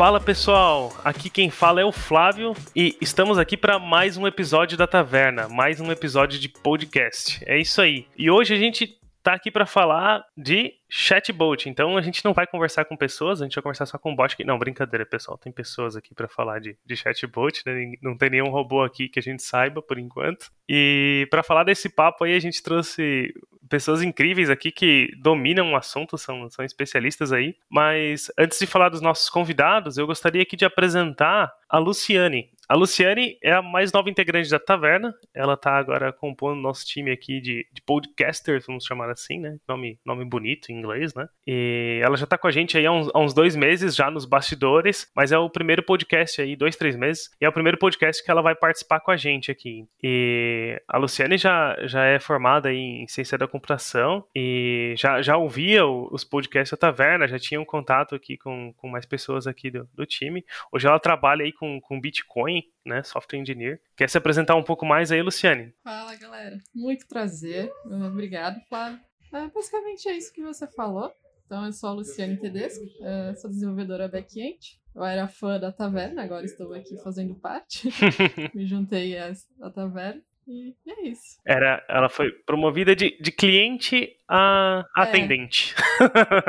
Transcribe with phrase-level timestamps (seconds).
[0.00, 4.78] Fala pessoal, aqui quem fala é o Flávio e estamos aqui para mais um episódio
[4.78, 7.38] da Taverna, mais um episódio de podcast.
[7.46, 8.06] É isso aí.
[8.16, 11.68] E hoje a gente tá aqui para falar de chatbot.
[11.68, 14.36] Então a gente não vai conversar com pessoas, a gente vai conversar só com bot.
[14.44, 15.38] Não, brincadeira, pessoal.
[15.38, 17.92] Tem pessoas aqui para falar de, de chatbot, né?
[18.02, 20.50] não tem nenhum robô aqui que a gente saiba por enquanto.
[20.68, 23.32] E para falar desse papo aí, a gente trouxe
[23.68, 27.54] pessoas incríveis aqui que dominam o assunto, são, são especialistas aí.
[27.70, 32.50] Mas antes de falar dos nossos convidados, eu gostaria aqui de apresentar a Luciane.
[32.68, 35.12] A Luciane é a mais nova integrante da Taverna.
[35.34, 39.56] Ela está agora compondo nosso time aqui de, de podcasters, vamos chamar assim, né?
[39.66, 41.28] Nome, nome bonito em inglês, né?
[41.46, 44.10] E ela já está com a gente aí há uns, há uns, dois meses, já
[44.10, 47.78] nos bastidores, mas é o primeiro podcast aí, dois, três meses, e é o primeiro
[47.78, 49.86] podcast que ela vai participar com a gente aqui.
[50.02, 55.86] E a Luciane já, já é formada em ciência da computação e já, já ouvia
[55.86, 59.88] os podcasts da Taverna, já tinha um contato aqui com, com mais pessoas aqui do,
[59.94, 60.44] do time.
[60.72, 63.80] Hoje ela trabalha aí com, com Bitcoin né, software engineer.
[63.96, 65.72] Quer se apresentar um pouco mais aí, Luciane?
[65.82, 66.58] Fala, galera.
[66.74, 67.70] Muito prazer.
[67.84, 69.00] Obrigado, Flávio.
[69.32, 71.12] É, basicamente é isso que você falou.
[71.46, 74.78] Então, eu sou a Luciane Tedesco, é, sou desenvolvedora back-end.
[74.94, 77.88] Eu era fã da Taverna, agora estou aqui fazendo parte.
[78.54, 79.32] Me juntei à,
[79.74, 80.22] Taverna.
[80.46, 81.38] E é isso.
[81.46, 85.00] Era, ela foi promovida de, de cliente a é.
[85.00, 85.74] atendente.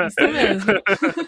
[0.06, 0.72] Isso mesmo.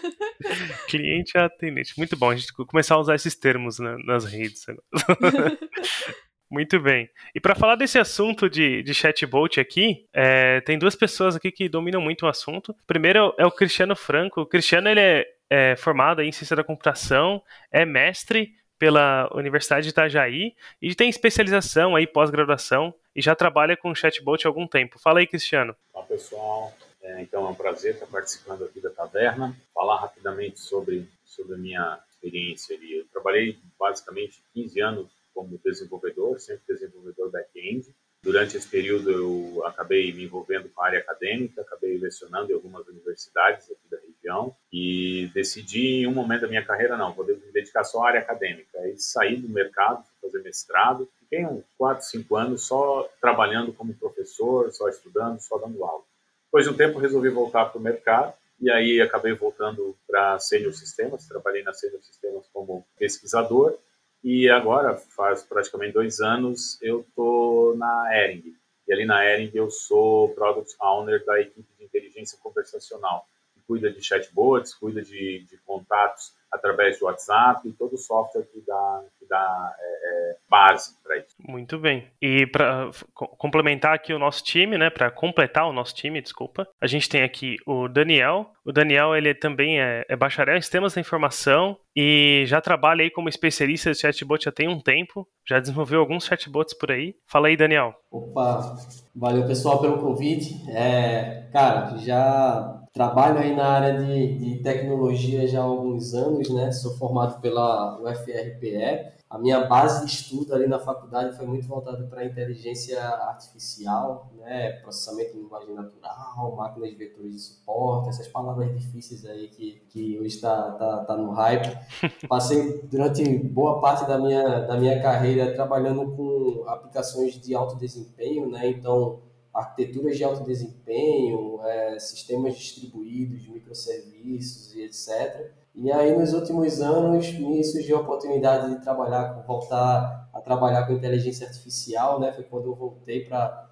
[0.87, 1.93] cliente a atendente.
[1.97, 4.65] Muito bom a gente começar a usar esses termos né, nas redes.
[6.49, 7.09] Muito bem.
[7.33, 11.67] E para falar desse assunto de, de chatbot aqui, é, tem duas pessoas aqui que
[11.67, 12.75] dominam muito o assunto.
[12.85, 14.41] Primeiro é o Cristiano Franco.
[14.41, 19.89] O Cristiano ele é, é formado em ciência da computação, é mestre pela Universidade de
[19.89, 24.99] Itajaí e tem especialização aí pós-graduação e já trabalha com chatbot há algum tempo.
[24.99, 25.75] Fala aí, Cristiano.
[25.93, 26.73] Olá, pessoal.
[27.01, 29.55] É, então é um prazer estar participando aqui da taverna.
[29.73, 32.99] Falar rapidamente sobre sobre a minha experiência ali.
[32.99, 37.93] Eu trabalhei basicamente 15 anos como desenvolvedor, sempre desenvolvedor back-end.
[38.23, 42.87] Durante esse período eu acabei me envolvendo com a área acadêmica, acabei lecionando em algumas
[42.87, 47.35] universidades aqui da região e decidi em um momento da minha carreira, não, vou me
[47.53, 48.79] dedicar só à área acadêmica.
[48.79, 54.71] Aí saí do mercado, fazer mestrado, fiquei uns 4, 5 anos só trabalhando como professor,
[54.71, 56.03] só estudando, só dando aula.
[56.45, 60.73] Depois de um tempo resolvi voltar para o mercado e aí acabei voltando para Senior
[60.73, 63.77] Sistemas, trabalhei na Senior Sistemas como pesquisador
[64.27, 68.55] e agora, faz praticamente dois anos, eu estou na Ering.
[68.87, 73.91] E ali na Ering eu sou Product Owner da equipe de inteligência conversacional, que cuida
[73.91, 79.03] de chatbots, cuida de, de contatos através do WhatsApp e todo o software que dá,
[79.19, 81.35] que dá é, é, base para isso.
[81.39, 82.07] Muito bem.
[82.21, 86.87] E para complementar aqui o nosso time, né, para completar o nosso time, desculpa, a
[86.87, 88.51] gente tem aqui o Daniel.
[88.63, 93.09] O Daniel ele também é, é bacharel em sistemas da informação e já trabalha aí
[93.09, 97.15] como especialista de chatbot já tem um tempo, já desenvolveu alguns chatbots por aí.
[97.27, 97.93] Fala aí, Daniel.
[98.11, 98.75] Opa,
[99.15, 100.61] valeu pessoal pelo convite.
[100.71, 106.71] É, cara, já trabalho aí na área de, de tecnologia já há alguns anos, né?
[106.71, 112.03] Sou formado pela UFRPE a minha base de estudo ali na faculdade foi muito voltada
[112.05, 118.71] para inteligência artificial, né, processamento de linguagem natural, máquinas de vetores de suporte, essas palavras
[118.73, 121.77] difíceis aí que, que hoje está tá, tá no hype.
[122.29, 128.49] Passei durante boa parte da minha, da minha carreira trabalhando com aplicações de alto desempenho,
[128.49, 129.19] né, então
[129.55, 135.51] arquiteturas de alto desempenho, é, sistemas distribuídos, microserviços e etc.
[135.73, 140.91] E aí, nos últimos anos, me surgiu a oportunidade de trabalhar, voltar a trabalhar com
[140.91, 142.33] inteligência artificial, né?
[142.33, 143.69] Foi quando eu voltei para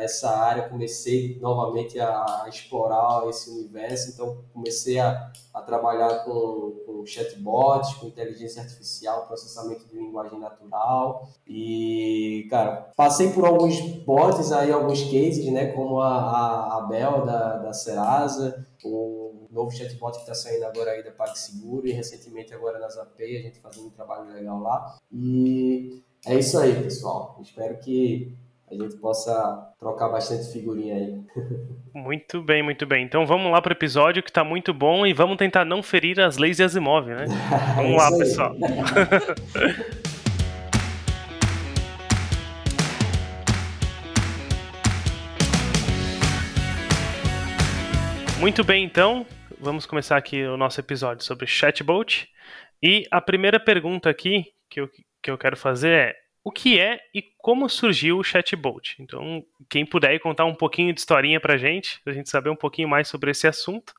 [0.00, 4.12] essa área, comecei novamente a, a, explorar esse universo.
[4.12, 11.28] Então, comecei a, a trabalhar com, com chatbots, com inteligência artificial, processamento de linguagem natural.
[11.44, 15.72] E, cara, passei por alguns bots aí, alguns cases, né?
[15.72, 20.92] Como a, a, a Bel da, da Serasa, o novo chatbot que está saindo agora
[20.92, 24.98] aí da PagSeguro e recentemente agora na Zapay, a gente fazendo um trabalho legal lá.
[25.12, 27.38] E é isso aí, pessoal.
[27.42, 28.36] Espero que
[28.70, 31.20] a gente possa trocar bastante figurinha aí.
[31.94, 33.04] Muito bem, muito bem.
[33.04, 36.20] Então vamos lá para o episódio que está muito bom e vamos tentar não ferir
[36.20, 37.24] as leis de Asimov, né?
[37.74, 38.54] Vamos é lá, pessoal.
[48.38, 49.24] Muito bem, então,
[49.58, 52.28] vamos começar aqui o nosso episódio sobre chatbot.
[52.82, 54.88] E a primeira pergunta aqui que eu,
[55.22, 58.96] que eu quero fazer é: o que é e como surgiu o chatbot?
[59.00, 62.88] Então, quem puder contar um pouquinho de historinha pra gente, pra gente saber um pouquinho
[62.88, 63.92] mais sobre esse assunto.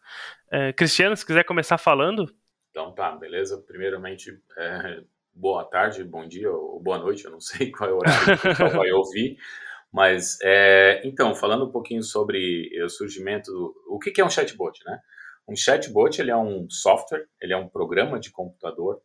[0.52, 2.34] É, Cristiano, se quiser começar falando.
[2.72, 3.62] Então tá, beleza.
[3.68, 5.02] Primeiramente, é,
[5.34, 8.64] boa tarde, bom dia ou boa noite, eu não sei qual é o horário que
[8.64, 9.38] o vai ouvir.
[9.92, 13.50] Mas, é, então, falando um pouquinho sobre o surgimento,
[13.88, 15.00] o que é um chatbot, né?
[15.48, 19.02] Um chatbot, ele é um software, ele é um programa de computador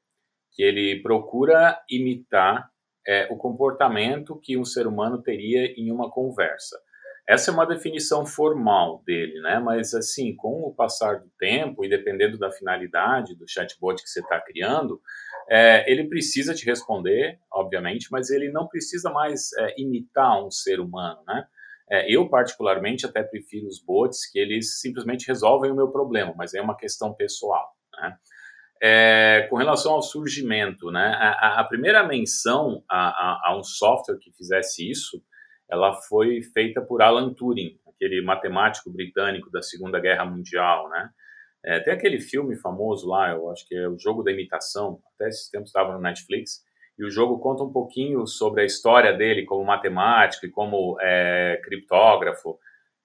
[0.50, 2.70] que ele procura imitar
[3.06, 6.78] é, o comportamento que um ser humano teria em uma conversa.
[7.28, 9.58] Essa é uma definição formal dele, né?
[9.60, 14.20] Mas assim, com o passar do tempo e dependendo da finalidade do chatbot que você
[14.20, 15.00] está criando,
[15.48, 20.80] é, ele precisa te responder, obviamente, mas ele não precisa mais é, imitar um ser
[20.80, 21.46] humano, né?
[21.92, 26.54] É, eu, particularmente, até prefiro os bots que eles simplesmente resolvem o meu problema, mas
[26.54, 28.16] é uma questão pessoal, né?
[28.84, 31.14] É, com relação ao surgimento, né?
[31.20, 35.22] A, a primeira menção a, a, a, um software que fizesse isso,
[35.70, 41.10] ela foi feita por Alan Turing, aquele matemático britânico da Segunda Guerra Mundial, né?
[41.62, 45.28] É, tem aquele filme famoso lá, eu acho que é o Jogo da Imitação, até
[45.28, 46.64] esses tempos estava no Netflix,
[46.98, 51.60] e o jogo conta um pouquinho sobre a história dele como matemático e como é,
[51.64, 52.58] criptógrafo,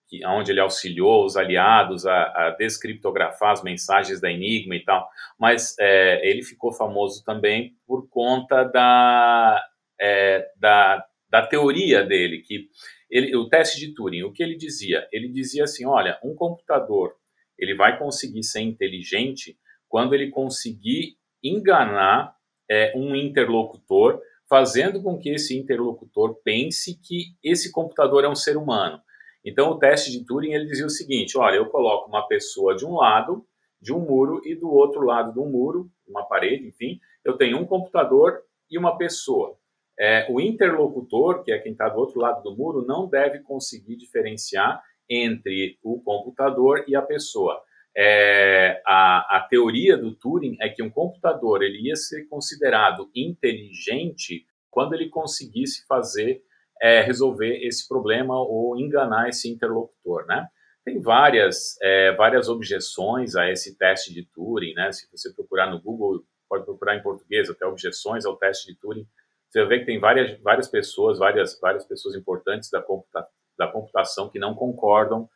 [0.08, 5.08] que, onde ele auxiliou os aliados a, a, descriptografar as mensagens da Enigma e tal.
[5.40, 9.62] Mas é, ele ficou famoso também por conta da,
[10.00, 12.68] é, da, da teoria dele, que
[13.10, 15.08] ele, o teste de Turing, o que ele dizia?
[15.12, 17.16] Ele dizia assim, olha, um computador
[17.58, 19.58] ele vai conseguir ser inteligente
[19.88, 22.37] quando ele conseguir enganar
[22.70, 28.58] é, um interlocutor, fazendo com que esse interlocutor pense que esse computador é um ser
[28.58, 29.02] humano.
[29.44, 32.86] Então, o teste de Turing ele dizia o seguinte: olha, eu coloco uma pessoa de
[32.86, 33.46] um lado
[33.82, 37.58] de um muro e do outro lado de um muro, uma parede, enfim, eu tenho
[37.58, 39.56] um computador e uma pessoa.
[40.00, 43.96] É, o interlocutor, que é quem está do outro lado do muro, não deve conseguir
[43.96, 47.62] diferenciar entre o computador e a pessoa.
[47.98, 54.46] É, a, a teoria do Turing é que um computador ele ia ser considerado inteligente
[54.70, 56.44] quando ele conseguisse fazer
[56.80, 60.48] é, resolver esse problema ou enganar esse interlocutor, né?
[60.86, 64.92] Tem várias, é, várias objeções a esse teste de Turing, né?
[64.92, 69.08] Se você procurar no Google, pode procurar em português até objeções ao teste de Turing,
[69.50, 73.28] você ver que tem várias, várias pessoas, várias, várias pessoas importantes da, computa
[73.58, 75.28] da computação que não concordam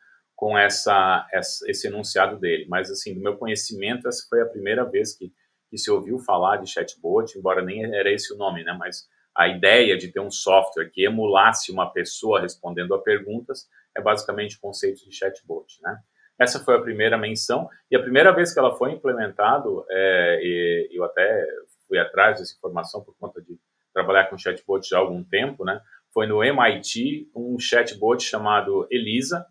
[0.42, 2.66] com essa, essa, esse enunciado dele.
[2.68, 5.32] Mas, assim, do meu conhecimento, essa foi a primeira vez que,
[5.70, 8.76] que se ouviu falar de chatbot, embora nem era esse o nome, né?
[8.76, 9.06] Mas
[9.36, 14.56] a ideia de ter um software que emulasse uma pessoa respondendo a perguntas é basicamente
[14.56, 15.96] o conceito de chatbot, né?
[16.36, 21.04] Essa foi a primeira menção e a primeira vez que ela foi implementado, é, eu
[21.04, 21.46] até
[21.86, 23.56] fui atrás dessa informação por conta de
[23.94, 25.80] trabalhar com chatbot já há algum tempo, né?
[26.12, 29.46] Foi no MIT um chatbot chamado Elisa,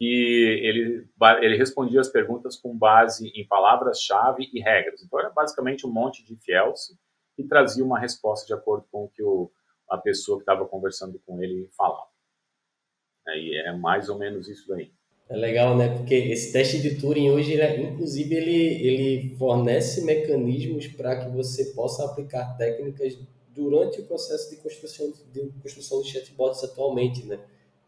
[0.00, 1.06] que ele,
[1.42, 5.02] ele respondia as perguntas com base em palavras-chave e regras.
[5.02, 6.96] Então era basicamente um monte de fiels
[7.36, 9.52] e trazia uma resposta de acordo com o que o,
[9.86, 12.08] a pessoa que estava conversando com ele falava.
[13.28, 14.90] Aí é mais ou menos isso daí.
[15.28, 15.94] É legal, né?
[15.94, 21.66] Porque esse teste de Turing hoje, ele, inclusive, ele, ele fornece mecanismos para que você
[21.74, 23.18] possa aplicar técnicas
[23.50, 27.38] durante o processo de construção de, construção de chatbots atualmente, né?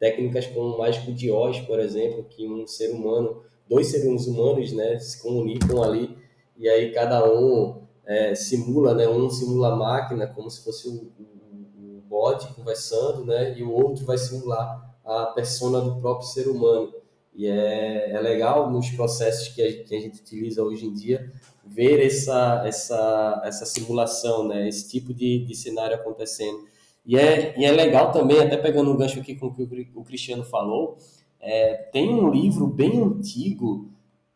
[0.03, 4.73] Técnicas como o mágico de Oz, por exemplo, que um ser humano, dois seres humanos,
[4.73, 6.19] né, se comunicam ali
[6.59, 9.07] e aí cada um é, simula, né?
[9.07, 13.57] Um simula a máquina como se fosse o, o, o bot conversando, né?
[13.57, 16.93] E o outro vai simular a persona do próprio ser humano.
[17.33, 21.33] E é, é legal nos processos que a, que a gente utiliza hoje em dia
[21.65, 24.69] ver essa, essa, essa simulação, né?
[24.69, 26.72] Esse tipo de, de cenário acontecendo.
[27.05, 30.05] E é, e é legal também, até pegando um gancho aqui com o que o
[30.05, 30.97] Cristiano falou,
[31.41, 33.91] é, tem um livro bem antigo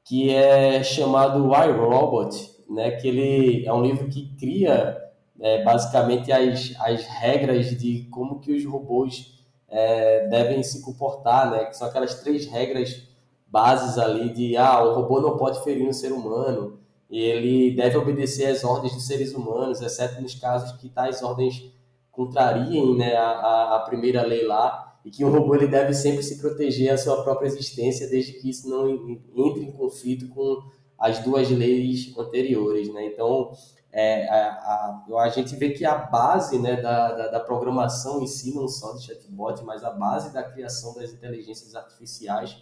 [0.05, 4.97] que é chamado I, Robot, né, que ele é um livro que cria
[5.41, 11.65] é, basicamente as, as regras de como que os robôs é, devem se comportar, né,
[11.67, 13.03] que são aquelas três regras
[13.47, 18.47] bases ali de ah, o robô não pode ferir um ser humano, ele deve obedecer
[18.47, 21.73] às ordens dos seres humanos, exceto nos casos que tais ordens
[22.17, 26.39] contrariem né, a, a primeira lei lá, e que o robô ele deve sempre se
[26.41, 30.61] proteger a sua própria existência, desde que isso não entre em conflito com
[30.99, 33.07] as duas leis anteriores, né?
[33.07, 33.53] Então,
[33.93, 38.27] é, a, a, a, gente vê que a base né, da, da, da, programação em
[38.27, 42.57] si, não só de chatbot, mas a base da criação das inteligências artificiais,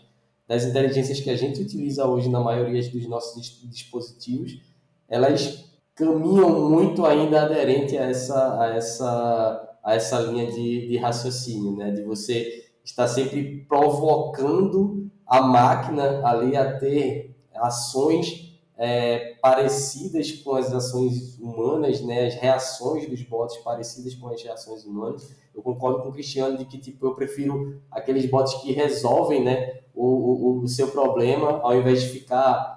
[0.46, 4.60] das inteligências que a gente utiliza hoje na maioria dos nossos dispositivos,
[5.08, 11.76] elas caminham muito ainda aderente a essa, a essa, a essa linha de, de raciocínio,
[11.76, 11.90] né?
[11.90, 20.72] de você estar sempre provocando a máquina ali a ter ações é, parecidas com as
[20.72, 25.34] ações humanas, né, as reações dos bots parecidas com as reações humanas.
[25.54, 29.80] Eu concordo com o Cristiano de que tipo eu prefiro aqueles bots que resolvem, né,
[29.94, 32.73] o, o, o seu problema ao invés de ficar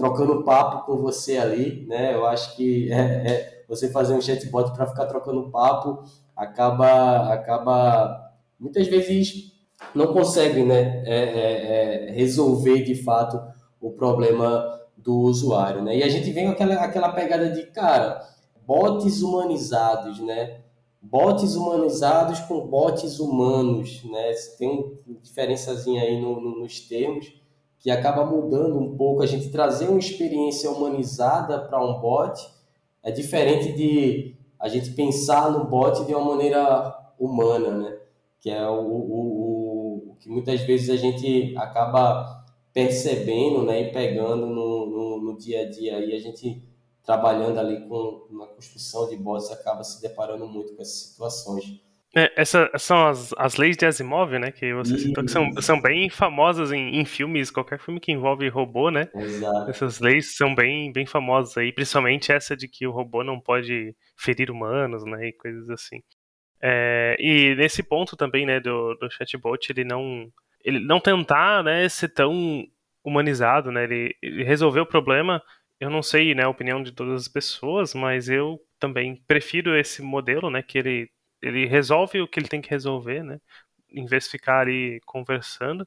[0.00, 2.14] trocando papo com você ali, né?
[2.14, 6.02] Eu acho que é, é você fazer um chatbot para ficar trocando papo
[6.34, 9.52] acaba acaba muitas vezes
[9.94, 13.40] não consegue, né, é, é, é resolver de fato
[13.80, 15.96] o problema do usuário, né?
[15.96, 18.22] E a gente vem com aquela, aquela pegada de, cara,
[18.66, 20.60] bots humanizados, né?
[21.00, 24.32] Bots humanizados com bots humanos, né?
[24.58, 27.39] Tem uma diferençazinha aí no, no, nos termos
[27.80, 29.22] que acaba mudando um pouco.
[29.22, 32.40] A gente trazer uma experiência humanizada para um bot
[33.02, 37.98] é diferente de a gente pensar no bot de uma maneira humana, né?
[38.38, 44.46] Que é o, o, o que muitas vezes a gente acaba percebendo né, e pegando
[44.46, 45.98] no, no, no, dia a dia.
[46.04, 46.62] E a gente
[47.02, 51.80] trabalhando ali com uma construção de bots acaba se deparando muito com essas situações.
[52.14, 54.50] É, essas são as, as leis de Asimov, né?
[54.50, 58.48] Que você citou, que são, são bem famosas em, em filmes, qualquer filme que envolve
[58.48, 59.08] robô, né?
[59.14, 59.70] Exato.
[59.70, 63.94] Essas leis são bem, bem famosas aí, principalmente essa de que o robô não pode
[64.16, 65.28] ferir humanos, né?
[65.28, 66.02] E coisas assim.
[66.60, 70.30] É, e nesse ponto também, né, do, do chatbot, ele não
[70.62, 72.66] ele não tentar, né, ser tão
[73.04, 73.84] humanizado, né?
[73.84, 75.40] Ele, ele resolveu o problema.
[75.78, 80.02] Eu não sei, né, a opinião de todas as pessoas, mas eu também prefiro esse
[80.02, 81.08] modelo, né, que ele
[81.42, 83.40] ele resolve o que ele tem que resolver, né,
[83.92, 85.86] em vez de ficar ali conversando.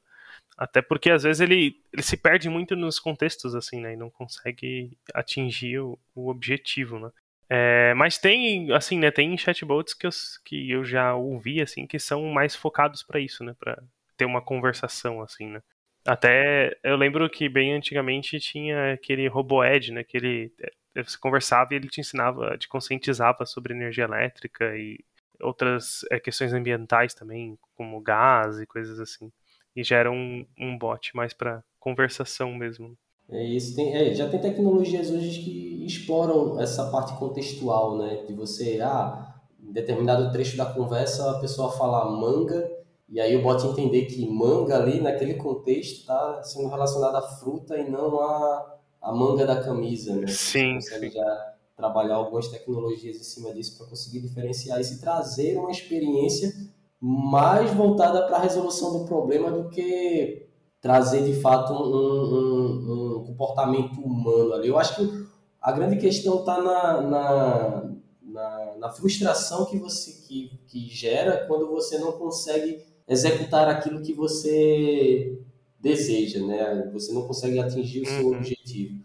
[0.56, 3.94] Até porque às vezes ele, ele se perde muito nos contextos, assim, né?
[3.94, 7.10] E não consegue atingir o, o objetivo, né?
[7.48, 9.10] É, mas tem, assim, né?
[9.10, 10.10] Tem chatbots que eu,
[10.44, 13.54] que eu já ouvi, assim, que são mais focados para isso, né?
[13.58, 13.82] Para
[14.16, 15.60] ter uma conversação, assim, né?
[16.06, 20.04] Até eu lembro que bem antigamente tinha aquele RoboEd, né?
[20.04, 20.52] Que ele
[20.94, 25.00] é, você conversava e ele te ensinava, te conscientizava sobre energia elétrica e
[25.40, 29.30] outras é, questões ambientais também, como gás e coisas assim.
[29.74, 32.96] E já era um, um bot mais para conversação mesmo.
[33.28, 38.24] É isso, tem, é, já tem tecnologias hoje que exploram essa parte contextual, né?
[38.26, 42.70] De você, ah, em determinado trecho da conversa a pessoa fala manga
[43.08, 47.78] e aí o bot entender que manga ali, naquele contexto, está sendo relacionado à fruta
[47.78, 50.26] e não à, à manga da camisa, né?
[50.26, 50.80] Sim.
[50.80, 55.58] Você consegue já trabalhar algumas tecnologias em cima disso para conseguir diferenciar isso e trazer
[55.58, 56.52] uma experiência
[57.00, 60.46] mais voltada para a resolução do problema do que
[60.80, 64.68] trazer de fato um, um, um comportamento humano ali.
[64.68, 65.24] Eu acho que
[65.60, 67.90] a grande questão está na, na,
[68.22, 74.12] na, na, frustração que você que, que gera quando você não consegue executar aquilo que
[74.12, 75.42] você
[75.80, 76.90] deseja, né?
[76.92, 78.36] Você não consegue atingir o seu uhum.
[78.36, 79.03] objetivo.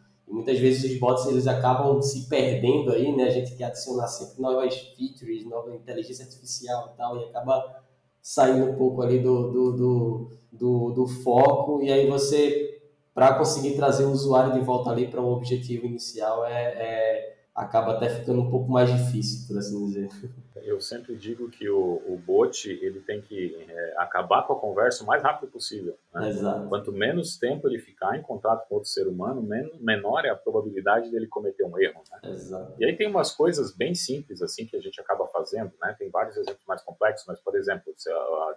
[0.49, 3.25] Muitas vezes os bots eles acabam se perdendo aí, né?
[3.25, 7.83] A gente quer adicionar sempre novas features, nova inteligência artificial e tal, e acaba
[8.19, 11.83] saindo um pouco ali do, do, do, do, do foco.
[11.83, 12.81] E aí você,
[13.13, 17.38] para conseguir trazer o usuário de volta ali para o um objetivo inicial, é, é
[17.55, 20.09] acaba até ficando um pouco mais difícil, por assim dizer.
[20.63, 25.03] Eu sempre digo que o, o bot ele tem que é, acabar com a conversa
[25.03, 25.97] o mais rápido possível.
[26.13, 26.29] Né?
[26.29, 26.67] Exato.
[26.69, 29.45] Quanto menos tempo ele ficar em contato com outro ser humano,
[29.79, 32.01] menor é a probabilidade dele cometer um erro.
[32.11, 32.31] Né?
[32.31, 32.75] Exato.
[32.79, 35.71] E aí tem umas coisas bem simples assim que a gente acaba fazendo.
[35.81, 35.95] Né?
[35.97, 38.09] Tem vários exemplos mais complexos, mas por exemplo, se,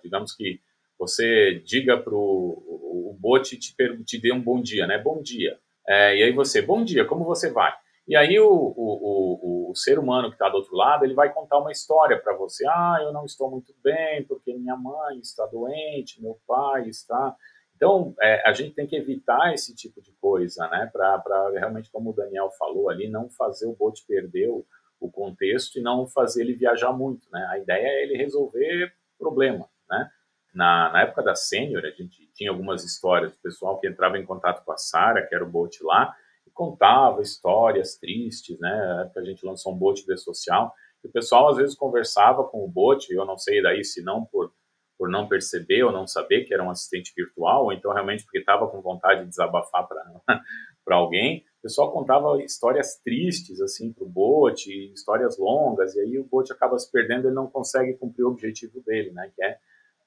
[0.02, 0.60] digamos que
[0.98, 4.98] você diga para o, o bot te, te dê um bom dia, né?
[4.98, 5.58] Bom dia.
[5.88, 7.72] É, e aí você, bom dia, como você vai?
[8.06, 11.32] E aí o, o, o, o ser humano que está do outro lado, ele vai
[11.32, 12.66] contar uma história para você.
[12.66, 17.36] Ah, eu não estou muito bem porque minha mãe está doente, meu pai está...
[17.76, 20.88] Então, é, a gente tem que evitar esse tipo de coisa, né?
[20.92, 24.64] Para realmente, como o Daniel falou ali, não fazer o bot perder o,
[25.00, 27.44] o contexto e não fazer ele viajar muito, né?
[27.50, 30.08] A ideia é ele resolver problema, né?
[30.54, 34.24] Na, na época da Sênior, a gente tinha algumas histórias do pessoal que entrava em
[34.24, 36.14] contato com a Sara, que era o bot lá,
[36.52, 39.10] contava histórias tristes, né?
[39.16, 40.72] A gente lançou um bot de social.
[41.02, 44.24] E o pessoal às vezes conversava com o bot, eu não sei daí se não
[44.24, 44.52] por,
[44.96, 48.38] por não perceber ou não saber que era um assistente virtual, ou então realmente porque
[48.38, 51.44] estava com vontade de desabafar para alguém.
[51.58, 56.52] O pessoal contava histórias tristes assim para o bot, histórias longas, e aí o bot
[56.52, 59.30] acaba se perdendo e não consegue cumprir o objetivo dele, né?
[59.34, 59.58] Que é,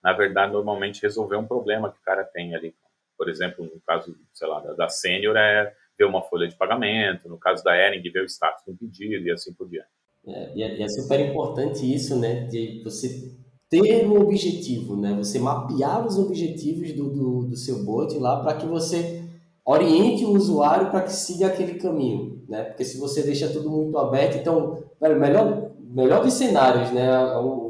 [0.04, 2.76] na verdade, normalmente resolver um problema que o cara tem ali.
[3.18, 7.30] Por exemplo, no caso, sei lá, da, da Sênior, é ver uma folha de pagamento,
[7.30, 9.88] no caso da Ering, ver o status do pedido e assim por diante.
[10.28, 13.32] É, e, é, e é super importante isso, né, de você
[13.70, 18.58] ter um objetivo, né, você mapear os objetivos do, do, do seu bot lá para
[18.58, 19.24] que você
[19.66, 22.44] oriente o usuário para que siga aquele caminho.
[22.48, 22.64] né?
[22.66, 27.08] Porque se você deixa tudo muito aberto, então, melhor, melhor dos cenários, né?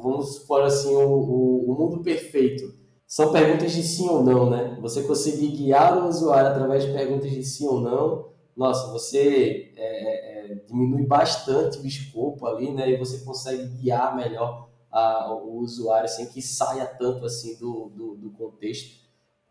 [0.03, 2.74] Vamos supor assim, o, o, o mundo perfeito.
[3.07, 4.77] São perguntas de sim ou não, né?
[4.81, 9.83] Você conseguir guiar o usuário através de perguntas de sim ou não, nossa, você é,
[9.83, 12.89] é, é diminui bastante o escopo ali, né?
[12.89, 18.15] E você consegue guiar melhor a, o usuário sem que saia tanto assim do, do,
[18.15, 19.03] do contexto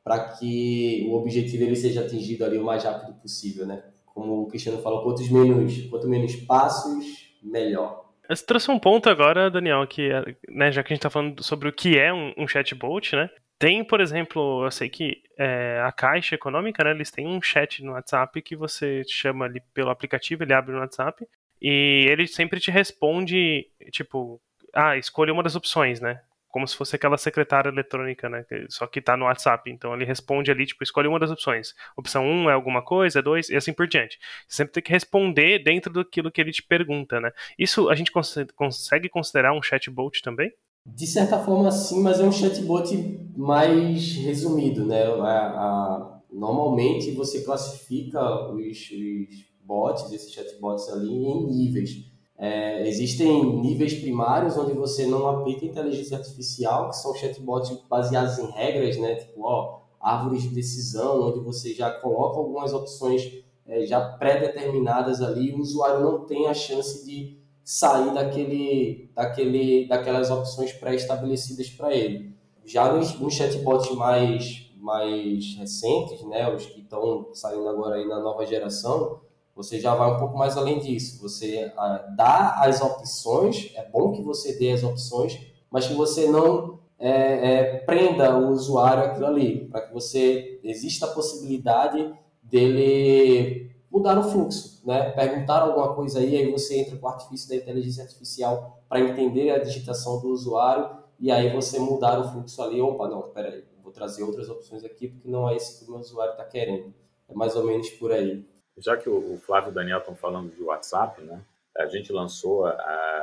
[0.03, 3.83] para que o objetivo ele seja atingido ali o mais rápido possível, né?
[4.07, 8.05] Como o Cristiano falou, quantos menos, quanto menos passos, melhor.
[8.29, 10.09] Você trouxe um ponto agora, Daniel, que
[10.49, 13.29] né, já que a gente está falando sobre o que é um, um, chatbot, né?
[13.59, 17.83] Tem, por exemplo, eu sei que é, a Caixa Econômica, né, eles têm um chat
[17.83, 21.27] no WhatsApp que você chama ali pelo aplicativo, ele abre no WhatsApp
[21.63, 24.41] e ele sempre te responde, tipo,
[24.75, 26.21] ah, escolha uma das opções, né?
[26.55, 28.45] como se fosse aquela secretária eletrônica, né?
[28.69, 29.69] Só que tá no WhatsApp.
[29.69, 31.75] Então ele responde ali, tipo, escolhe uma das opções.
[31.97, 34.21] Opção 1 é alguma coisa, 2 e assim por diante.
[34.47, 37.33] Você sempre tem que responder dentro daquilo que ele te pergunta, né?
[37.59, 40.53] Isso a gente cons consegue considerar um chatbot também?
[40.87, 42.95] De certa forma, sim, mas é um chatbot
[43.37, 45.03] mais resumido, né?
[45.03, 52.13] A, a, normalmente você classifica os, os bots, esses chatbots ali, em níveis.
[52.37, 58.51] É, existem níveis primários onde você não aplica inteligência artificial, que são chatbots baseados em
[58.51, 59.15] regras, né?
[59.15, 65.53] Tipo, ó, árvores de decisão, onde você já coloca algumas opções é, já pré-determinadas ali,
[65.53, 72.35] o usuário não tem a chance de sair daquele, daquele, daquelas opções pré-estabelecidas para ele.
[72.65, 78.21] Já nos, nos chatbots mais, mais recentes, né, os que estão saindo agora aí na
[78.21, 79.21] nova geração,
[79.57, 81.23] você já vai um pouco mais além disso.
[81.23, 85.41] Você ah, dá as opções, é bom que você dê as opções,
[85.71, 91.07] mas que você não é, é, prenda o usuário aquilo ali, para que você exista
[91.07, 95.13] a possibilidade dele mudar o fluxo, né?
[95.13, 99.51] Perguntar alguma coisa aí, aí você entra com o artifício da inteligência artificial para entender
[99.51, 102.81] a digitação do usuário e aí você mudar o fluxo ali.
[102.81, 106.01] Opa, não, peraí, vou trazer outras opções aqui porque não é isso que o meu
[106.01, 106.93] usuário está querendo.
[107.29, 108.45] É mais ou menos por aí.
[108.79, 111.41] Já que o Flávio e o Daniel estão falando de WhatsApp, né?
[111.79, 112.73] A gente lançou uh,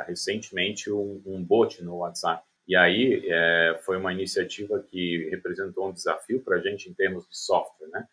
[0.07, 2.43] recentemente um, um bot no WhatsApp.
[2.65, 7.27] E aí é, foi uma iniciativa que representou um desafio para a gente em termos
[7.27, 8.07] de software, né?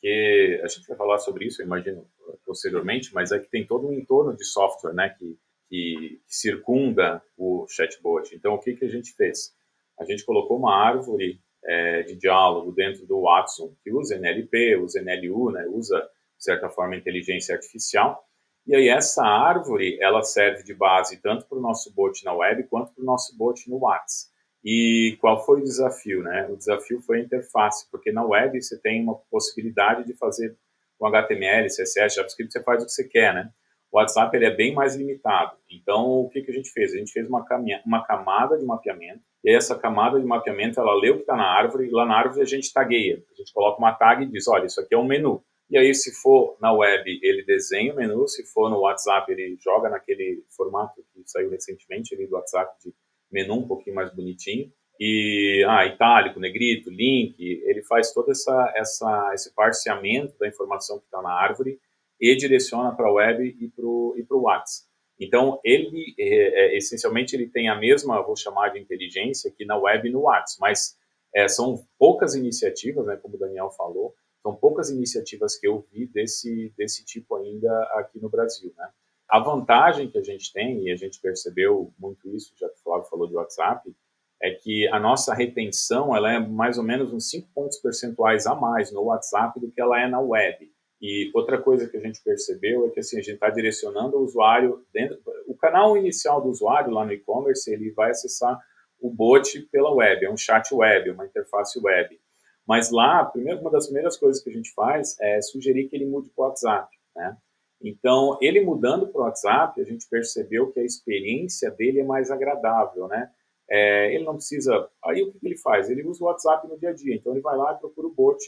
[0.00, 2.06] Porque a gente vai falar sobre isso, eu imagino,
[2.46, 5.14] posteriormente, mas é que tem todo um entorno de software, né?
[5.18, 5.36] Que,
[5.68, 8.34] que, circunda o chatbot.
[8.34, 9.52] Então, o que, que a gente fez?
[9.98, 15.02] A gente colocou uma árvore é, de diálogo dentro do Watson, que usa NLP, usa
[15.02, 15.66] NLU, né?
[15.68, 16.08] Usa
[16.38, 18.24] de certa forma, inteligência artificial.
[18.64, 22.62] E aí essa árvore, ela serve de base tanto para o nosso bot na web
[22.68, 24.32] quanto para o nosso bot no WhatsApp.
[24.70, 26.46] E qual foi o desafio, né?
[26.50, 30.54] O desafio foi a interface, porque na web você tem uma possibilidade de fazer
[30.98, 33.50] com HTML, CSS, JavaScript, você faz o que você quer, né?
[33.90, 35.56] O WhatsApp ele é bem mais limitado.
[35.70, 36.92] Então, o que, que a gente fez?
[36.92, 37.42] A gente fez uma,
[37.86, 41.46] uma camada de mapeamento, e essa camada de mapeamento, ela lê o que está na
[41.46, 43.24] árvore, e lá na árvore a gente tagueia.
[43.32, 45.42] A gente coloca uma tag e diz, olha, isso aqui é um menu.
[45.70, 49.56] E aí, se for na web, ele desenha o menu, se for no WhatsApp, ele
[49.64, 52.92] joga naquele formato que saiu recentemente ali do WhatsApp de
[53.30, 54.72] menu um pouquinho mais bonitinho.
[55.00, 61.04] E, ah, itálico, negrito, link, ele faz todo essa, essa, esse parseamento da informação que
[61.04, 61.78] está na árvore
[62.20, 64.88] e direciona para a web e para o e WhatsApp.
[65.20, 69.76] Então, ele, é, é, essencialmente, ele tem a mesma, vou chamar de inteligência, que na
[69.76, 70.96] web e no WhatsApp, mas
[71.34, 76.06] é, são poucas iniciativas, né, como o Daniel falou, são poucas iniciativas que eu vi
[76.06, 78.88] desse, desse tipo ainda aqui no Brasil, né?
[79.28, 82.82] A vantagem que a gente tem, e a gente percebeu muito isso, já que o
[82.82, 83.94] Flávio falou de WhatsApp,
[84.40, 88.54] é que a nossa retenção ela é mais ou menos uns 5 pontos percentuais a
[88.54, 90.70] mais no WhatsApp do que ela é na web.
[91.00, 94.22] E outra coisa que a gente percebeu é que assim, a gente está direcionando o
[94.22, 95.18] usuário dentro.
[95.46, 98.58] O canal inicial do usuário lá no e-commerce ele vai acessar
[99.00, 102.18] o bot pela web, é um chat web, uma interface web.
[102.66, 106.06] Mas lá, primeiro, uma das primeiras coisas que a gente faz é sugerir que ele
[106.06, 107.36] mude para o WhatsApp, né?
[107.82, 112.30] Então, ele mudando para o WhatsApp, a gente percebeu que a experiência dele é mais
[112.30, 113.30] agradável, né?
[113.70, 114.88] É, ele não precisa.
[115.04, 115.88] Aí o que ele faz?
[115.90, 117.14] Ele usa o WhatsApp no dia a dia.
[117.14, 118.38] Então ele vai lá e procura o bot,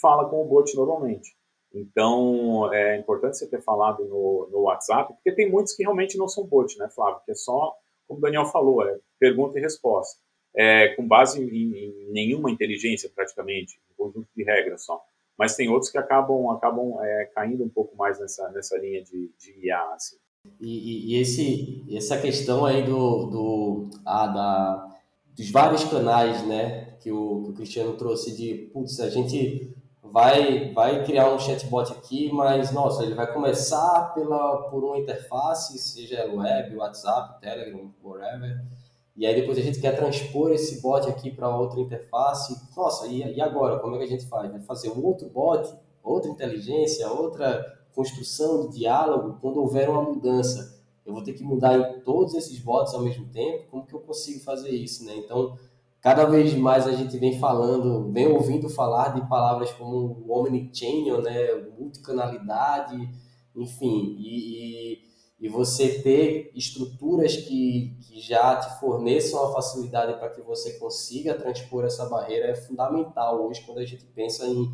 [0.00, 1.34] fala com o bot normalmente.
[1.72, 6.28] Então é importante você ter falado no, no WhatsApp, porque tem muitos que realmente não
[6.28, 7.22] são bot, né, Flávio?
[7.24, 7.74] Que é só,
[8.06, 10.20] como o Daniel falou, é pergunta e resposta
[10.58, 15.00] é, com base em, em, nenhuma inteligência praticamente, um conjunto de regras só.
[15.38, 19.30] Mas tem outros que acabam, acabam é, caindo um pouco mais nessa, nessa linha de,
[19.38, 19.94] de IA.
[19.94, 20.16] Assim.
[20.60, 24.96] E, e, esse, essa questão aí do, do, ah, da,
[25.36, 29.72] dos vários canais né, que, o, que o Cristiano trouxe de, putz, a gente
[30.02, 35.78] vai, vai criar um chatbot aqui, mas, nossa, ele vai começar pela, por uma interface,
[35.78, 38.64] seja web, WhatsApp, Telegram, whatever,
[39.18, 42.56] e aí depois a gente quer transpor esse bot aqui para outra interface.
[42.76, 43.80] Nossa, e, e agora?
[43.80, 44.48] Como é que a gente faz?
[44.48, 45.68] Vai fazer um outro bot,
[46.04, 50.80] outra inteligência, outra construção de diálogo quando houver uma mudança.
[51.04, 53.64] Eu vou ter que mudar em todos esses bots ao mesmo tempo?
[53.68, 55.16] Como que eu consigo fazer isso, né?
[55.16, 55.58] Então,
[56.00, 61.54] cada vez mais a gente vem falando, vem ouvindo falar de palavras como omnichannel, né?
[61.76, 62.96] Multicanalidade,
[63.56, 65.07] enfim, e, e
[65.40, 71.34] e você ter estruturas que, que já te forneçam a facilidade para que você consiga
[71.34, 74.70] transpor essa barreira é fundamental hoje quando a gente pensa em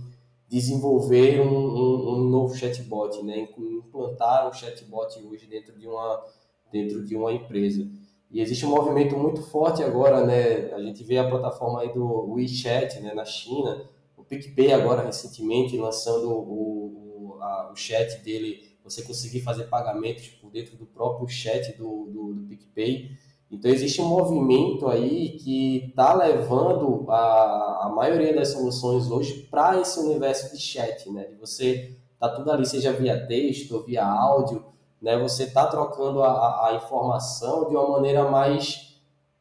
[0.48, 3.48] desenvolver um, um, um novo chatbot, né?
[3.58, 6.24] implantar um chatbot hoje dentro de uma
[6.72, 7.86] dentro de uma empresa.
[8.30, 10.72] E existe um movimento muito forte agora, né?
[10.74, 15.76] A gente vê a plataforma aí do WeChat, né, na China, o PicPay agora recentemente
[15.76, 21.26] lançando o, o, a, o chat dele você conseguir fazer pagamentos por dentro do próprio
[21.26, 23.12] chat do, do, do PicPay.
[23.50, 29.80] Então, existe um movimento aí que está levando a, a maioria das soluções hoje para
[29.80, 31.24] esse universo de chat, né?
[31.24, 34.64] De você tá tudo ali, seja via texto ou via áudio,
[35.00, 35.18] né?
[35.18, 38.93] Você está trocando a, a, informação de uma maneira mais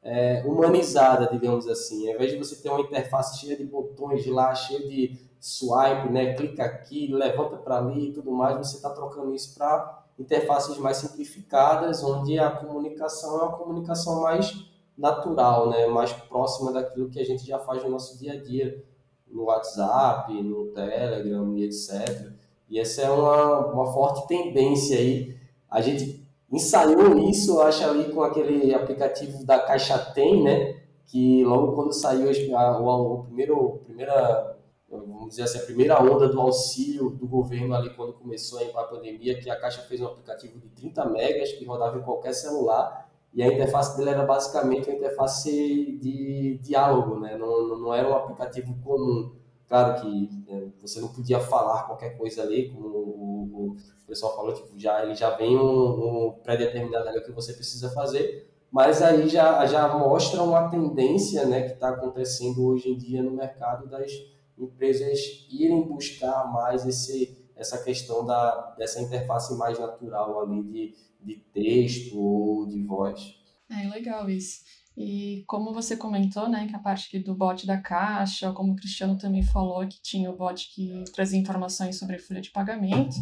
[0.04, 2.10] é, humanizada, digamos assim.
[2.10, 6.34] Ao invés de você ter uma interface cheia de botões lá, cheia de swipe, né?
[6.34, 8.58] Clica aqui, levanta para ali e tudo mais.
[8.58, 14.66] Você está trocando isso para interfaces mais simplificadas, onde a comunicação é uma comunicação mais
[14.98, 15.88] natural, né?
[15.88, 18.84] Mais próxima daquilo que a gente já faz no nosso dia a dia,
[19.28, 22.32] no WhatsApp, no Telegram e etc.
[22.70, 25.38] E essa é uma, uma forte tendência aí.
[25.70, 26.23] A gente
[26.54, 30.82] ensaiou isso, acho ali com aquele aplicativo da Caixa Tem, né?
[31.06, 34.54] Que logo quando saiu a, o, o primeiro, primeira
[34.90, 39.40] vamos dizer assim, a primeira onda do auxílio do governo ali quando começou a pandemia,
[39.40, 43.42] que a Caixa fez um aplicativo de 30 megas que rodava em qualquer celular e
[43.42, 47.36] a interface dele era basicamente uma interface de diálogo, né?
[47.36, 49.32] não, não era um aplicativo comum.
[49.74, 54.54] Claro que né, você não podia falar qualquer coisa ali, como o, o pessoal falou,
[54.54, 59.28] tipo, já, ele já vem um, um pré-determinado ali que você precisa fazer, mas aí
[59.28, 64.12] já, já mostra uma tendência né, que está acontecendo hoje em dia no mercado das
[64.56, 71.36] empresas irem buscar mais esse, essa questão da, dessa interface mais natural ali de, de
[71.52, 73.40] texto ou de voz.
[73.72, 74.62] É legal isso.
[74.96, 79.18] E como você comentou, né, que a parte do bot da caixa, como o Cristiano
[79.18, 83.16] também falou que tinha o bot que trazia informações sobre folha de pagamento,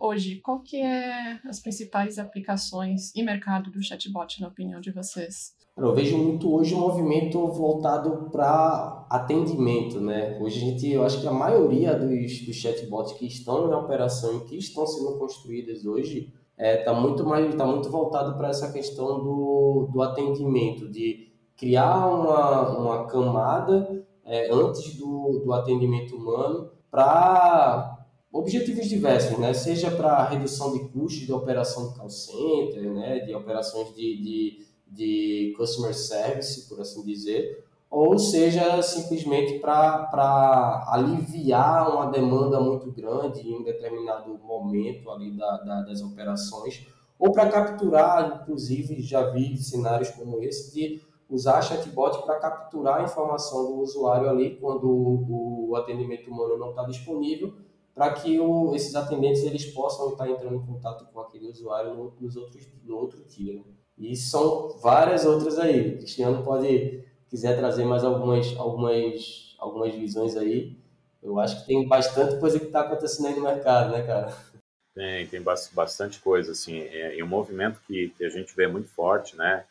[0.00, 5.56] hoje, qual que é as principais aplicações e mercado do chatbot, na opinião de vocês?
[5.76, 10.36] Eu vejo muito hoje um movimento voltado para atendimento, né?
[10.40, 14.38] Hoje a gente, eu acho que a maioria dos, dos chatbots que estão em operação
[14.38, 18.48] e que estão sendo construídas hoje está é, tá muito mais, está muito voltado para
[18.48, 26.16] essa questão do, do atendimento, de criar uma, uma camada é, antes do, do atendimento
[26.16, 27.96] humano para
[28.32, 29.54] objetivos diversos, né?
[29.54, 33.20] Seja para redução de custos de operação de call center, né?
[33.20, 41.90] De operações de, de de customer service, por assim dizer, ou seja simplesmente para aliviar
[41.94, 46.86] uma demanda muito grande em um determinado momento ali da, da, das operações,
[47.18, 53.04] ou para capturar, inclusive já vi cenários como esse, de usar chatbot para capturar a
[53.04, 57.54] informação do usuário ali quando o, o atendimento humano não está disponível,
[57.94, 62.14] para que o, esses atendentes eles possam estar entrando em contato com aquele usuário no,
[62.20, 63.54] nos outros, no outro dia.
[63.54, 63.64] Né?
[63.98, 65.96] E são várias outras aí.
[65.96, 70.76] Cristiano pode, quiser trazer mais algumas, algumas, algumas visões aí.
[71.22, 74.32] Eu acho que tem bastante coisa que está acontecendo aí no mercado, né, cara?
[74.94, 76.80] Tem, tem bastante coisa, assim.
[76.80, 79.64] É, e um movimento que, que a gente vê muito forte, né,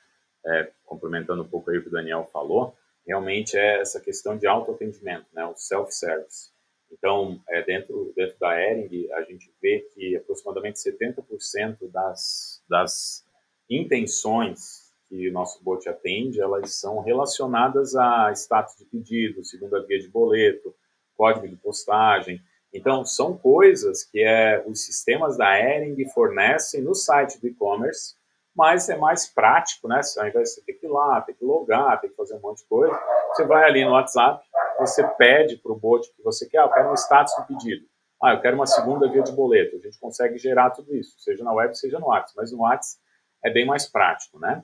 [0.45, 4.47] é, complementando um pouco aí o que o Daniel falou, realmente é essa questão de
[4.47, 6.51] autoatendimento, né, o self-service.
[6.91, 13.25] Então, é, dentro, dentro da Ering, a gente vê que aproximadamente 70% das, das
[13.69, 14.76] intenções
[15.09, 20.09] que o nosso bot atende, elas são relacionadas a status de pedido, segunda via de
[20.09, 20.75] boleto,
[21.15, 22.41] código de postagem.
[22.73, 28.15] Então, são coisas que é, os sistemas da Ering fornecem no site do e-commerce,
[28.55, 30.01] mas é mais prático, né?
[30.17, 32.41] Ao invés de você ter que ir lá, ter que logar, ter que fazer um
[32.41, 34.43] monte de coisa, você vai ali no WhatsApp,
[34.79, 37.85] você pede para o bot que você quer, ah, eu quero um status do pedido.
[38.21, 39.75] Ah, eu quero uma segunda via de boleto.
[39.75, 42.33] A gente consegue gerar tudo isso, seja na web, seja no WhatsApp.
[42.35, 42.99] Mas no WhatsApp
[43.45, 44.63] é bem mais prático, né?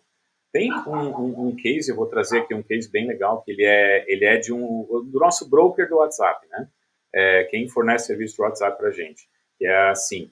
[0.54, 3.66] Tem um, um, um, case, eu vou trazer aqui um case bem legal, que ele
[3.66, 6.70] é, ele é de um, do nosso broker do WhatsApp, né?
[7.14, 10.32] é, quem fornece serviço de WhatsApp para a gente, que é assim,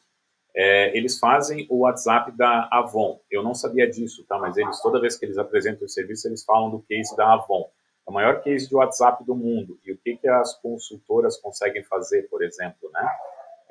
[0.56, 3.22] é, eles fazem o WhatsApp da Avon.
[3.30, 4.38] Eu não sabia disso, tá?
[4.38, 7.70] Mas eles, toda vez que eles apresentam o serviço, eles falam do case da Avon.
[8.06, 9.80] É o maior case de WhatsApp do mundo.
[9.86, 13.10] E o que, que as consultoras conseguem fazer, por exemplo, né?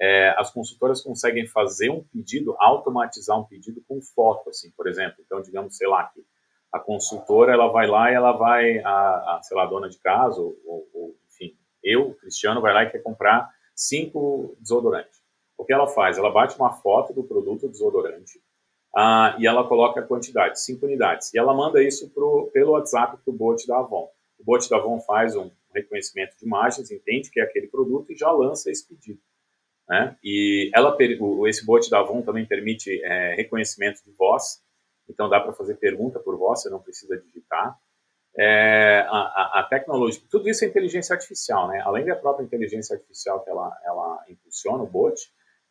[0.02, 5.16] É, as consultoras conseguem fazer um pedido, automatizar um pedido com foto, assim, por exemplo.
[5.20, 6.24] Então, digamos, sei lá, que
[6.72, 9.98] a consultora, ela vai lá e ela vai, a, a sei lá, a dona de
[9.98, 15.20] casa, ou, ou, enfim, eu, Cristiano, vai lá e quer comprar cinco desodorantes.
[15.58, 16.16] O que ela faz?
[16.16, 18.40] Ela bate uma foto do produto desodorante
[18.94, 21.32] ah, e ela coloca a quantidade, cinco unidades.
[21.32, 24.08] E ela manda isso pro, pelo WhatsApp para o bot da Avon.
[24.38, 28.16] O bot da Avon faz um reconhecimento de imagens, entende que é aquele produto e
[28.16, 29.20] já lança esse pedido.
[29.88, 30.16] Né?
[30.22, 30.96] E ela,
[31.48, 34.62] esse bot da Avon também permite é, reconhecimento de voz,
[35.10, 37.76] então dá para fazer pergunta por voz, você não precisa digitar.
[38.38, 41.80] É, a, a, tecnologia, tudo isso é inteligência artificial, né?
[41.84, 45.20] Além da própria inteligência artificial que ela, ela impulsiona o bot,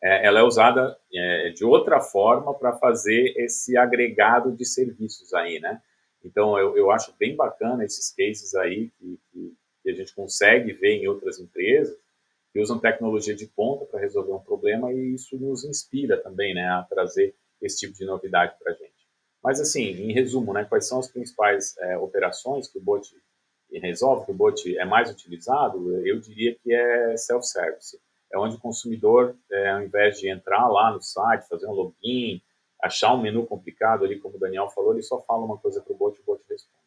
[0.03, 5.59] é, ela é usada é, de outra forma para fazer esse agregado de serviços aí,
[5.59, 5.81] né?
[6.23, 10.73] Então, eu, eu acho bem bacana esses cases aí que, que, que a gente consegue
[10.73, 11.97] ver em outras empresas
[12.51, 16.67] que usam tecnologia de ponta para resolver um problema e isso nos inspira também, né,
[16.67, 18.98] a trazer esse tipo de novidade para a gente.
[19.43, 23.09] Mas, assim, em resumo, né, quais são as principais é, operações que o bot
[23.71, 26.05] resolve, que o bot é mais utilizado?
[26.05, 27.97] Eu diria que é self-service
[28.31, 32.41] é onde o consumidor, é, ao invés de entrar lá no site, fazer um login,
[32.81, 35.93] achar um menu complicado ali, como o Daniel falou, ele só fala uma coisa para
[35.93, 36.79] o bot e o bot responde.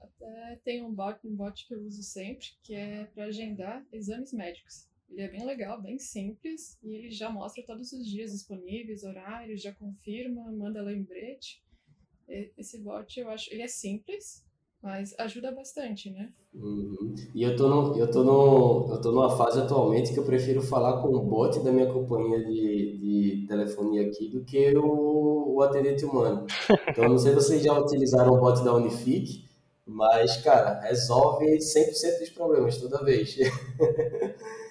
[0.00, 4.32] Até tem um bot, um bot que eu uso sempre, que é para agendar exames
[4.32, 4.88] médicos.
[5.10, 9.60] Ele é bem legal, bem simples, e ele já mostra todos os dias disponíveis, horários,
[9.60, 11.62] já confirma, manda lembrete.
[12.56, 14.44] Esse bot eu acho, ele é simples,
[14.82, 16.30] mas ajuda bastante, né?
[16.54, 17.14] Uhum.
[17.34, 20.62] E eu tô, no, eu, tô no, eu tô numa fase atualmente que eu prefiro
[20.62, 25.62] falar com o bot da minha companhia de, de telefonia aqui do que o, o
[25.62, 26.46] atendente humano.
[26.88, 29.44] Então, não sei se vocês já utilizaram o bot da Unifique,
[29.86, 33.36] mas, cara, resolve 100% dos problemas toda vez.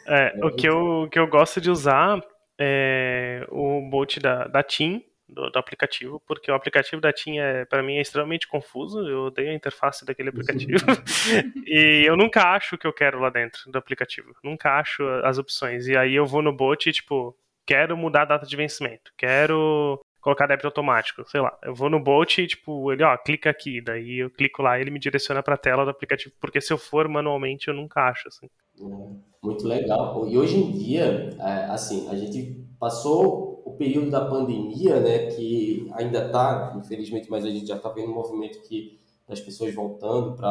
[0.07, 2.21] É, é o, que eu, o que eu gosto de usar
[2.59, 7.65] é o bot da, da TIM, do, do, aplicativo, porque o aplicativo da TIM, é,
[7.65, 9.07] para mim, é extremamente confuso.
[9.07, 10.83] Eu odeio a interface daquele aplicativo.
[11.65, 14.33] e eu nunca acho o que eu quero lá dentro do aplicativo.
[14.43, 15.87] Nunca acho as opções.
[15.87, 19.11] E aí eu vou no bot e, tipo, quero mudar a data de vencimento.
[19.15, 21.57] Quero colocar débito automático, sei lá.
[21.63, 23.81] Eu vou no Bolt e, tipo, ele, ó, clica aqui.
[23.81, 26.77] Daí eu clico lá e ele me direciona pra tela do aplicativo, porque se eu
[26.77, 28.49] for manualmente eu nunca acho, assim.
[29.41, 30.27] Muito legal.
[30.27, 35.89] E hoje em dia, é, assim, a gente passou o período da pandemia, né, que
[35.93, 40.35] ainda está, infelizmente, mas a gente já está vendo um movimento que das pessoas voltando
[40.35, 40.49] para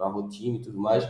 [0.00, 1.04] a rotina e tudo mais.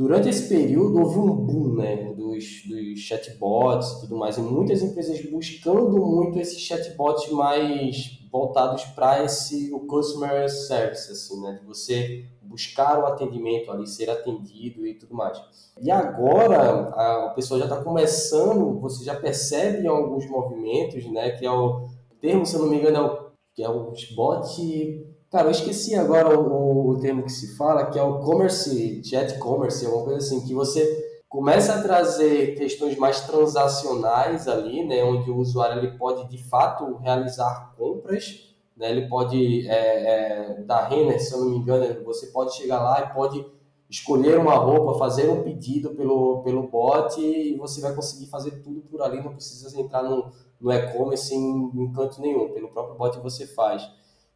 [0.00, 4.80] Durante esse período houve um boom né, dos, dos chatbots e tudo mais, e muitas
[4.80, 11.66] empresas buscando muito esses chatbots mais voltados para esse o customer service, assim, né, de
[11.66, 15.38] você buscar o atendimento ali, ser atendido e tudo mais.
[15.78, 21.32] E agora a, o pessoal já está começando, você já percebe alguns movimentos, né?
[21.32, 21.88] Que é o
[22.22, 25.09] termo, se eu não me engano, é o, que é o bot.
[25.30, 29.38] Cara, eu esqueci agora o, o termo que se fala, que é o commerce, chat
[29.38, 35.30] commerce, alguma coisa assim, que você começa a trazer questões mais transacionais ali, né, onde
[35.30, 38.90] o usuário ele pode de fato realizar compras né?
[38.90, 43.02] Ele pode, é, é, da Renner, se eu não me engano, você pode chegar lá
[43.02, 43.44] e pode
[43.90, 48.80] escolher uma roupa, fazer um pedido pelo, pelo bot e você vai conseguir fazer tudo
[48.82, 53.18] por ali, não precisa entrar no, no e-commerce em, em canto nenhum, pelo próprio bot
[53.18, 53.86] você faz.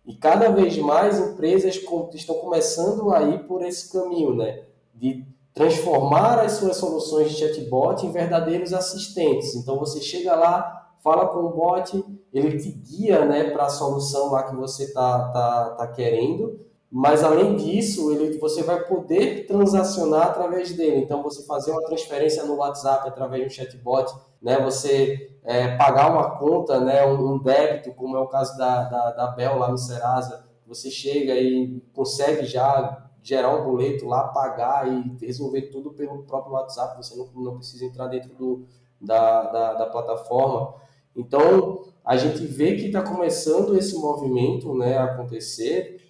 [0.07, 1.77] E cada vez mais empresas
[2.14, 4.64] estão começando a ir por esse caminho, né?
[4.95, 9.55] De transformar as suas soluções de chatbot em verdadeiros assistentes.
[9.55, 14.33] Então você chega lá, fala com o bot, ele te guia né, para a solução
[14.33, 16.59] lá que você está tá, tá querendo,
[16.96, 20.98] mas além disso, ele, você vai poder transacionar através dele.
[20.98, 26.12] Então, você fazer uma transferência no WhatsApp através de um chatbot, né, você é, pagar
[26.12, 29.72] uma conta, né, um, um, débito, como é o caso da, da, da Bel lá
[29.72, 35.90] no Serasa, você chega e consegue já gerar um boleto lá, pagar e resolver tudo
[35.94, 38.66] pelo próprio WhatsApp, você não, não precisa entrar dentro do,
[39.00, 40.74] da, da, da plataforma.
[41.16, 46.04] Então, a gente vê que está começando esse movimento né, a acontecer,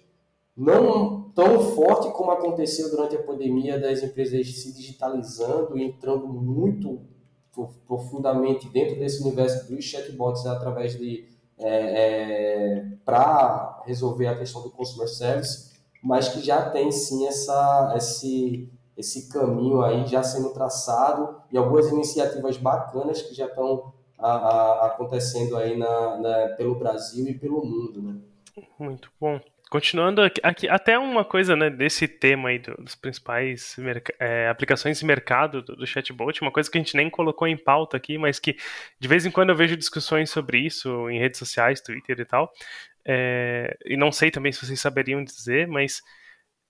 [0.55, 7.01] não tão forte como aconteceu durante a pandemia, das empresas se digitalizando e entrando muito
[7.87, 11.25] profundamente dentro desse universo dos chatbots através de
[11.57, 17.93] é, é, para resolver a questão do customer service, mas que já tem sim essa,
[17.95, 25.55] esse, esse caminho aí já sendo traçado e algumas iniciativas bacanas que já estão acontecendo
[25.57, 28.15] aí na, na, pelo Brasil e pelo mundo, né?
[28.79, 29.39] Muito bom.
[29.69, 33.75] Continuando aqui, aqui, até uma coisa né, desse tema aí dos principais
[34.19, 37.57] é, aplicações de mercado do, do, chatbot, uma coisa que a gente nem colocou em
[37.57, 38.55] pauta aqui, mas que
[38.99, 42.51] de vez em quando eu vejo discussões sobre isso em redes sociais, Twitter e tal,
[43.03, 46.01] é, e não sei também se vocês saberiam dizer, mas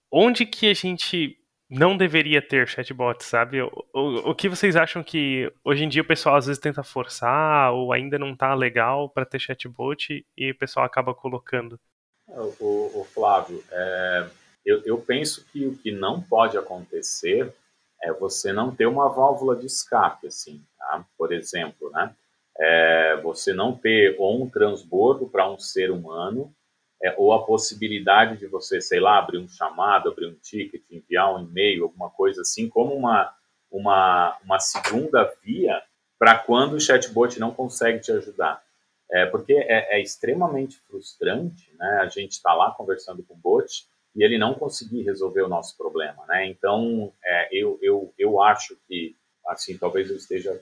[0.09, 1.37] onde que a gente
[1.69, 3.61] não deveria ter chatbot, sabe?
[3.61, 6.83] O, o, o, que vocês acham que hoje em dia o pessoal às vezes tenta
[6.83, 11.79] forçar ou ainda não tá legal para ter chatbot e o pessoal acaba colocando?
[12.27, 14.29] O, o Flávio, é,
[14.65, 17.53] eu, eu penso que o que não pode acontecer
[18.01, 21.05] é você não ter uma válvula de escape, assim, tá?
[21.17, 22.13] por exemplo, né?
[22.57, 26.53] É, você não ter ou um transbordo para um ser humano
[27.03, 31.35] é, ou a possibilidade de você, sei lá, abrir um chamado, abrir um ticket, enviar
[31.35, 33.33] um e-mail, alguma coisa assim, como uma,
[33.69, 35.81] uma, uma segunda via
[36.17, 38.63] para quando o chatbot não consegue te ajudar.
[39.15, 43.37] É, porque é, é extremamente frustrante né, a gente estar tá lá conversando com o
[43.37, 46.25] bot e ele não conseguir resolver o nosso problema.
[46.27, 46.47] Né?
[46.47, 49.15] Então, é, eu, eu, eu acho que,
[49.47, 50.61] assim, talvez eu esteja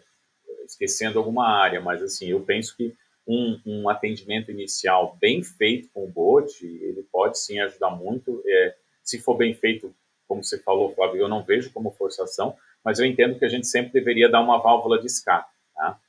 [0.68, 2.96] esquecendo alguma área, mas assim, eu penso que
[3.28, 8.44] um, um, atendimento inicial bem feito com o bot, ele pode sim ajudar muito.
[8.46, 9.96] É, se for bem feito,
[10.28, 13.66] como você falou, Flávio, eu não vejo como forçação, mas eu entendo que a gente
[13.66, 15.52] sempre deveria dar uma válvula de escape.
[15.74, 16.00] Tá?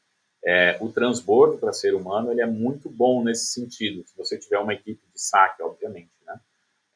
[0.46, 4.58] É, o transbordo para ser humano ele é muito bom nesse sentido, se você tiver
[4.58, 6.10] uma equipe de saque, obviamente.
[6.26, 6.40] Né?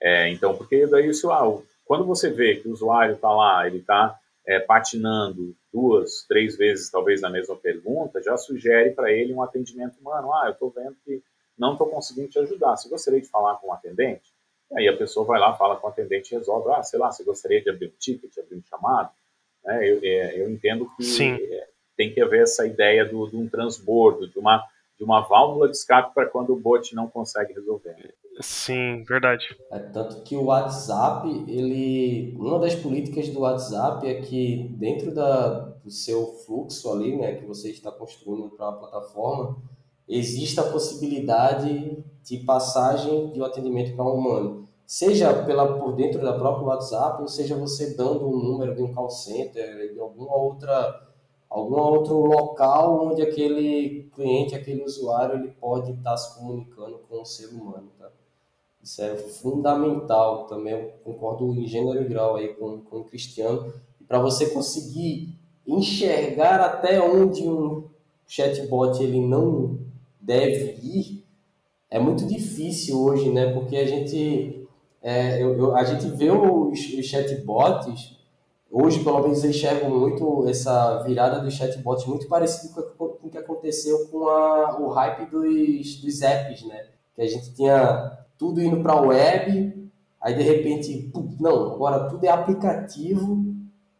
[0.00, 3.78] É, então, porque daí, se, ah, quando você vê que o usuário está lá, ele
[3.78, 9.42] está é, patinando duas, três vezes, talvez, na mesma pergunta, já sugere para ele um
[9.42, 10.32] atendimento humano.
[10.34, 11.22] Ah, eu estou vendo que
[11.58, 12.76] não estou conseguindo te ajudar.
[12.76, 14.32] Você gostaria de falar com o um atendente?
[14.70, 16.70] E aí a pessoa vai lá, fala com o atendente e resolve.
[16.70, 19.10] Ah, sei lá, você gostaria de abrir um ticket, abrir um chamado?
[19.66, 23.48] É, eu, é, eu, entendo que é, tem que haver essa ideia do, de um
[23.48, 24.64] transbordo, de uma,
[24.96, 28.14] de uma válvula de escape para quando o bot não consegue resolver.
[28.40, 29.44] Sim, verdade.
[29.72, 35.58] É tanto que o WhatsApp, ele, uma das políticas do WhatsApp é que dentro da,
[35.82, 39.56] do seu fluxo ali, né, que você está construindo para a plataforma,
[40.08, 46.22] existe a possibilidade de passagem de um atendimento para um humano, seja pela por dentro
[46.22, 50.36] da própria WhatsApp, ou seja você dando um número de um call center, de alguma
[50.36, 51.07] outra
[51.48, 57.24] algum outro local onde aquele cliente, aquele usuário, ele pode estar se comunicando com o
[57.24, 58.10] ser humano, tá?
[58.82, 63.72] Isso é fundamental também, eu concordo em gênero e grau aí com, com o Cristiano.
[64.06, 65.34] Para você conseguir
[65.66, 67.84] enxergar até onde um
[68.26, 69.78] chatbot ele não
[70.20, 71.24] deve ir,
[71.90, 73.52] é muito difícil hoje, né?
[73.52, 74.66] Porque a gente,
[75.02, 78.17] é, eu, eu, a gente vê os, os chatbots,
[78.70, 83.38] hoje pelo menos eu enxergo muito essa virada dos chatbots muito parecido com, o que
[83.38, 86.86] aconteceu com a, o hype dos, dos apps, né?
[87.14, 92.24] Que a gente tinha tudo indo para a web, aí de repente, não, agora tudo
[92.24, 93.44] é aplicativo,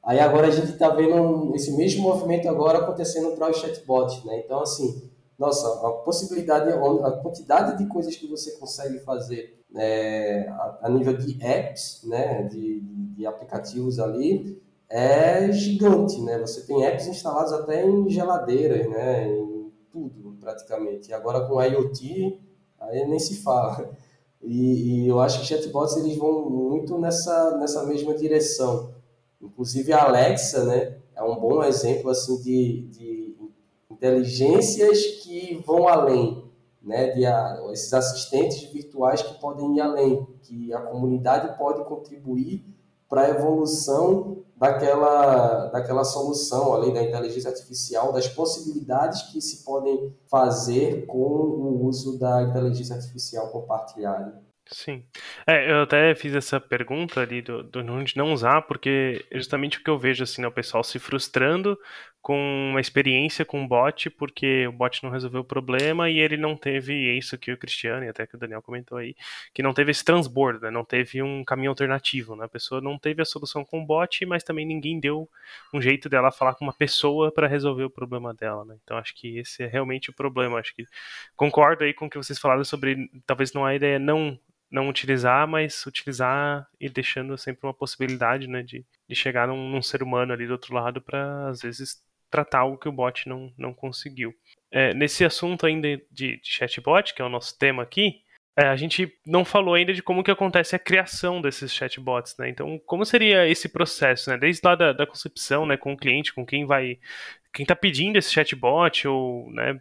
[0.03, 4.41] aí agora a gente está vendo esse mesmo movimento agora acontecendo para os chatbots, né?
[4.45, 10.49] Então, assim, nossa, a possibilidade, a quantidade de coisas que você consegue fazer é,
[10.83, 16.39] a, nível de apps, né, de, de aplicativos ali, é gigante, né?
[16.39, 19.29] Você tem apps instalados até em geladeiras, né?
[19.29, 21.11] Em tudo, praticamente.
[21.11, 22.41] E agora com IoT,
[22.81, 23.91] aí nem se fala.
[24.41, 28.95] E, e, eu acho que chatbots eles vão muito nessa, nessa mesma direção.
[29.43, 33.37] Inclusive a Alexa, né, é um bom exemplo assim de, de
[33.91, 36.45] inteligências que vão além,
[36.89, 42.65] né, de a, esses assistentes virtuais que podem ir além, que a comunidade pode contribuir
[43.09, 50.15] para a evolução daquela, daquela solução ali da inteligência artificial, das possibilidades que se podem
[50.31, 54.43] fazer com o uso da inteligência artificial compartilhada.
[54.71, 55.03] Sim.
[55.47, 59.79] É, eu até fiz essa pergunta ali do, do de não usar, porque é justamente
[59.79, 61.79] o que eu vejo, assim, né, o pessoal se frustrando
[62.21, 66.37] com uma experiência com o bot, porque o bot não resolveu o problema e ele
[66.37, 69.15] não teve isso que o Cristiano e até que o Daniel comentou aí,
[69.55, 72.99] que não teve esse transbordo, né, não teve um caminho alternativo, né, a pessoa não
[72.99, 75.29] teve a solução com o bot, mas também ninguém deu
[75.73, 79.15] um jeito dela falar com uma pessoa para resolver o problema dela, né, então acho
[79.15, 80.85] que esse é realmente o problema, acho que
[81.37, 84.39] concordo aí com o que vocês falaram sobre, talvez não a ideia não
[84.71, 89.81] não utilizar, mas utilizar e deixando sempre uma possibilidade, né, de, de chegar num, num
[89.81, 93.53] ser humano ali do outro lado para às vezes tratar algo que o bot não,
[93.57, 94.35] não conseguiu.
[94.71, 98.23] É, nesse assunto ainda de, de, chatbot, que é o nosso tema aqui,
[98.61, 102.49] É, a gente não falou ainda de como que acontece a criação desses chatbots, né?
[102.49, 104.37] Então, como seria esse processo, né?
[104.37, 106.99] Desde lá da, da concepção, né, com o cliente, com quem vai,
[107.55, 109.81] quem está pedindo esse chatbot, ou, né,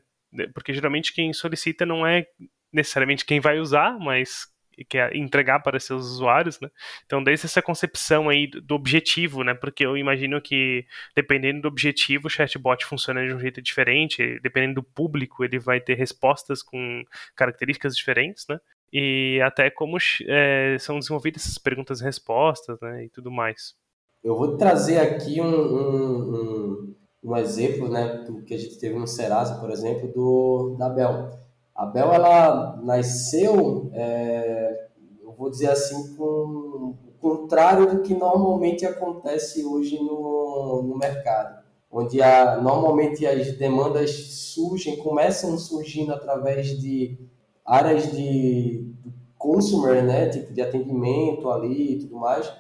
[0.54, 2.28] porque geralmente quem solicita não é
[2.72, 4.48] necessariamente quem vai usar, mas
[4.86, 6.70] quer entregar para seus usuários, né?
[7.06, 9.54] Então, desde essa concepção aí do objetivo, né?
[9.54, 14.76] Porque eu imagino que, dependendo do objetivo, o chatbot funciona de um jeito diferente, dependendo
[14.76, 17.04] do público, ele vai ter respostas com
[17.36, 18.60] características diferentes, né?
[18.92, 19.98] E até como
[20.28, 23.06] é, são desenvolvidas essas perguntas e respostas, né?
[23.06, 23.76] E tudo mais.
[24.24, 28.24] Eu vou trazer aqui um, um, um, um exemplo, né?
[28.26, 31.47] Do que a gente teve no Serasa, por exemplo, do, da Bel
[31.78, 34.88] a Bel ela nasceu, é,
[35.22, 41.64] eu vou dizer assim, com o contrário do que normalmente acontece hoje no, no mercado,
[41.92, 47.18] onde a, normalmente as demandas surgem, começam surgindo através de
[47.64, 48.88] áreas de,
[49.38, 52.52] consumer, né, tipo de atendimento ali e tudo mais.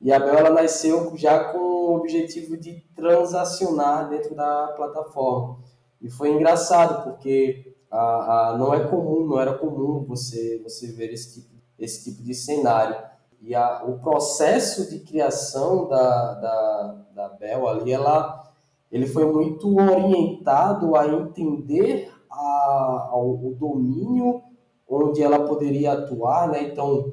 [0.00, 5.58] E a Bel ela nasceu já com o objetivo de transacionar dentro da plataforma.
[6.00, 11.12] E foi engraçado porque a, a, não é comum, não era comum você, você ver
[11.12, 12.96] esse tipo, esse tipo de cenário.
[13.40, 18.50] E a, o processo de criação da, da, da Bel ali, ela,
[18.90, 24.42] ele foi muito orientado a entender a, ao, o domínio
[24.88, 26.64] onde ela poderia atuar, né?
[26.64, 27.12] Então,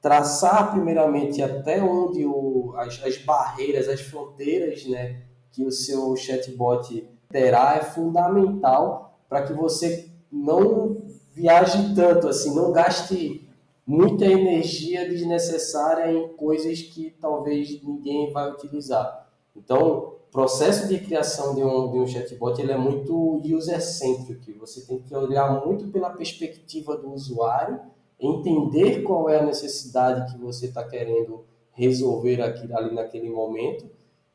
[0.00, 5.22] traçar primeiramente até onde o, as, as barreiras, as fronteiras, né,
[5.52, 11.02] que o seu chatbot terá é fundamental para que você não
[11.34, 13.46] viaje tanto, assim, não gaste
[13.86, 19.28] muita energia desnecessária em coisas que talvez ninguém vai utilizar.
[19.54, 24.52] Então, o processo de criação de um, de um chatbot ele é muito user-centric.
[24.54, 27.80] Você tem que olhar muito pela perspectiva do usuário,
[28.18, 33.86] entender qual é a necessidade que você está querendo resolver aqui, ali naquele momento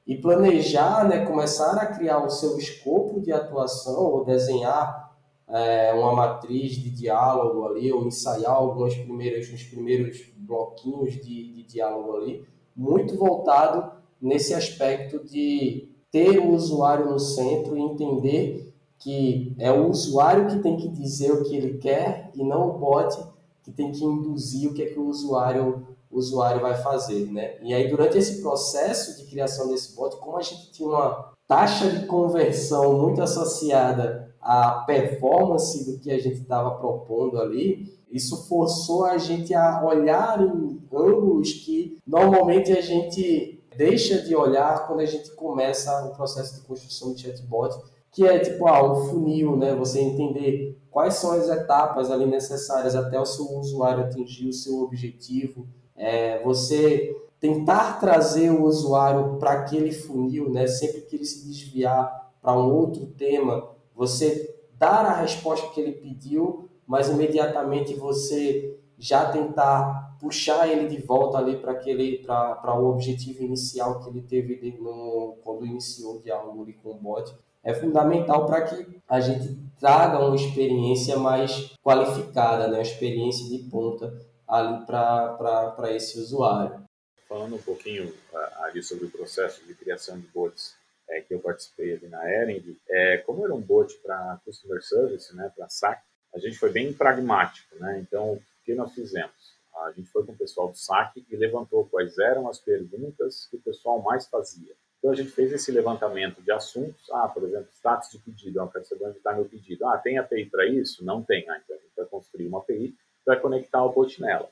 [0.06, 5.07] e planejar, né, começar a criar o seu escopo de atuação ou desenhar
[5.50, 11.64] é, uma matriz de diálogo ali, ou ensaiar alguns primeiros, os primeiros bloquinhos de, de
[11.64, 12.46] diálogo ali,
[12.76, 13.92] muito voltado
[14.22, 20.60] nesse aspecto de ter o usuário no centro e entender que é o usuário que
[20.60, 23.16] tem que dizer o que ele quer e não o bot
[23.64, 27.58] que tem que induzir o que é que o usuário o usuário vai fazer, né?
[27.62, 31.90] E aí durante esse processo de criação desse bot, como a gente tinha uma taxa
[31.90, 39.04] de conversão muito associada a performance do que a gente estava propondo ali, isso forçou
[39.04, 45.06] a gente a olhar em ângulos que normalmente a gente deixa de olhar quando a
[45.06, 47.76] gente começa o processo de construção de chatbot,
[48.10, 49.76] que é tipo ah, um funil, né?
[49.76, 54.80] Você entender quais são as etapas ali necessárias até o seu usuário atingir o seu
[54.80, 60.68] objetivo, é, você tentar trazer o usuário para aquele funil, né?
[60.68, 65.94] Sempre que ele se desviar para um outro tema, você dar a resposta que ele
[65.94, 72.90] pediu, mas imediatamente você já tentar puxar ele de volta ali para aquele para o
[72.90, 77.36] objetivo inicial que ele teve de, no, quando iniciou o diálogo ali com o bot
[77.68, 82.78] é fundamental para que a gente traga uma experiência mais qualificada, né?
[82.78, 84.14] uma experiência de ponta
[84.48, 86.82] ali para esse usuário.
[87.28, 88.14] Falando um pouquinho
[88.62, 90.76] ali sobre o processo de criação de bots,
[91.10, 95.36] é, que eu participei ali na Ering, é, como era um bot para customer service,
[95.36, 96.02] né, para SAC,
[96.34, 98.00] a gente foi bem pragmático, né?
[98.00, 99.58] Então, o que nós fizemos?
[99.76, 103.58] A gente foi com o pessoal do SAC e levantou quais eram as perguntas que
[103.58, 104.74] o pessoal mais fazia.
[104.98, 107.10] Então, a gente fez esse levantamento de assuntos.
[107.12, 108.60] Ah, por exemplo, status de pedido.
[108.62, 109.86] Ah, quero saber onde está meu pedido.
[109.86, 111.06] Ah, tem API para isso?
[111.06, 111.48] Não tem.
[111.50, 114.50] Ah, então, a gente vai construir uma API para conectar o bot nela.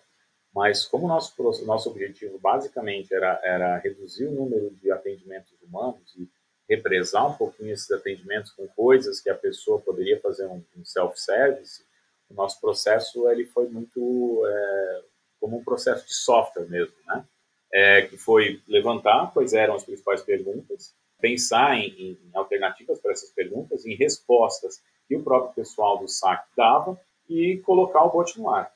[0.53, 1.35] Mas como nosso
[1.65, 6.29] nosso objetivo basicamente era, era reduzir o número de atendimentos humanos e
[6.69, 11.83] represar um pouquinho esses atendimentos com coisas que a pessoa poderia fazer um, um self-service,
[12.29, 15.01] o nosso processo ele foi muito é,
[15.39, 17.23] como um processo de software mesmo, né?
[17.71, 23.31] É, que foi levantar quais eram as principais perguntas, pensar em, em, alternativas para essas
[23.31, 28.49] perguntas, em respostas que o próprio pessoal do SAC dava e colocar o bot no
[28.49, 28.71] ar.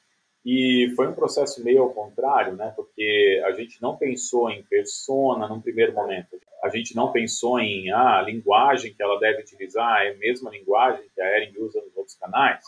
[0.46, 2.72] E foi um processo meio ao contrário, né?
[2.76, 6.40] Porque a gente não pensou em persona num primeiro momento.
[6.64, 10.50] A gente não pensou em ah, a linguagem que ela deve utilizar é a mesma
[10.50, 12.64] linguagem que a Ering usa nos outros canais.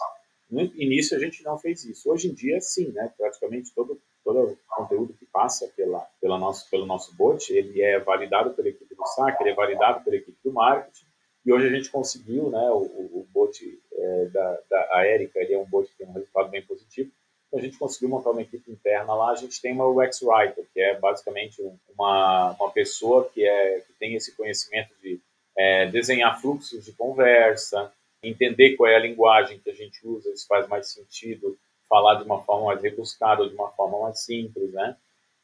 [0.49, 2.11] No início a gente não fez isso.
[2.11, 3.11] Hoje em dia sim, né?
[3.17, 7.99] Praticamente todo todo o conteúdo que passa pela pela nosso pelo nosso bot, ele é
[7.99, 11.05] validado pela equipe do SAC, ele é validado pela equipe do marketing.
[11.45, 12.69] E hoje a gente conseguiu, né?
[12.69, 13.57] O, o, bot
[13.93, 17.11] é, da, da Erika, ele é um bot que tem um resultado bem positivo
[17.53, 20.79] a gente conseguiu montar uma equipe interna lá, a gente tem uma UX Writer, que
[20.79, 21.61] é basicamente
[21.97, 25.19] uma, uma pessoa que, é, que tem esse conhecimento de
[25.57, 27.91] é, desenhar fluxos de conversa,
[28.23, 31.57] entender qual é a linguagem que a gente usa, se faz mais sentido
[31.89, 34.95] falar de uma forma mais rebuscada ou de uma forma mais simples, né?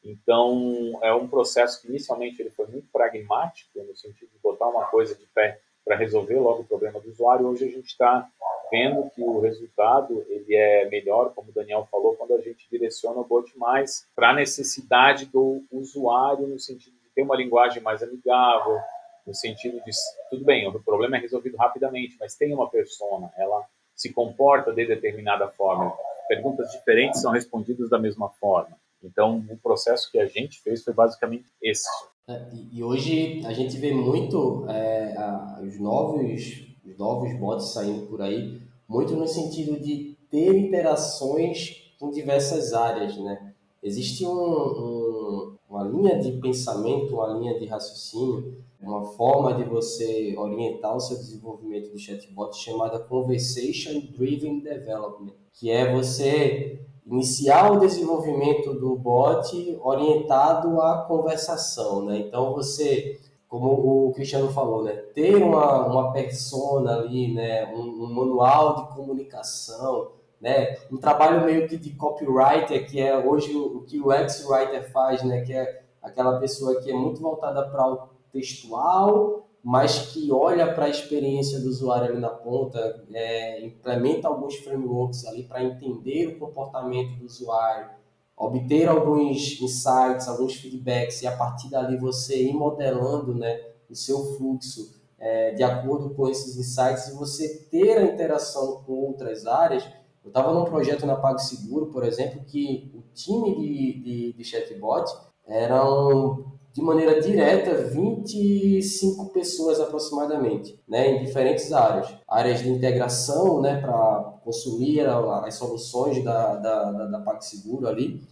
[0.02, 4.86] Então, é um processo que inicialmente ele foi muito pragmático, no sentido de botar uma
[4.86, 7.46] coisa de pé para resolver logo o problema do usuário.
[7.46, 8.28] Hoje a gente está
[8.70, 13.20] vendo que o resultado ele é melhor, como o Daniel falou, quando a gente direciona
[13.20, 18.02] o bot mais para a necessidade do usuário, no sentido de ter uma linguagem mais
[18.02, 18.78] amigável,
[19.26, 19.90] no sentido de,
[20.30, 23.64] tudo bem, o problema é resolvido rapidamente, mas tem uma persona, ela
[23.94, 25.92] se comporta de determinada forma,
[26.28, 28.76] perguntas diferentes são respondidas da mesma forma.
[29.02, 31.88] Então, o processo que a gente fez foi basicamente esse.
[32.28, 32.42] É,
[32.72, 35.14] e hoje a gente vê muito é,
[35.62, 42.10] os, novos, os novos bots saindo por aí, muito no sentido de ter interações com
[42.10, 43.52] diversas áreas, né?
[43.82, 50.34] Existe um, um, uma linha de pensamento, uma linha de raciocínio, uma forma de você
[50.36, 57.80] orientar o seu desenvolvimento de chatbot chamada Conversation Driven Development, que é você iniciar o
[57.80, 62.18] desenvolvimento do bot orientado à conversação, né?
[62.18, 63.17] Então você,
[63.48, 68.94] como o Cristiano falou, né, ter uma, uma persona ali, né, um, um manual de
[68.94, 74.12] comunicação, né, um trabalho meio que de copywriter, que é hoje o, o que o
[74.12, 80.12] ex-writer faz, né, que é aquela pessoa que é muito voltada para o textual, mas
[80.12, 85.42] que olha para a experiência do usuário ali na ponta, é, implementa alguns frameworks ali
[85.42, 87.90] para entender o comportamento do usuário,
[88.38, 93.60] obter alguns insights, alguns feedbacks e a partir dali você ir modelando né,
[93.90, 98.92] o seu fluxo é, de acordo com esses insights e você ter a interação com
[98.92, 99.84] outras áreas.
[100.22, 105.10] Eu estava num projeto na PagSeguro, por exemplo, que o time de, de, de chatbot
[105.46, 112.14] eram de maneira direta 25 pessoas aproximadamente, né, em diferentes áreas.
[112.28, 118.22] Áreas de integração, né, para consumir as soluções da, da, da, da PagSeguro ali.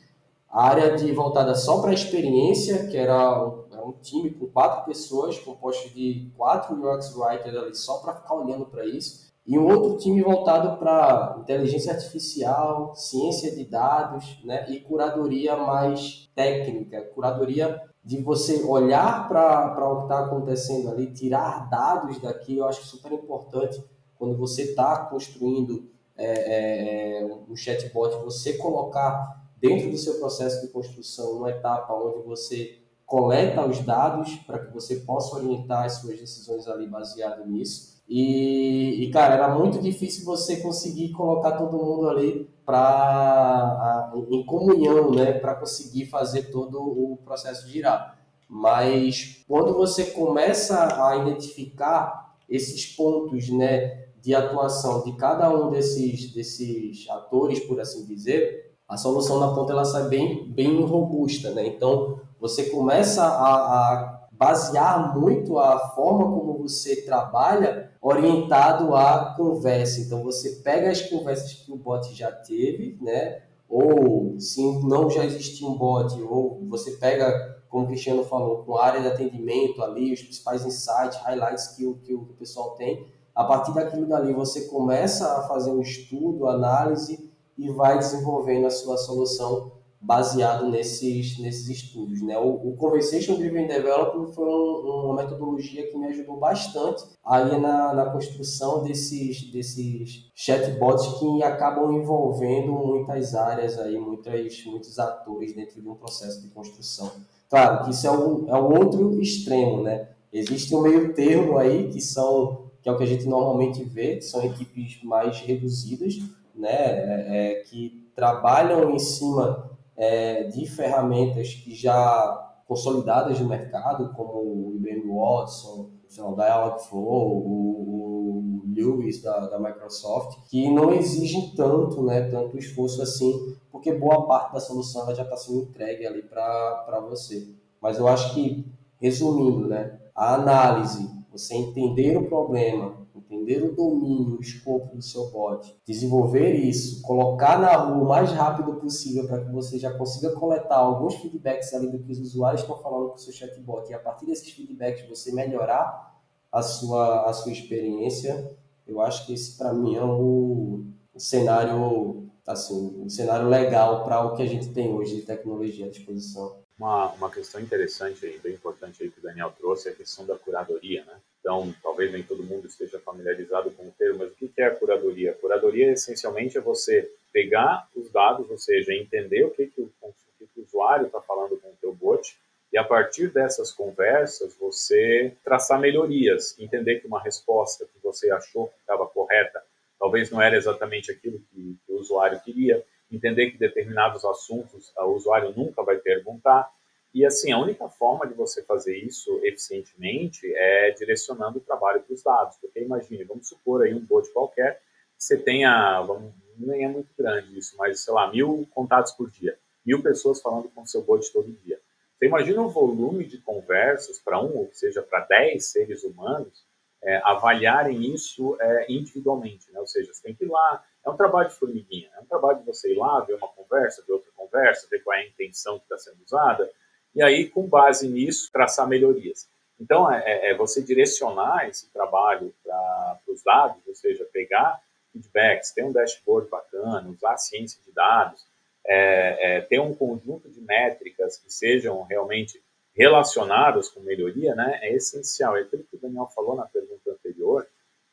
[0.49, 4.47] A área de voltada só para a experiência, que era um, era um, time com
[4.47, 9.27] quatro pessoas, composto de quatro UX Writers ali só para ficar olhando para isso.
[9.45, 16.31] E um outro time voltado para inteligência artificial, ciência de dados né, e curadoria mais
[16.35, 22.65] técnica, curadoria de você olhar para o que está acontecendo ali, tirar dados daqui, eu
[22.65, 23.83] acho super importante
[24.17, 30.65] quando você está construindo é, é, é, um chatbot, você colocar dentro do seu processo
[30.65, 35.95] de construção uma etapa onde você coleta os dados para que você possa orientar as
[35.95, 38.01] suas decisões ali baseado nisso.
[38.09, 45.13] E, e, cara, era muito difícil você conseguir colocar todo mundo ali para em comunhão,
[45.13, 48.19] né, para conseguir fazer todo o processo girar.
[48.49, 56.33] Mas quando você começa a identificar esses pontos, né, de atuação de cada um desses
[56.35, 61.65] desses atores, por assim dizer, a solução na ponta ela sai bem bem robusta, né?
[61.67, 70.01] Então você começa a, a basear muito a forma como você trabalha orientado à conversa.
[70.01, 73.43] Então você pega as conversas que o bot já teve, né?
[73.69, 78.77] Ou se não já existia um bot, ou você pega, como o Cristiano falou, com
[78.77, 83.07] a área de atendimento ali, os principais insights, highlights que o, que o pessoal tem.
[83.35, 88.71] A partir daquilo dali você começa a fazer um estudo, análise e vai desenvolvendo a
[88.71, 92.23] sua solução baseado nesses, nesses estudos.
[92.23, 92.39] Né?
[92.39, 97.95] O, o Conversation Driven Development foi um, uma metodologia que me ajudou bastante aí na,
[97.95, 105.81] na construção desses, desses chatbots que acabam envolvendo muitas áreas, aí, muitas, muitos atores dentro
[105.81, 107.11] de um processo de construção.
[107.49, 110.09] Claro que isso é o, é o outro extremo, né?
[110.33, 114.15] Existe um meio termo aí que são que é o que a gente normalmente vê,
[114.15, 116.21] que são equipes mais reduzidas,
[116.55, 119.66] né, é, é, que trabalham em cima
[119.97, 128.59] é, de ferramentas que já consolidadas no mercado, como o IBM Watson, o Dialogflow, o,
[128.59, 134.27] o Lewis da, da, Microsoft, que não exigem tanto, né, tanto esforço assim, porque boa
[134.27, 137.55] parte da solução já está sendo entregue ali para você.
[137.81, 138.67] Mas eu acho que,
[139.01, 145.31] resumindo, né, a análise, você entender o problema, entender o domínio, o escopo do seu
[145.31, 150.33] bot, desenvolver isso, colocar na rua o mais rápido possível para que você já consiga
[150.33, 153.95] coletar alguns feedbacks ali do que os usuários estão falando com o seu chatbot e
[153.95, 156.15] a partir desses feedbacks você melhorar
[156.53, 158.57] a sua, a sua experiência,
[158.87, 164.25] eu acho que esse para mim é o, o cenário assim, um cenário legal para
[164.25, 166.66] o que a gente tem hoje de tecnologia à disposição.
[166.79, 170.27] Uma, uma questão interessante e bem importante aí que o Daniel trouxe é a questão
[170.27, 171.19] da curadoria, né?
[171.41, 174.75] Então, talvez nem todo mundo esteja familiarizado com o termo, mas o que é a
[174.75, 175.31] curadoria?
[175.31, 179.91] A curadoria, essencialmente, é você pegar os dados, ou seja, entender o que, que, o,
[180.03, 182.37] o, que que o usuário está falando com o teu bot,
[182.73, 188.69] e a partir dessas conversas, você traçar melhorias, entender que uma resposta que você achou
[188.69, 189.63] que estava correta,
[189.99, 195.13] talvez não era exatamente aquilo que, que o usuário queria, entender que determinados assuntos o
[195.13, 196.71] usuário nunca vai perguntar.
[197.15, 202.15] E assim, a única forma de você fazer isso eficientemente é direcionando o trabalho para
[202.15, 202.57] os dados.
[202.61, 204.81] Porque imagine, vamos supor aí um bot qualquer,
[205.17, 209.59] você tenha, vamos, nem é muito grande isso, mas sei lá, mil contatos por dia,
[209.85, 211.81] mil pessoas falando com o seu bot todo dia.
[212.19, 216.67] Você imagina o volume de conversas para um, ou seja, para dez seres humanos,
[217.03, 219.81] é, avaliarem isso é, individualmente, né?
[219.81, 222.59] Ou seja, você tem que ir lá, é um trabalho de formiguinha, é um trabalho
[222.59, 225.79] de você ir lá, ver uma conversa, ver outra conversa, ver qual é a intenção
[225.79, 226.69] que está sendo usada,
[227.15, 229.49] e aí, com base nisso, traçar melhorias.
[229.81, 234.81] Então, é, é, é você direcionar esse trabalho para os dados, ou seja, pegar
[235.13, 238.45] feedbacks, ter um dashboard bacana, usar a ciência de dados,
[238.87, 242.63] é, é, ter um conjunto de métricas que sejam realmente
[242.95, 245.57] relacionadas com melhoria, né, é essencial.
[245.57, 246.96] É aquilo que o Daniel falou na pergunta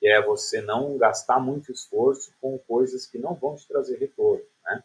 [0.04, 4.44] que é você não gastar muito esforço com coisas que não vão te trazer retorno,
[4.66, 4.84] né?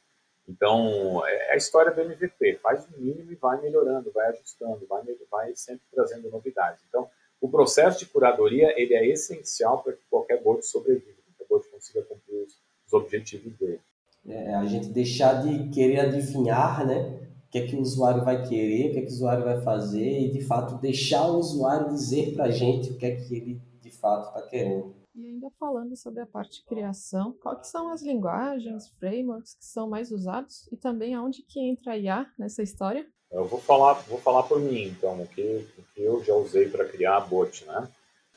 [0.48, 5.02] Então, é a história do MVP, faz o mínimo e vai melhorando, vai ajustando, vai,
[5.28, 6.84] vai sempre trazendo novidades.
[6.88, 7.10] Então,
[7.40, 11.68] o processo de curadoria, ele é essencial para que qualquer bot sobreviva, que qualquer bot
[11.68, 12.56] consiga cumprir os,
[12.86, 13.80] os objetivos dele.
[14.24, 17.18] É, a gente deixar de querer adivinhar, né?
[17.48, 19.60] O que é que o usuário vai querer, o que é que o usuário vai
[19.62, 23.34] fazer e, de fato, deixar o usuário dizer para a gente o que é que
[23.34, 24.97] ele, de fato, está querendo.
[25.18, 29.88] E ainda falando sobre a parte de criação, quais são as linguagens, frameworks que são
[29.88, 33.04] mais usados e também aonde que entra a IA nessa história?
[33.28, 36.68] Eu vou falar, vou falar por mim, então, o que, o que eu já usei
[36.68, 37.88] para criar a bot, né?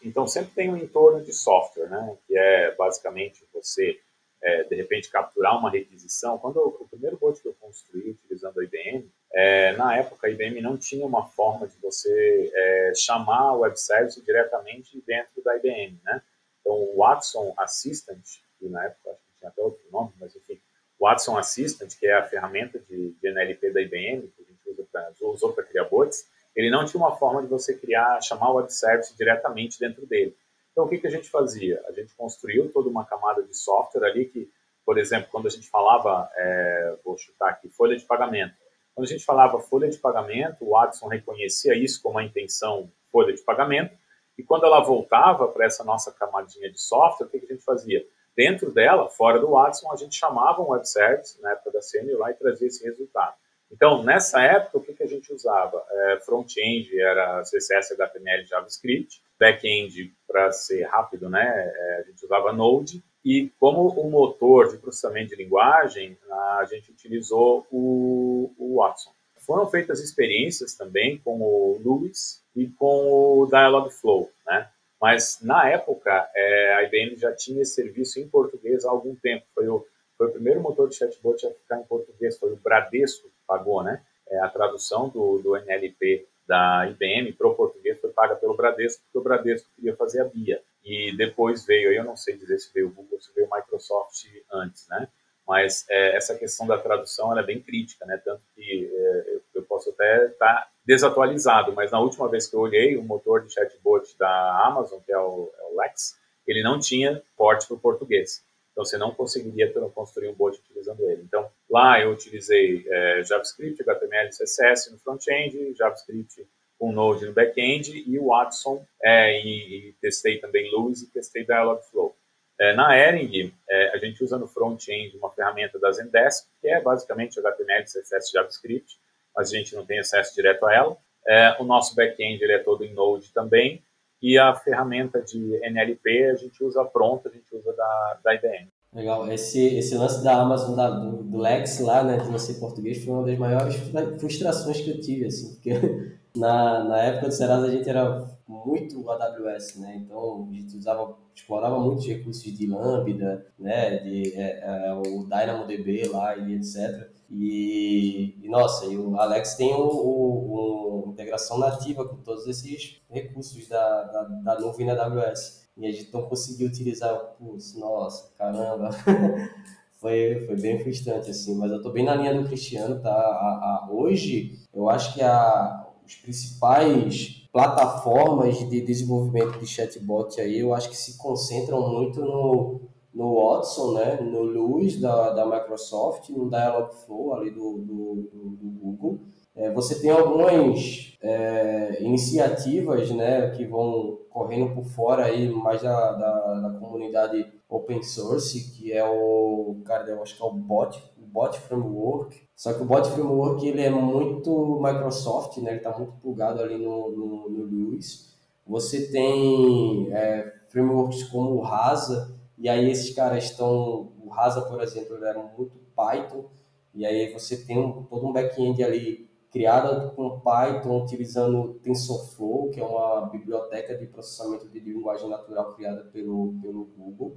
[0.01, 2.17] Então, sempre tem um entorno de software, né?
[2.25, 3.99] Que é basicamente você,
[4.41, 6.39] é, de repente, capturar uma requisição.
[6.39, 10.31] Quando eu, o primeiro bot que eu construí utilizando a IBM, é, na época a
[10.31, 15.55] IBM não tinha uma forma de você é, chamar o web service diretamente dentro da
[15.57, 16.23] IBM, né?
[16.71, 18.23] Então, o Watson Assistant,
[18.57, 20.61] que na época acho que tinha até outro nome, mas enfim,
[20.97, 24.69] o Watson Assistant, que é a ferramenta de, de NLP da IBM, que a gente
[24.69, 28.51] usa pra, usou para criar bots, ele não tinha uma forma de você criar, chamar
[28.51, 30.35] o web service diretamente dentro dele.
[30.71, 31.83] Então, o que, que a gente fazia?
[31.89, 34.49] A gente construiu toda uma camada de software ali que,
[34.85, 38.55] por exemplo, quando a gente falava, é, vou chutar aqui, folha de pagamento.
[38.95, 43.33] Quando a gente falava folha de pagamento, o Watson reconhecia isso como a intenção folha
[43.33, 43.93] de pagamento,
[44.41, 47.63] e quando ela voltava para essa nossa camadinha de software, o que, que, a gente
[47.63, 48.03] fazia?
[48.35, 52.17] Dentro dela, fora do Watson, a gente chamava um web service, na época da CNU,
[52.17, 53.35] lá e trazia esse resultado.
[53.71, 55.85] Então, nessa época, o que, que a gente usava?
[55.91, 59.21] É, Front-end era CSS, HTML, JavaScript.
[59.39, 63.03] Back-end, para ser rápido, né, é, a gente usava Node.
[63.23, 69.11] E como o motor de processamento de linguagem, a gente utilizou o, o Watson.
[69.45, 74.69] Foram feitas experiências também com o Lewis e com o Dialogflow, né?
[75.01, 79.45] Mas na época é, a IBM já tinha esse serviço em português há algum tempo.
[79.53, 79.85] Foi o,
[80.15, 82.37] foi o primeiro motor de chatbot a ficar em português.
[82.37, 84.03] Foi o Bradesco que pagou, né?
[84.29, 89.01] É, a tradução do, do NLP da IBM para o português foi paga pelo Bradesco,
[89.03, 90.61] porque o Bradesco queria fazer a BIA.
[90.83, 94.25] E depois veio, eu não sei dizer se veio o Google, se veio o Microsoft
[94.51, 95.07] antes, né?
[95.47, 98.21] Mas é, essa questão da tradução é bem crítica, né?
[98.23, 102.59] Tanto que é, eu posso até estar tá desatualizado, mas na última vez que eu
[102.59, 106.15] olhei, o motor de chatbot da Amazon, que é o, é o Lex,
[106.47, 108.43] ele não tinha porte para o português.
[108.71, 111.23] Então você não conseguiria construir um bot utilizando ele.
[111.23, 116.47] Então lá eu utilizei é, JavaScript, HTML, CSS no front-end, JavaScript
[116.79, 121.45] com Node no back-end e o Watson é, e, e, testei também Lewis e testei
[121.45, 122.15] Dialogflow.
[122.59, 126.81] É, na Ering, é, a gente usa no front-end uma ferramenta da Zendesk, que é
[126.81, 128.99] basicamente HTML, CSS, JavaScript,
[129.35, 130.97] mas a gente não tem acesso direto a ela.
[131.27, 133.83] É, o nosso back-end ele é todo em Node também,
[134.21, 138.67] e a ferramenta de NLP a gente usa pronta, a gente usa da, da IBM.
[138.93, 139.31] Legal.
[139.31, 143.13] Esse, esse lance da Amazon, da, do, do Lex lá, né, de ser português, foi
[143.13, 143.75] uma das maiores
[144.19, 145.71] frustrações que eu tive, assim, porque
[146.35, 151.17] na, na época do Serasa a gente era muito AWS, né, então a gente usava,
[151.33, 157.09] explorava muitos recursos de Lambda, né, de, é, é, o DynamoDB lá e etc.
[157.29, 163.01] E, e, nossa, e o Alex tem uma o, o, integração nativa com todos esses
[163.09, 165.61] recursos da, da, da nuvem na AWS.
[165.77, 168.89] E a gente não conseguiu utilizar, putz, nossa, caramba.
[170.01, 173.11] Foi, foi bem frustrante, assim, mas eu tô bem na linha do Cristiano, tá?
[173.11, 180.59] A, a, hoje, eu acho que a, os principais plataformas de desenvolvimento de chatbot aí,
[180.59, 182.81] eu acho que se concentram muito no,
[183.13, 184.19] no Watson, né?
[184.21, 189.19] No Luz da, da Microsoft, no Dialogflow ali do, do, do, do Google.
[189.53, 196.13] É, você tem algumas é, iniciativas né, que vão correndo por fora aí mais da,
[196.13, 201.03] da, da, comunidade open source, que é o, cara, eu acho que é o Bot,
[201.31, 202.41] Bot Framework.
[202.55, 206.77] Só que o Bot Framework ele é muito Microsoft, né, ele está muito plugado ali
[206.77, 208.35] no, no, no Lewis.
[208.67, 214.81] Você tem é, frameworks como o Rasa, e aí esses caras estão, o Rasa, por
[214.81, 216.45] exemplo, ele era muito Python,
[216.93, 222.79] e aí você tem um, todo um back-end ali criada com Python utilizando TensorFlow, que
[222.79, 227.35] é uma biblioteca de processamento de linguagem natural criada pelo, pelo Google,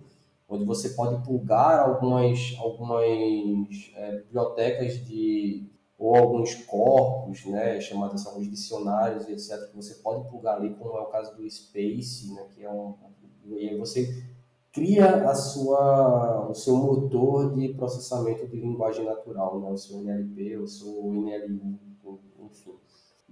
[0.54, 3.04] onde você pode plugar algumas, algumas
[3.96, 10.56] é, bibliotecas de ou alguns corpos, né, chamados alguns dicionários, etc., que você pode plugar
[10.56, 12.94] ali, como é o caso do Space, né, que é um,
[13.46, 14.24] e aí você
[14.72, 20.56] cria a sua, o seu motor de processamento de linguagem natural, né, o seu NLP,
[20.58, 21.78] o seu NLU,
[22.40, 22.74] enfim.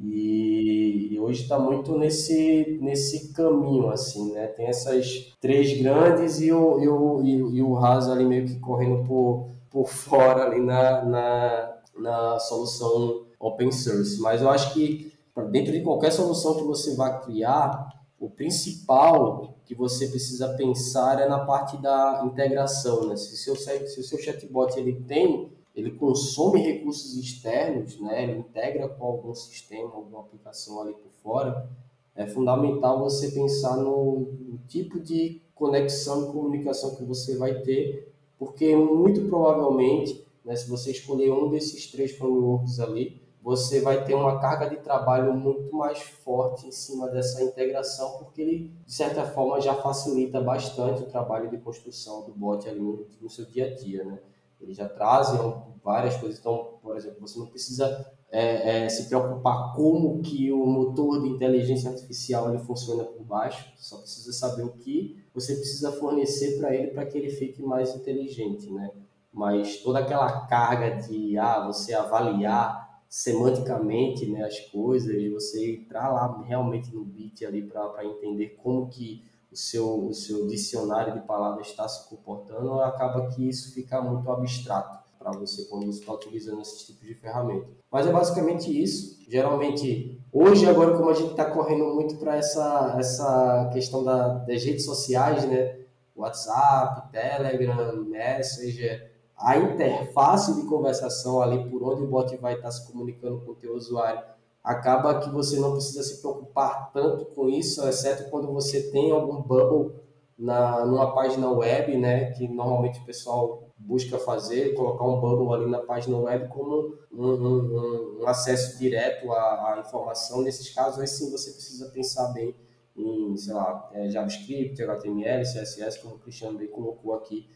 [0.02, 4.48] E, e hoje está muito nesse, nesse caminho, assim, né?
[4.48, 8.58] Tem essas três grandes e o, e o, e e o Rasa ali meio que
[8.58, 14.20] correndo por, por fora ali na, na, na solução open source.
[14.20, 15.12] Mas eu acho que
[15.50, 17.88] dentro de qualquer solução que você vá criar,
[18.18, 23.16] o principal que você precisa pensar é na parte da integração, né?
[23.16, 28.24] Se o seu, se o seu chatbot ele tem ele consome recursos externos, né?
[28.24, 31.68] ele integra com algum sistema, alguma aplicação ali por fora,
[32.14, 38.12] é fundamental você pensar no, no tipo de conexão e comunicação que você vai ter,
[38.38, 44.14] porque muito provavelmente, né, se você escolher um desses três frameworks ali, você vai ter
[44.14, 49.24] uma carga de trabalho muito mais forte em cima dessa integração, porque ele, de certa
[49.24, 53.66] forma, já facilita bastante o trabalho de construção do bot ali no, no seu dia
[53.66, 54.18] a dia, né?
[54.62, 55.40] Eles já trazem
[55.82, 56.38] várias coisas.
[56.38, 61.28] Então, por exemplo, você não precisa é, é, se preocupar como que o motor de
[61.28, 63.72] inteligência artificial ele funciona por baixo.
[63.76, 67.94] Só precisa saber o que você precisa fornecer para ele para que ele fique mais
[67.94, 68.90] inteligente, né?
[69.32, 76.42] Mas toda aquela carga de ah, você avaliar semanticamente né, as coisas, você entrar lá
[76.46, 79.22] realmente no bit ali para entender como que
[79.52, 84.30] o seu, o seu dicionário de palavras está se comportando, acaba que isso fica muito
[84.30, 87.68] abstrato para você quando você está utilizando esse tipo de ferramenta.
[87.90, 89.20] Mas é basicamente isso.
[89.28, 94.64] Geralmente, hoje, agora, como a gente está correndo muito para essa, essa questão da, das
[94.64, 95.80] redes sociais, né?
[96.16, 102.70] WhatsApp, Telegram, Messenger, a interface de conversação ali por onde o bot vai estar tá
[102.70, 104.22] se comunicando com o teu usuário
[104.62, 109.42] acaba que você não precisa se preocupar tanto com isso, exceto quando você tem algum
[109.42, 109.94] bubble
[110.38, 115.70] na, numa página web, né, que normalmente o pessoal busca fazer, colocar um bubble ali
[115.70, 120.42] na página web como um, um, um acesso direto à, à, informação.
[120.42, 122.54] Nesses casos, aí sim você precisa pensar bem
[122.96, 127.48] em, sei lá, é, JavaScript, HTML, CSS, como o Cristiano bem colocou aqui.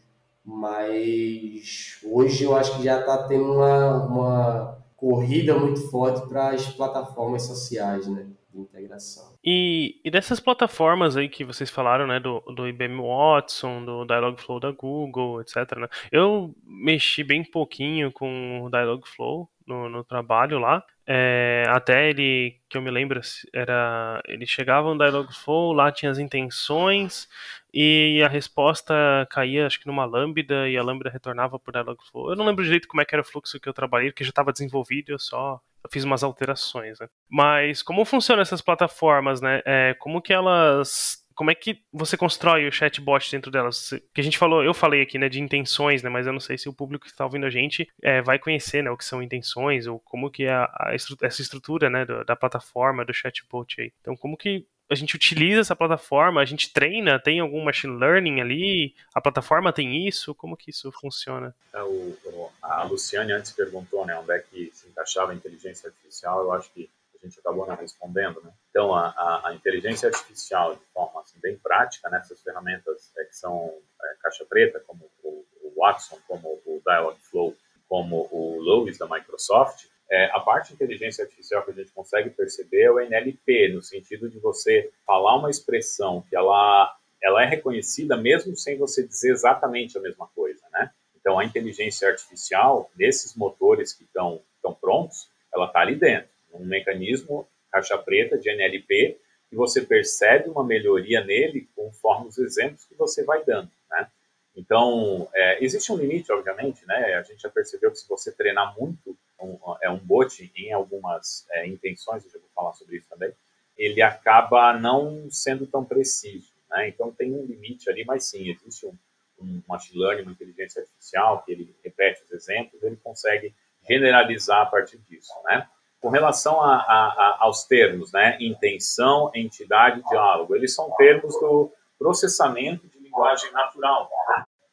[0.43, 6.67] Mas hoje eu acho que já está tendo uma, uma corrida muito forte para as
[6.73, 8.27] plataformas sociais, né?
[8.51, 9.37] De integração.
[9.45, 14.59] E, e dessas plataformas aí que vocês falaram, né, do, do IBM Watson, do Dialogflow
[14.59, 15.77] da Google, etc.
[15.77, 20.83] Né, eu mexi bem pouquinho com o Dialogflow no, no trabalho lá.
[21.05, 23.19] É, até ele, que eu me lembro,
[23.53, 27.29] era ele chegava no Dialogflow, lá tinha as intenções
[27.73, 28.93] e a resposta
[29.29, 32.31] caía, acho que numa lambda e a lambda retornava por Dialogflow.
[32.31, 34.29] Eu não lembro direito como é que era o fluxo que eu trabalhei, porque já
[34.29, 36.99] estava desenvolvido, eu só eu fiz umas alterações.
[36.99, 37.07] Né?
[37.29, 39.61] Mas como funcionam essas plataformas, né?
[39.65, 43.93] É, como que elas como é que você constrói o chatbot dentro delas?
[44.11, 46.57] Que a gente falou, eu falei aqui, né, de intenções, né, mas eu não sei
[46.57, 49.21] se o público que está ouvindo a gente é, vai conhecer, né, o que são
[49.21, 53.79] intenções ou como que é a, a essa estrutura, né, do, da plataforma do chatbot
[53.79, 53.93] aí.
[54.01, 58.41] Então, como que a gente utiliza essa plataforma, a gente treina, tem algum machine learning
[58.41, 61.53] ali, a plataforma tem isso, como que isso funciona?
[61.71, 62.17] É, o,
[62.63, 66.71] a Luciane antes perguntou, né, onde é que se encaixava a inteligência artificial, eu acho
[66.71, 66.89] que
[67.27, 68.51] gente acabou não respondendo, né?
[68.69, 73.23] Então, a, a, a inteligência artificial, de forma assim, bem prática, nessas né, ferramentas é,
[73.25, 77.55] que são é, caixa preta, como o, o, Watson, como o Dialogflow,
[77.87, 82.29] como o Lovis da Microsoft, é, a parte de inteligência artificial que a gente consegue
[82.29, 87.45] perceber é o NLP, no sentido de você falar uma expressão que ela, ela é
[87.45, 90.91] reconhecida mesmo sem você dizer exatamente a mesma coisa, né?
[91.19, 94.41] Então, a inteligência artificial, nesses motores que estão
[94.79, 100.63] prontos, ela está ali dentro, um mecanismo caixa preta de NLP, que você percebe uma
[100.63, 104.09] melhoria nele conforme os exemplos que você vai dando, né?
[104.55, 107.13] Então, é, existe um limite, obviamente, né?
[107.13, 111.45] A gente já percebeu que se você treinar muito um, é um bot em algumas
[111.51, 113.31] é, intenções, eu já vou falar sobre isso também,
[113.77, 116.89] ele acaba não sendo tão preciso, né?
[116.89, 118.97] Então, tem um limite ali, mas sim, existe um,
[119.39, 123.53] um machine learning, uma inteligência artificial, que ele repete os exemplos, ele consegue
[123.87, 125.69] generalizar a partir disso, né?
[126.01, 128.37] Com relação a, a, a, aos termos, né?
[128.39, 134.09] Intenção, entidade, diálogo, eles são termos do processamento de linguagem natural.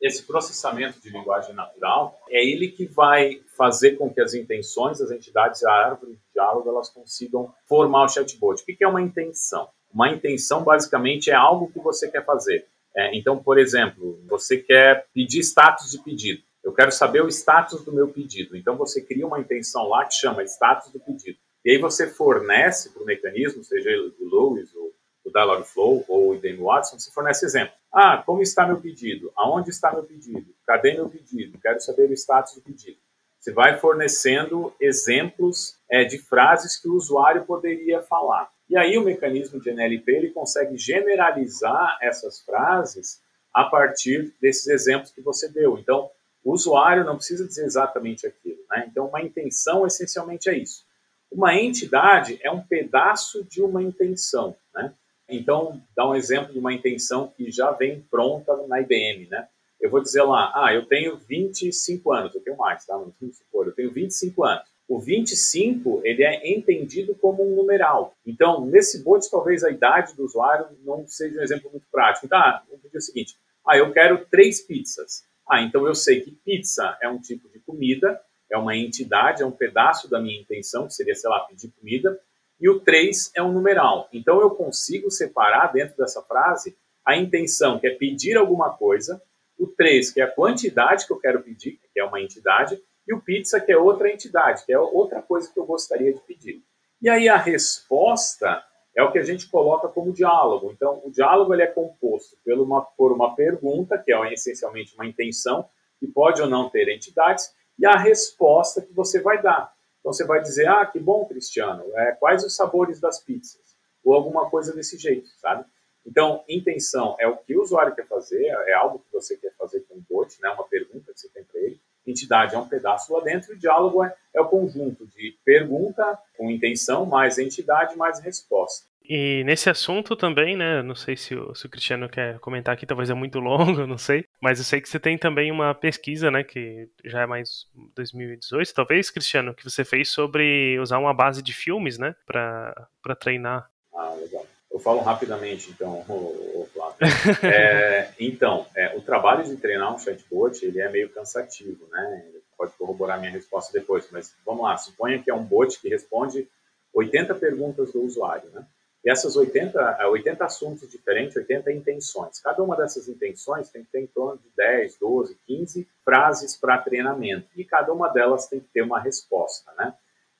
[0.01, 5.11] Esse processamento de linguagem natural é ele que vai fazer com que as intenções das
[5.11, 8.63] entidades e a árvore de diálogo elas consigam formar o chatbot.
[8.63, 9.67] O que é uma intenção?
[9.91, 12.67] Uma intenção basicamente é algo que você quer fazer.
[12.95, 16.43] É, então, por exemplo, você quer pedir status de pedido.
[16.65, 18.57] Eu quero saber o status do meu pedido.
[18.57, 21.39] Então, você cria uma intenção lá que chama status do pedido.
[21.65, 24.93] E aí você fornece para o mecanismo, seja o Lewis, o,
[25.25, 27.75] o Dialogflow ou o IBM Watson, você fornece exemplo.
[27.93, 29.31] Ah, como está meu pedido?
[29.37, 30.55] Aonde está meu pedido?
[30.67, 31.59] Cadê meu pedido?
[31.59, 32.99] Quero saber o status do pedido.
[33.39, 38.51] Você vai fornecendo exemplos é, de frases que o usuário poderia falar.
[38.69, 45.13] E aí o mecanismo de NLP ele consegue generalizar essas frases a partir desses exemplos
[45.13, 45.79] que você deu.
[45.79, 46.11] Então,
[46.45, 48.59] o usuário não precisa dizer exatamente aquilo.
[48.71, 48.87] Né?
[48.91, 50.85] Então, uma intenção essencialmente é isso.
[51.33, 54.55] Uma entidade é um pedaço de uma intenção.
[54.75, 54.93] Né?
[55.29, 59.27] Então, dá um exemplo de uma intenção que já vem pronta na IBM.
[59.31, 59.49] Né?
[59.81, 62.97] Eu vou dizer lá, ah, eu tenho 25 anos, eu tenho mais, tá?
[62.97, 64.65] Vamos supor, eu tenho 25 anos.
[64.87, 68.15] O 25, ele é entendido como um numeral.
[68.27, 72.27] Então, nesse bot, talvez a idade do usuário não seja um exemplo muito prático.
[72.27, 73.37] Então, ah, vamos pedir o seguinte,
[73.67, 75.25] ah, eu quero três pizzas.
[75.49, 78.21] Ah, então eu sei que pizza é um tipo de comida,
[78.51, 82.19] é uma entidade, é um pedaço da minha intenção, que seria, sei lá, pedir comida,
[82.61, 84.09] e o 3 é um numeral.
[84.13, 89.21] Então eu consigo separar dentro dessa frase a intenção, que é pedir alguma coisa,
[89.59, 93.15] o 3, que é a quantidade que eu quero pedir, que é uma entidade, e
[93.15, 96.63] o pizza, que é outra entidade, que é outra coisa que eu gostaria de pedir.
[97.03, 98.65] E aí a resposta
[98.97, 100.71] é o que a gente coloca como diálogo.
[100.71, 105.07] Então, o diálogo ele é composto por uma, por uma pergunta, que é essencialmente uma
[105.07, 105.69] intenção,
[105.99, 109.75] que pode ou não ter entidades, e a resposta que você vai dar.
[110.01, 113.75] Então, você vai dizer, ah, que bom, Cristiano, é, quais os sabores das pizzas?
[114.05, 115.65] Ou alguma coisa desse jeito, sabe?
[116.07, 119.81] Então, intenção é o que o usuário quer fazer, é algo que você quer fazer
[119.89, 120.51] com o bot, né?
[120.51, 121.81] uma pergunta que você tem para ele.
[122.07, 126.51] Entidade é um pedaço lá dentro e diálogo é, é o conjunto de pergunta com
[126.51, 128.87] intenção, mais entidade, mais resposta.
[129.07, 130.83] E nesse assunto também, né?
[130.83, 133.99] Não sei se o, se o, Cristiano quer comentar aqui, talvez é muito longo, não
[133.99, 134.25] sei.
[134.41, 136.43] Mas eu sei que você tem também uma pesquisa, né?
[136.43, 141.53] Que já é mais 2018, talvez, Cristiano, que você fez sobre usar uma base de
[141.53, 142.15] filmes, né?
[142.27, 142.89] Para
[143.21, 143.69] treinar.
[143.95, 144.47] Ah, legal.
[144.75, 146.97] Eu falo rapidamente, então, o, Flávio.
[147.45, 152.25] É, então, é, o trabalho de treinar um chatbot, ele é meio cansativo, né?
[152.59, 154.77] Pode corroborar minha resposta depois, mas vamos lá.
[154.77, 156.49] Suponha que é um bot que responde
[156.93, 158.67] 80 perguntas do usuário, né?
[159.05, 162.41] E essas 80, 80 é, assuntos diferentes, 80 intenções.
[162.41, 166.79] Cada uma dessas intenções tem que ter em torno de 10, 12, 15 frases para
[166.79, 167.47] treinamento.
[167.55, 169.95] E cada uma delas tem que ter uma resposta, né?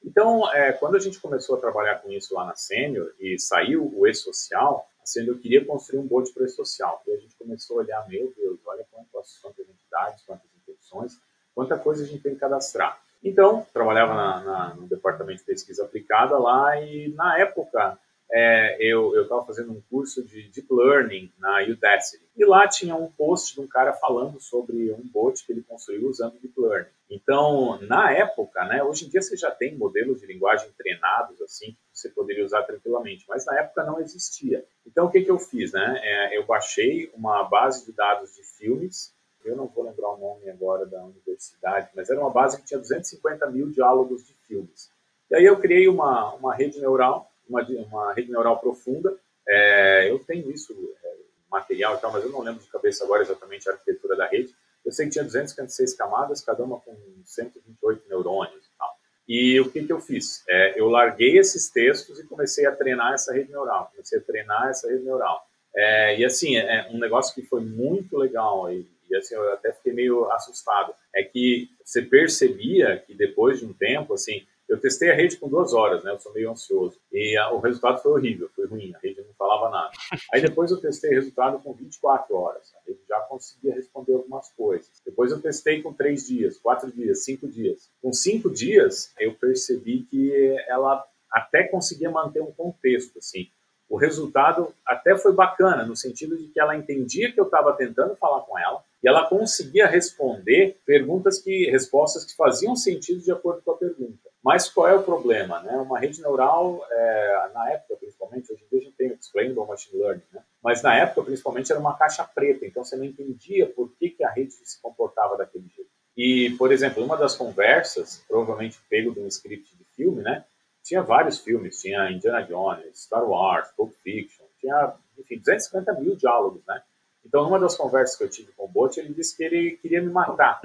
[0.05, 3.91] Então, é, quando a gente começou a trabalhar com isso lá na Sênior e saiu
[3.97, 7.03] o e-social, a Sênior queria construir um bot para o e-social.
[7.07, 11.19] E a gente começou a olhar, meu Deus, olha quantas, quantas entidades, quantas intenções,
[11.55, 13.01] quanta coisa a gente tem que cadastrar.
[13.23, 17.99] Então, trabalhava na, na, no departamento de pesquisa aplicada lá e, na época,
[18.33, 22.25] é, eu estava fazendo um curso de Deep Learning na Udacity.
[22.37, 26.09] E lá tinha um post de um cara falando sobre um bot que ele construiu
[26.09, 26.91] usando Deep Learning.
[27.09, 31.73] Então, na época, né, hoje em dia você já tem modelos de linguagem treinados assim
[31.73, 34.65] que você poderia usar tranquilamente, mas na época não existia.
[34.87, 35.73] Então, o que, que eu fiz?
[35.73, 36.01] Né?
[36.03, 39.15] É, eu baixei uma base de dados de filmes,
[39.45, 42.81] eu não vou lembrar o nome agora da universidade, mas era uma base que tinha
[42.81, 44.91] 250 mil diálogos de filmes.
[45.31, 49.17] E aí eu criei uma, uma rede neural uma, uma rede neural profunda.
[49.47, 50.73] É, eu tenho isso,
[51.03, 51.15] é,
[51.51, 54.55] material e tal, mas eu não lembro de cabeça agora exatamente a arquitetura da rede.
[54.85, 58.95] Eu sei que tinha 256 camadas, cada uma com 128 neurônios e tal.
[59.27, 60.45] E o que, que eu fiz?
[60.47, 63.91] É, eu larguei esses textos e comecei a treinar essa rede neural.
[63.93, 65.47] Comecei a treinar essa rede neural.
[65.75, 69.53] É, e assim, é, é um negócio que foi muito legal e, e assim, eu
[69.53, 70.95] até fiquei meio assustado.
[71.15, 75.49] É que você percebia que depois de um tempo, assim, eu testei a rede com
[75.49, 76.11] duas horas, né?
[76.11, 76.99] Eu sou meio ansioso.
[77.13, 78.95] E a, o resultado foi horrível, foi ruim.
[78.95, 79.91] A rede não falava nada.
[80.33, 82.73] Aí depois eu testei o resultado com 24 horas.
[82.75, 84.91] A rede já conseguia responder algumas coisas.
[85.05, 87.91] Depois eu testei com três dias, quatro dias, cinco dias.
[88.03, 93.49] Com cinco dias, eu percebi que ela até conseguia manter um contexto, assim.
[93.89, 98.17] O resultado até foi bacana, no sentido de que ela entendia que eu estava tentando
[98.17, 103.61] falar com ela e ela conseguia responder perguntas que, respostas que faziam sentido de acordo
[103.63, 104.34] com a pergunta.
[104.45, 105.63] Mas qual é o problema?
[105.63, 105.75] Né?
[105.77, 109.67] Uma rede neural, é, na época principalmente, hoje em dia a gente tem o Explainable
[109.67, 110.43] Machine Learning, né?
[110.63, 114.23] mas na época principalmente era uma caixa preta, então você não entendia por que, que
[114.23, 115.91] a rede se comportava daquele jeito.
[116.17, 120.45] E, por exemplo, uma das conversas, provavelmente pego de um script de filme, né?
[120.85, 126.63] tinha vários filmes, tinha Indiana Jones, Star Wars, Pulp Fiction, tinha, enfim, 250 mil diálogos,
[126.67, 126.83] né?
[127.27, 130.03] Então, numa das conversas que eu tive com o Bot, ele disse que ele queria
[130.03, 130.61] me matar.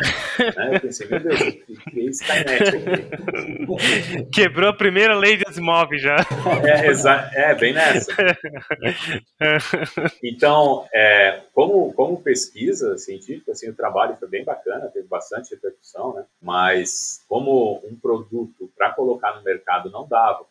[0.55, 0.75] né?
[0.75, 4.25] Eu pensei, meu Deus, que é Skynet aqui?
[4.31, 6.17] Quebrou a primeira lei de Asimov já.
[6.65, 8.11] É, é, bem nessa.
[10.23, 16.13] Então, é, como, como pesquisa científica, assim, o trabalho foi bem bacana, teve bastante repercussão,
[16.15, 16.25] né?
[16.41, 20.45] mas como um produto para colocar no mercado não dava,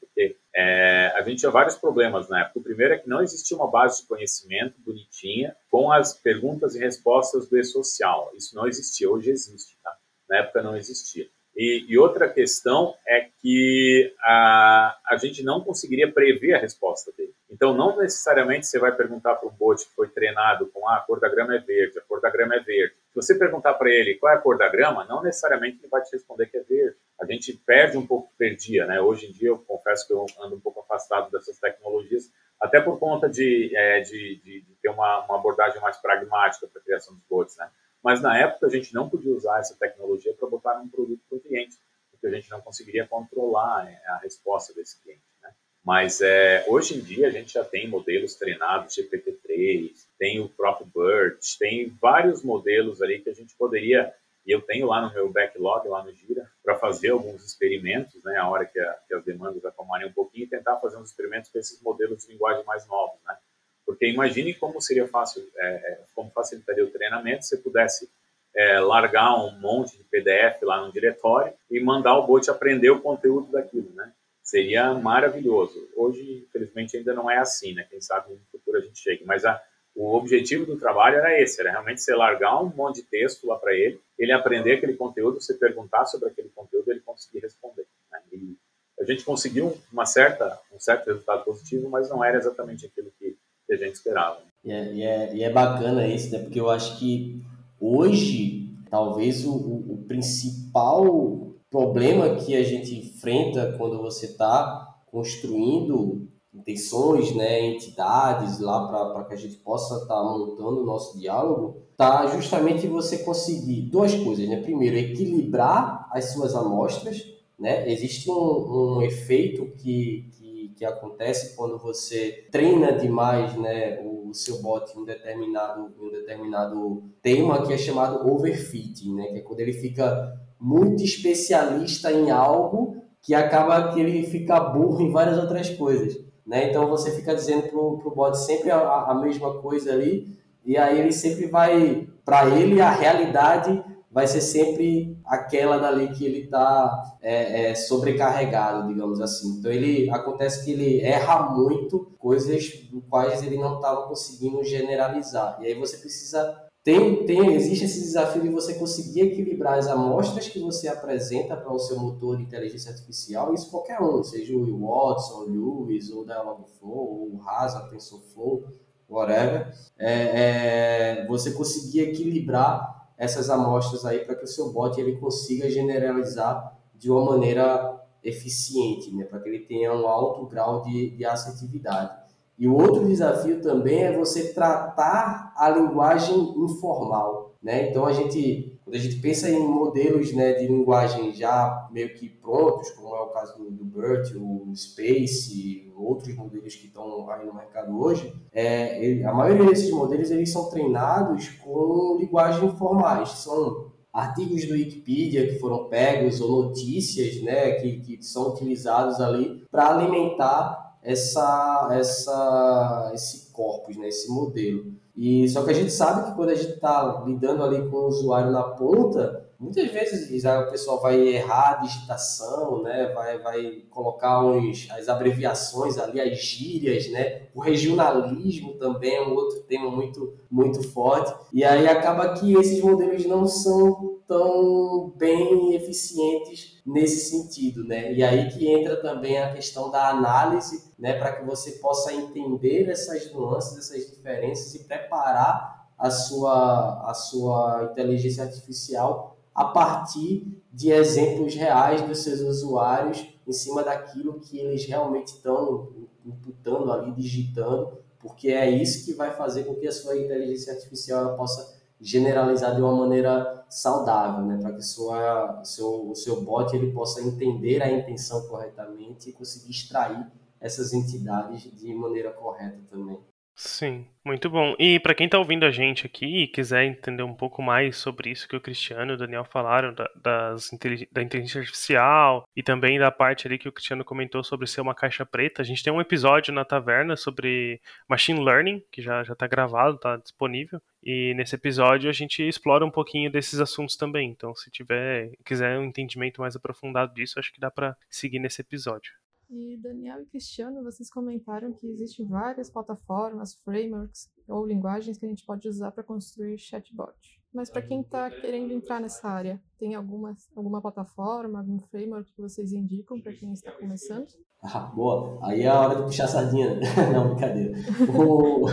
[0.54, 2.58] é, a gente tinha vários problemas na época.
[2.58, 6.80] O primeiro é que não existia uma base de conhecimento bonitinha com as perguntas e
[6.80, 8.32] respostas do e-social.
[8.34, 9.96] Isso não existia, hoje existe, tá?
[10.28, 11.28] Na época não existia.
[11.56, 17.34] E, e, outra questão é que a, a gente não conseguiria prever a resposta dele.
[17.50, 21.00] Então, não necessariamente você vai perguntar para um bot que foi treinado com ah, a
[21.00, 22.94] cor da grama é verde, a cor da grama é verde.
[23.08, 26.00] Se você perguntar para ele qual é a cor da grama, não necessariamente ele vai
[26.02, 26.96] te responder que é verde.
[27.20, 29.00] A gente perde um pouco, perdia, né?
[29.00, 32.98] Hoje em dia, eu confesso que eu ando um pouco afastado dessas tecnologias, até por
[32.98, 37.14] conta de, é, de, de, de ter uma, uma abordagem mais pragmática para a criação
[37.14, 37.68] dos bots, né?
[38.02, 41.38] Mas na época a gente não podia usar essa tecnologia para botar num produto para
[41.38, 41.76] o cliente,
[42.10, 45.22] porque a gente não conseguiria controlar é, a resposta desse cliente.
[45.42, 45.50] Né?
[45.84, 50.86] Mas é, hoje em dia a gente já tem modelos treinados, GPT-3, tem o próprio
[50.86, 54.12] BERT, tem vários modelos ali que a gente poderia,
[54.48, 58.38] e eu tenho lá no meu backlog, lá no Gira, para fazer alguns experimentos, né,
[58.38, 61.50] a hora que, a, que as demandas acalmarem um pouquinho, e tentar fazer uns experimentos
[61.50, 63.36] com esses modelos de linguagem mais novos, né?
[63.84, 68.10] Porque imagine como seria fácil, é, é, como facilitaria o treinamento se pudesse
[68.56, 73.02] é, largar um monte de PDF lá no diretório e mandar o bot aprender o
[73.02, 74.10] conteúdo daquilo, né?
[74.42, 75.90] Seria maravilhoso.
[75.94, 77.86] Hoje, infelizmente, ainda não é assim, né?
[77.90, 79.26] Quem sabe no futuro a gente chegue.
[79.26, 79.60] Mas a,
[79.98, 83.56] o objetivo do trabalho era esse, era realmente você largar um monte de texto lá
[83.58, 87.84] para ele, ele aprender aquele conteúdo, você perguntar sobre aquele conteúdo, ele conseguir responder.
[88.12, 88.20] Né?
[88.32, 88.56] E
[89.00, 93.36] a gente conseguiu uma certa, um certo resultado positivo, mas não era exatamente aquilo que
[93.68, 94.38] a gente esperava.
[94.64, 96.38] E é, e é, e é bacana isso, né?
[96.38, 97.42] Porque eu acho que
[97.80, 107.34] hoje, talvez o, o principal problema que a gente enfrenta quando você está construindo intenções,
[107.34, 112.26] né, entidades lá para que a gente possa estar tá montando o nosso diálogo, tá
[112.28, 114.60] justamente você conseguir duas coisas, né?
[114.62, 117.22] Primeiro, equilibrar as suas amostras,
[117.58, 117.90] né?
[117.90, 120.30] Existe um, um efeito que,
[120.78, 126.10] que acontece quando você treina demais né, o seu bot em um determinado, em um
[126.12, 132.30] determinado tema que é chamado overfitting, né, que é quando ele fica muito especialista em
[132.30, 136.27] algo que acaba que ele fica burro em várias outras coisas.
[136.48, 136.70] Né?
[136.70, 140.34] Então você fica dizendo para o bot sempre a, a mesma coisa ali,
[140.64, 146.24] e aí ele sempre vai, para ele, a realidade vai ser sempre aquela dali que
[146.24, 149.58] ele está é, é, sobrecarregado, digamos assim.
[149.58, 155.58] Então ele acontece que ele erra muito coisas do quais ele não estava conseguindo generalizar.
[155.60, 160.48] E aí você precisa tem, tem existe esse desafio de você conseguir equilibrar as amostras
[160.48, 164.86] que você apresenta para o seu motor de inteligência artificial, isso qualquer um, seja o
[164.86, 168.64] Watson, o Lewis, ou o Dialogflow, ou o Rasa, TensorFlow,
[169.08, 175.16] whatever, é, é, você conseguir equilibrar essas amostras aí para que o seu bot ele
[175.16, 179.24] consiga generalizar de uma maneira eficiente, né?
[179.24, 182.17] para que ele tenha um alto grau de, de assertividade.
[182.58, 187.54] E o outro desafio também é você tratar a linguagem informal.
[187.62, 187.90] Né?
[187.90, 192.26] Então, a gente quando a gente pensa em modelos né, de linguagem já meio que
[192.26, 197.44] prontos, como é o caso do, do BERT, o Space, outros modelos que estão aí
[197.44, 203.28] no mercado hoje, é, ele, a maioria desses modelos eles são treinados com linguagens formais,
[203.28, 209.66] são artigos do Wikipedia que foram pegos ou notícias né, que, que são utilizados ali
[209.70, 214.92] para alimentar essa, essa, esse corpus, né, esse modelo.
[215.16, 218.06] E só que a gente sabe que quando a gente está lidando ali com o
[218.08, 223.12] usuário na ponta, Muitas vezes o pessoal vai errar a digitação, né?
[223.12, 227.48] vai, vai colocar uns, as abreviações ali, as gírias, né?
[227.52, 232.80] o regionalismo também é um outro tema muito, muito forte, e aí acaba que esses
[232.80, 238.12] modelos não são tão bem eficientes nesse sentido, né?
[238.12, 242.90] E aí que entra também a questão da análise, né, para que você possa entender
[242.90, 250.92] essas nuances, essas diferenças e preparar a sua a sua inteligência artificial a partir de
[250.92, 255.88] exemplos reais dos seus usuários em cima daquilo que eles realmente estão
[256.24, 261.36] imputando ali, digitando, porque é isso que vai fazer com que a sua inteligência artificial
[261.36, 266.92] possa generalizar de uma maneira saudável, né, para que sua, seu, o seu bot ele
[266.92, 270.24] possa entender a intenção corretamente e conseguir extrair
[270.60, 273.18] essas entidades de maneira correta também.
[273.60, 274.76] Sim, muito bom.
[274.78, 278.30] E para quem está ouvindo a gente aqui e quiser entender um pouco mais sobre
[278.30, 280.70] isso que o Cristiano e o Daniel falaram, da, das,
[281.10, 284.94] da inteligência artificial e também da parte ali que o Cristiano comentou sobre ser uma
[284.94, 289.48] caixa preta, a gente tem um episódio na taverna sobre machine learning, que já está
[289.48, 290.80] gravado, está disponível.
[291.02, 294.30] E nesse episódio a gente explora um pouquinho desses assuntos também.
[294.30, 298.60] Então, se tiver quiser um entendimento mais aprofundado disso, acho que dá para seguir nesse
[298.60, 299.12] episódio.
[299.50, 305.28] E Daniel e Cristiano, vocês comentaram que existem várias plataformas, frameworks ou linguagens que a
[305.28, 307.14] gente pode usar para construir chatbot.
[307.52, 312.42] Mas para quem está querendo entrar nessa área, tem alguma, alguma plataforma, algum framework que
[312.42, 314.28] vocês indicam para quem está começando?
[314.60, 315.38] Ah, boa.
[315.40, 316.80] Aí é a hora de puxar a sardinha.
[317.14, 317.78] Não, brincadeira.
[318.12, 318.66] o...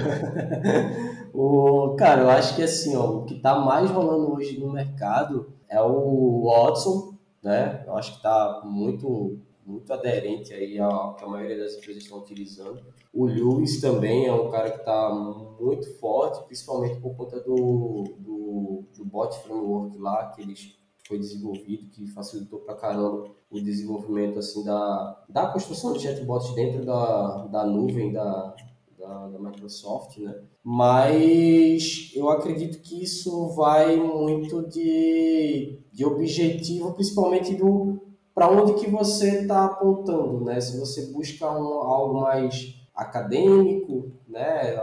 [1.91, 1.95] o...
[1.95, 5.79] Cara, eu acho que assim, ó, o que está mais rolando hoje no mercado é
[5.79, 7.83] o Watson, né?
[7.85, 12.19] Eu acho que está muito muito aderente aí ao que a maioria das empresas estão
[12.19, 12.85] utilizando.
[13.11, 15.09] O Lewis também é um cara que está
[15.59, 21.89] muito forte, principalmente por conta do, do, do bot framework lá que eles foi desenvolvido,
[21.91, 27.65] que facilitou pra caramba o desenvolvimento assim da, da construção de chatbots dentro da, da
[27.65, 28.55] nuvem da,
[28.97, 30.35] da, da, Microsoft, né?
[30.63, 38.01] Mas eu acredito que isso vai muito de, de objetivo, principalmente do,
[38.35, 40.59] para onde que você está apontando, né?
[40.59, 44.77] Se você busca um, algo mais acadêmico, né?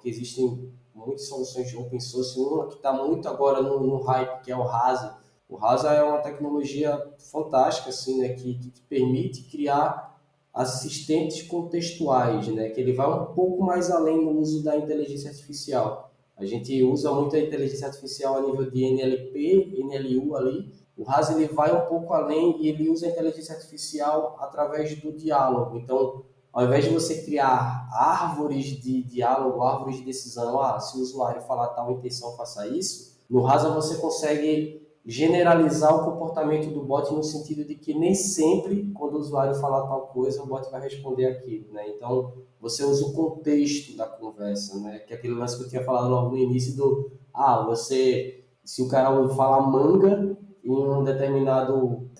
[0.00, 4.42] Que existem muitas soluções de open source, uma que está muito agora no, no, hype,
[4.44, 5.18] que é o Rasa.
[5.48, 8.28] O Rasa é uma tecnologia fantástica, assim, né?
[8.30, 10.16] Que, que permite criar
[10.54, 12.68] assistentes contextuais, né?
[12.68, 16.12] Que ele vai um pouco mais além no uso da inteligência artificial.
[16.36, 21.30] A gente usa muito a inteligência artificial a nível de NLP, NLU ali, o RAS
[21.30, 25.78] ele vai um pouco além e ele usa a inteligência artificial através do diálogo.
[25.78, 31.00] Então, ao invés de você criar árvores de diálogo, árvores de decisão, ah, se o
[31.00, 37.12] usuário falar tal intenção, faça isso, no Rasa você consegue generalizar o comportamento do bot
[37.12, 40.82] no sentido de que nem sempre, quando o usuário falar tal coisa, o bot vai
[40.82, 41.88] responder aquilo, né?
[41.88, 45.00] Então, você usa o contexto da conversa, né?
[45.00, 48.82] Que é aquele lance que eu tinha falado logo no início do, ah, você, se
[48.82, 51.72] o cara falar manga, em uma determinada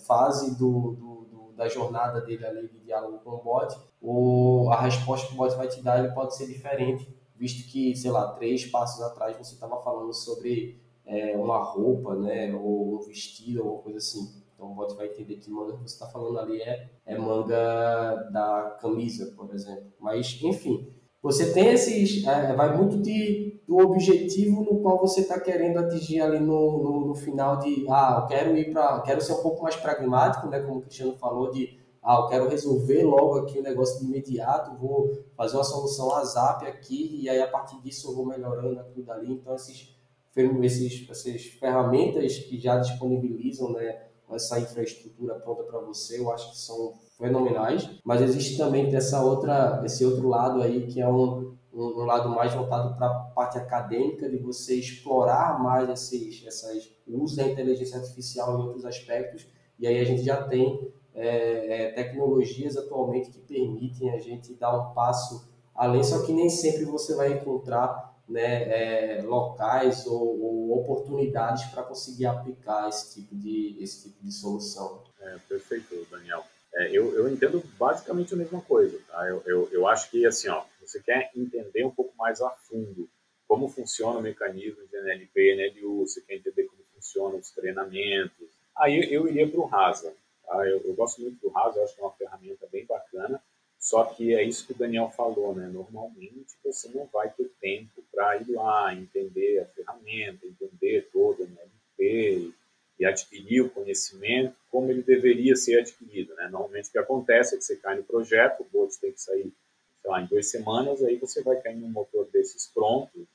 [0.06, 4.80] fase do, do, do, da jornada dele ali de diálogo com o bot, ou a
[4.80, 8.32] resposta que o bot vai te dar ele pode ser diferente, visto que, sei lá,
[8.32, 13.82] três passos atrás você estava falando sobre é, uma roupa, né, ou um vestido, alguma
[13.82, 14.42] coisa assim.
[14.54, 18.14] Então o bot vai entender que manga que você está falando ali é, é manga
[18.32, 19.92] da camisa, por exemplo.
[19.98, 20.92] Mas, enfim,
[21.22, 22.26] você tem esses.
[22.26, 27.06] É, vai muito de, do objetivo no qual você está querendo atingir ali no, no,
[27.06, 27.86] no, final de.
[27.88, 29.00] Ah, eu quero ir para.
[29.02, 30.60] Quero ser um pouco mais pragmático, né?
[30.60, 31.80] Como o Cristiano falou, de.
[32.02, 36.66] Ah, eu quero resolver logo aqui o negócio de imediato, vou fazer uma solução WhatsApp
[36.66, 39.32] aqui e aí a partir disso eu vou melhorando aquilo dali.
[39.32, 39.96] Então, esses,
[40.36, 44.08] esses, essas ferramentas que já disponibilizam, né?
[44.34, 49.80] essa infraestrutura pronta para você, eu acho que são fenomenais, mas existe também essa outra,
[49.84, 53.56] esse outro lado aí que é um, um, um lado mais voltado para a parte
[53.56, 59.46] acadêmica, de você explorar mais esses, essas, uso da inteligência artificial em outros aspectos,
[59.78, 64.76] e aí a gente já tem é, é, tecnologias atualmente que permitem a gente dar
[64.76, 70.80] um passo além, só que nem sempre você vai encontrar né, é, locais ou, ou
[70.80, 75.02] oportunidades para conseguir aplicar esse tipo de, esse tipo de solução.
[75.20, 76.42] É, perfeito, Daniel.
[76.74, 78.98] É, eu, eu entendo basicamente a mesma coisa.
[79.08, 79.28] Tá?
[79.28, 83.08] Eu, eu, eu acho que, assim, ó, você quer entender um pouco mais a fundo
[83.52, 89.12] como funciona o mecanismo de NLP, NLU, você quer entender como funcionam os treinamentos, aí
[89.12, 90.14] eu iria para o Rasa.
[90.46, 90.66] Tá?
[90.66, 93.42] Eu, gosto muito do Rasa, eu acho que é uma ferramenta bem bacana,
[93.78, 95.68] só que é isso que o Daniel falou, né?
[95.68, 101.44] Normalmente você não vai ter tempo para ir lá, entender a ferramenta, entender todo o
[101.44, 102.54] NLP,
[103.02, 106.32] e adquirir o conhecimento como ele deveria ser adquirido.
[106.36, 106.48] Né?
[106.48, 109.52] Normalmente o que acontece é que você cai no projeto, o bote tem que sair
[110.00, 113.26] sei lá, em duas semanas, aí você vai cair num motor desses prontos,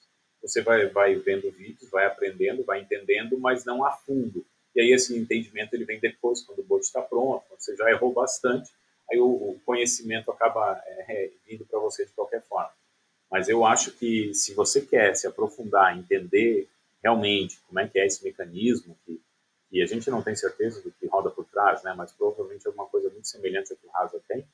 [0.41, 4.45] você vai, vai vendo vídeos, vai aprendendo, vai entendendo, mas não a fundo.
[4.73, 7.89] E aí esse entendimento ele vem depois, quando o bote está pronto, quando você já
[7.89, 8.71] errou bastante,
[9.11, 12.71] aí o, o conhecimento acaba é, é vindo para você de qualquer forma.
[13.29, 16.69] Mas eu acho que se você quer se aprofundar, entender
[17.03, 19.19] realmente como é que é esse mecanismo, que,
[19.69, 22.69] que a gente não tem certeza do que roda por trás, né, mas provavelmente é
[22.69, 24.47] alguma coisa muito semelhante ao que o Rasa tem,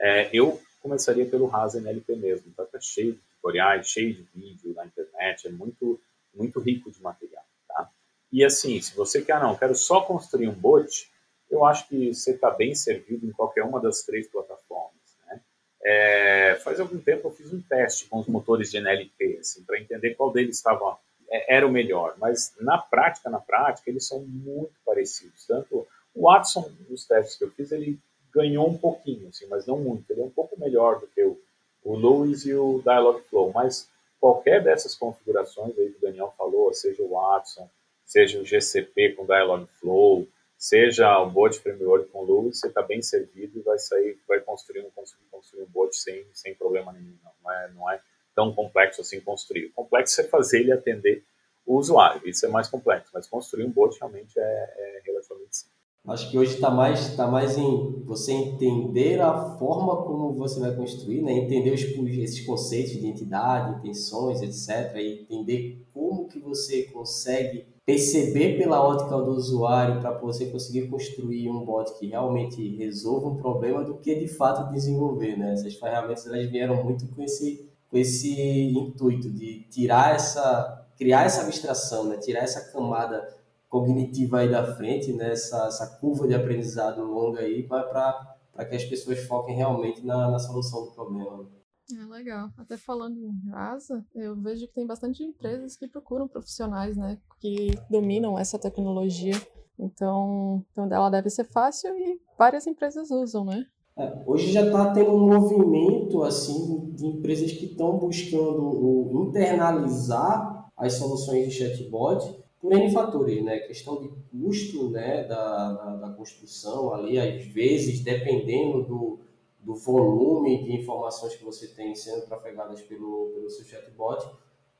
[0.00, 2.48] é, eu começaria pelo Rasa NLP mesmo.
[2.48, 6.00] Então, tá cheio de tutoriais, cheio de vídeo na internet, é muito,
[6.34, 7.44] muito rico de material.
[7.66, 7.90] Tá?
[8.32, 11.10] E assim, se você quer, não, quero só construir um bot,
[11.50, 15.16] eu acho que você está bem servido em qualquer uma das três plataformas.
[15.26, 15.40] Né?
[15.82, 19.80] É, faz algum tempo eu fiz um teste com os motores de NLP, assim, para
[19.80, 24.20] entender qual deles estava é, era o melhor, mas na prática, na prática, eles são
[24.20, 25.46] muito parecidos.
[25.46, 27.98] Tanto o Watson, nos testes que eu fiz, ele
[28.32, 30.10] ganhou um pouquinho, assim, mas não muito.
[30.10, 31.38] Ele é um pouco melhor do que o,
[31.84, 33.88] o Lewis e o Dialogflow, mas
[34.20, 37.68] qualquer dessas configurações aí que o Daniel falou, seja o Watson,
[38.04, 40.26] seja o GCP com Dialogflow,
[40.56, 44.82] seja o bot framework com Lewis, você está bem servido e vai sair, vai construir,
[44.94, 47.16] conseguir construir um bot sem, sem problema nenhum.
[47.42, 48.00] Não, é, não é
[48.38, 49.66] tão complexo assim construir.
[49.66, 51.24] O complexo é fazer ele atender
[51.66, 55.78] o usuário, isso é mais complexo, mas construir um bot realmente é, é relativamente simples.
[56.06, 60.74] Acho que hoje está mais, tá mais em você entender a forma como você vai
[60.74, 61.32] construir, né?
[61.32, 64.96] entender os, esses conceitos de identidade, intenções, etc.
[64.96, 71.50] E entender como que você consegue perceber pela ótica do usuário para você conseguir construir
[71.50, 75.36] um bot que realmente resolva um problema do que de fato desenvolver.
[75.36, 75.52] Né?
[75.52, 81.42] Essas ferramentas elas vieram muito com esse, com esse intuito de tirar essa, criar essa
[81.42, 82.18] abstração, né?
[82.18, 83.26] tirar essa camada
[83.68, 85.32] cognitiva aí da frente, né?
[85.32, 88.36] essa, essa curva de aprendizado longa aí, para
[88.68, 91.48] que as pessoas foquem realmente na, na solução do problema.
[91.90, 92.50] É legal.
[92.58, 97.70] Até falando em Rasa, eu vejo que tem bastante empresas que procuram profissionais, né, que
[97.88, 99.34] dominam essa tecnologia.
[99.78, 103.64] Então, então ela deve ser fácil e várias empresas usam, né?
[103.98, 110.92] É, hoje já está tendo um movimento assim de empresas que estão buscando internalizar as
[110.92, 113.58] soluções de chatbot por N fatores, né?
[113.58, 119.18] Questão de custo né, da, da, da, construção ali, às vezes, dependendo do,
[119.58, 124.24] do volume de informações que você tem sendo trafegadas pelo, pelo seu chatbot,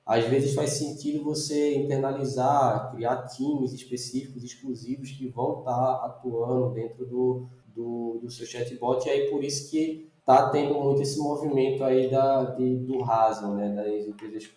[0.06, 7.04] às vezes faz sentido você internalizar, criar times específicos, exclusivos, que vão estar atuando dentro
[7.04, 7.48] do,
[7.78, 12.10] do, do seu chatbot, e aí por isso que está tendo muito esse movimento aí
[12.10, 14.50] da, de, do Rasa, né, das empresas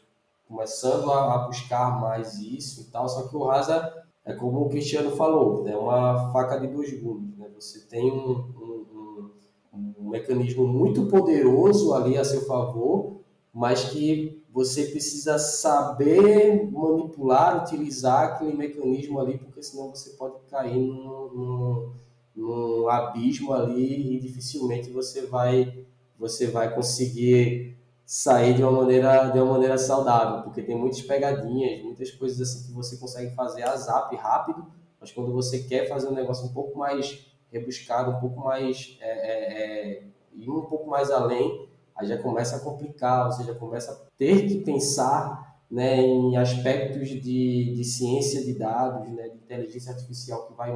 [0.48, 3.94] começando a, a, buscar mais isso e tal, só que o Rasa
[4.26, 7.48] é como o Cristiano falou, é uma faca de dois gumes, né?
[7.56, 9.32] Você tem um, um,
[9.74, 13.22] um, um mecanismo muito poderoso ali a seu favor,
[13.54, 20.78] mas que você precisa saber manipular, utilizar aquele mecanismo ali, porque senão você pode cair
[20.78, 21.94] num, num,
[22.36, 25.86] num abismo ali e dificilmente você vai
[26.18, 31.84] você vai conseguir sair de uma maneira de uma maneira saudável, porque tem muitas pegadinhas,
[31.84, 34.66] muitas coisas assim que você consegue fazer a zap rápido,
[35.00, 39.10] mas quando você quer fazer um negócio um pouco mais rebuscado, um pouco mais é,
[39.10, 40.04] é,
[40.38, 44.48] é, um pouco mais além, aí já começa a complicar, você já começa a ter
[44.48, 50.54] que pensar né, em aspectos de, de ciência de dados, né, de inteligência artificial que
[50.54, 50.72] vai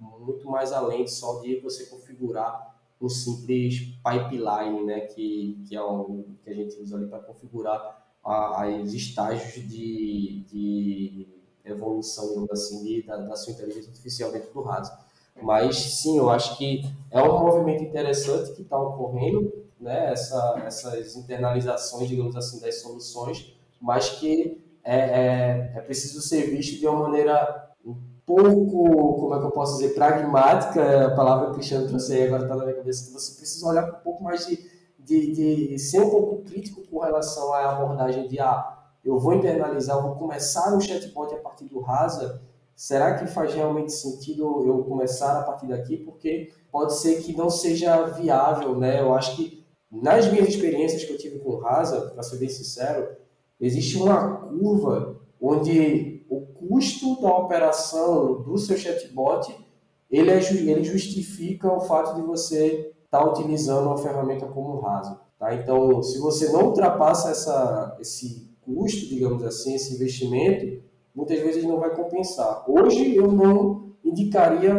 [0.00, 5.82] muito mais além de só de você configurar um simples pipeline, né, que, que é
[5.82, 8.04] o que a gente usa ali para configurar
[8.82, 11.28] os estágios de, de
[11.64, 14.90] evolução, assim, de, da, da sua inteligência artificial dentro do RAS.
[15.40, 21.16] Mas sim, eu acho que é um movimento interessante que está ocorrendo, né, essa, essas
[21.16, 27.02] internalizações, digamos assim, das soluções, mas que é, é, é preciso ser visto de uma
[27.02, 27.74] maneira
[28.26, 32.24] pouco, como é que eu posso dizer, pragmática, a palavra que o Cristiano trouxe aí
[32.24, 34.58] agora está na minha cabeça, que você precisa olhar com um pouco mais de,
[34.98, 40.02] de, de, ser um pouco crítico com relação à abordagem de, ah, eu vou internalizar,
[40.02, 42.42] vou começar um chatbot a partir do Rasa,
[42.74, 45.96] será que faz realmente sentido eu começar a partir daqui?
[45.96, 49.00] Porque pode ser que não seja viável, né?
[49.00, 52.48] Eu acho que nas minhas experiências que eu tive com o Rasa, para ser bem
[52.48, 53.08] sincero,
[53.60, 56.05] existe uma curva onde o
[56.68, 59.54] custo da operação do seu chatbot
[60.10, 64.80] ele, é, ele justifica o fato de você estar tá utilizando uma ferramenta como o
[64.80, 65.18] Raso.
[65.38, 65.54] Tá?
[65.54, 70.82] Então, se você não ultrapassa essa, esse custo, digamos assim, esse investimento,
[71.14, 72.64] muitas vezes não vai compensar.
[72.68, 74.74] Hoje eu não indicaria,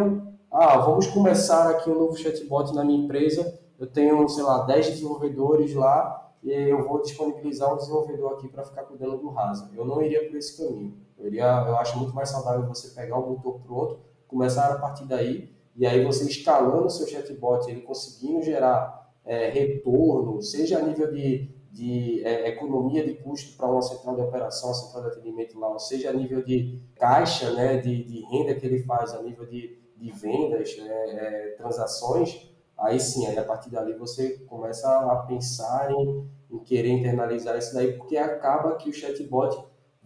[0.51, 4.87] ah, vamos começar aqui um novo chatbot na minha empresa, eu tenho, sei lá, 10
[4.87, 9.69] desenvolvedores lá, e eu vou disponibilizar um desenvolvedor aqui para ficar cuidando do Rasa.
[9.75, 10.95] Eu não iria por esse caminho.
[11.17, 15.05] Eu, iria, eu acho muito mais saudável você pegar o motor pronto, começar a partir
[15.05, 20.81] daí, e aí você escalando o seu chatbot, ele conseguindo gerar é, retorno, seja a
[20.81, 25.59] nível de, de é, economia de custo para uma central de operação, central de atendimento
[25.59, 29.21] lá, ou seja a nível de caixa, né, de, de renda que ele faz, a
[29.21, 34.87] nível de, de vendas, é, é, transações, aí sim, aí a partir dali você começa
[34.89, 39.57] a pensar em, em querer internalizar isso daí, porque acaba que o chatbot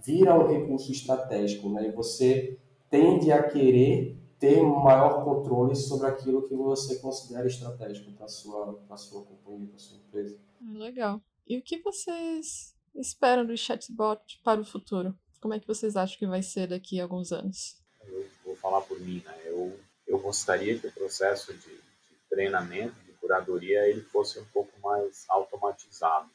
[0.03, 2.57] vira um recurso estratégico, né, e você
[2.89, 8.79] tende a querer ter maior controle sobre aquilo que você considera estratégico para a sua,
[8.97, 10.39] sua companhia, para a sua empresa.
[10.59, 11.21] Ah, legal.
[11.47, 15.15] E o que vocês esperam do chatbot para o futuro?
[15.39, 17.79] Como é que vocês acham que vai ser daqui a alguns anos?
[18.05, 19.41] Eu vou falar por mim, né?
[19.45, 24.71] Eu, eu gostaria que o processo de, de treinamento, de curadoria, ele fosse um pouco
[24.81, 26.29] mais automatizado.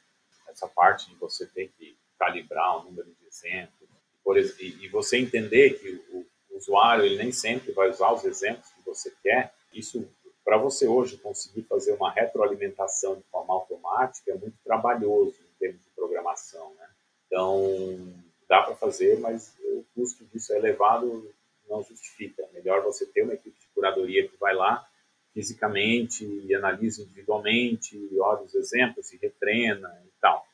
[0.48, 3.25] Essa parte de você ter que calibrar o número de
[4.60, 6.26] e, e você entender que o,
[6.56, 9.52] usuário ele nem sempre vai usar os exemplos que você quer.
[9.72, 10.08] Isso,
[10.44, 15.82] para você hoje conseguir fazer uma retroalimentação de forma automática, é muito trabalhoso em termos
[15.82, 16.74] de programação.
[16.74, 16.88] Né?
[17.26, 18.14] Então,
[18.48, 21.30] dá para fazer, mas o custo disso é elevado,
[21.68, 22.42] não justifica.
[22.42, 24.86] É melhor você ter uma equipe de curadoria que vai lá
[25.34, 30.46] fisicamente e analisa individualmente, olha os exemplos e retreina e tal.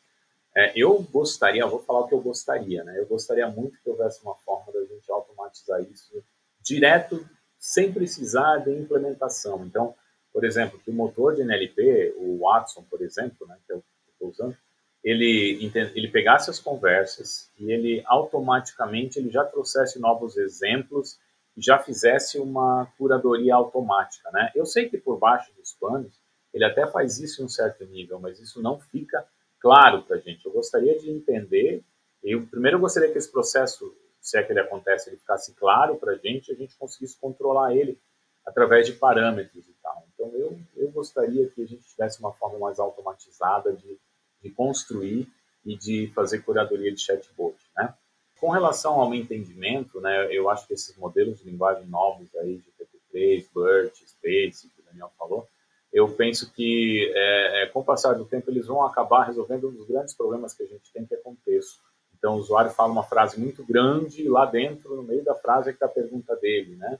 [0.54, 2.98] É, eu gostaria, vou falar o que eu gostaria, né?
[2.98, 6.22] Eu gostaria muito que houvesse uma forma da gente automatizar isso
[6.60, 7.26] direto,
[7.58, 9.64] sem precisar de implementação.
[9.64, 9.94] Então,
[10.32, 14.28] por exemplo, que o motor de NLP, o Watson, por exemplo, né, que eu estou
[14.28, 14.56] usando,
[15.02, 21.18] ele, ele pegasse as conversas e ele automaticamente ele já trouxesse novos exemplos
[21.56, 24.50] e já fizesse uma curadoria automática, né?
[24.54, 26.12] Eu sei que por baixo dos panos
[26.54, 29.26] ele até faz isso em um certo nível, mas isso não fica
[29.62, 30.44] claro para a gente.
[30.44, 31.82] Eu gostaria de entender,
[32.22, 35.96] eu primeiro eu gostaria que esse processo, se é que ele acontece, ele ficasse claro
[35.96, 37.98] para a gente, a gente conseguisse controlar ele
[38.44, 40.04] através de parâmetros e tal.
[40.12, 43.98] Então eu, eu gostaria que a gente tivesse uma forma mais automatizada de,
[44.42, 45.28] de construir
[45.64, 47.94] e de fazer curadoria de chatbot, né?
[48.40, 52.72] Com relação ao entendimento, né, eu acho que esses modelos de linguagem novos aí de
[52.72, 55.46] TP3, BERT, Space, que o Daniel falou,
[55.92, 59.72] eu penso que é, é, com o passar do tempo eles vão acabar resolvendo um
[59.72, 61.80] dos grandes problemas que a gente tem, que é contexto.
[62.16, 65.68] Então o usuário fala uma frase muito grande e lá dentro, no meio da frase,
[65.68, 66.98] é que está a pergunta dele, né?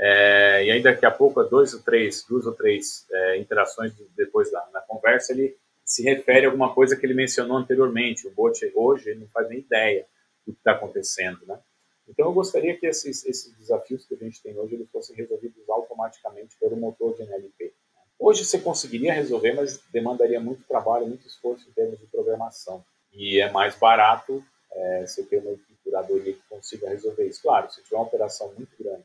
[0.00, 4.50] É, e aí daqui a pouco, dois ou três, duas ou três é, interações depois
[4.52, 8.28] da na conversa, ele se refere a alguma coisa que ele mencionou anteriormente.
[8.28, 10.06] O bot hoje não faz nem ideia
[10.46, 11.58] do que está acontecendo, né?
[12.06, 15.68] Então eu gostaria que esses, esses desafios que a gente tem hoje eles fossem resolvidos
[15.68, 17.72] automaticamente pelo motor de NLP.
[18.18, 22.84] Hoje você conseguiria resolver, mas demandaria muito trabalho, muito esforço em termos de programação.
[23.12, 27.42] E é mais barato é, você ter uma curadoria que consiga resolver isso.
[27.42, 29.04] Claro, se tiver uma operação muito grande,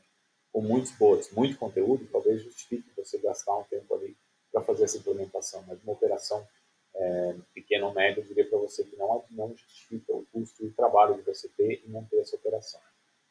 [0.52, 4.16] com muitos bots, muito conteúdo, talvez justifique você gastar um tempo ali
[4.52, 5.64] para fazer essa implementação.
[5.66, 6.46] Mas uma operação
[6.94, 10.68] é, pequena ou média, eu diria para você que não, não justifica o custo e
[10.68, 12.80] o trabalho de você ter e manter essa operação.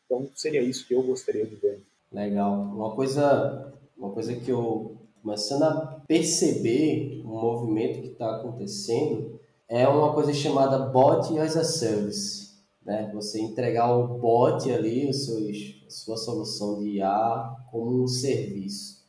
[0.05, 1.81] Então, seria isso que eu gostaria de ver.
[2.11, 2.53] Legal.
[2.53, 9.39] Uma coisa, uma coisa que eu começando a perceber o movimento que está acontecendo,
[9.69, 12.51] é uma coisa chamada bot as a service.
[12.85, 13.09] Né?
[13.13, 19.01] Você entregar o bot ali, o seu, a sua solução de IA, como um serviço.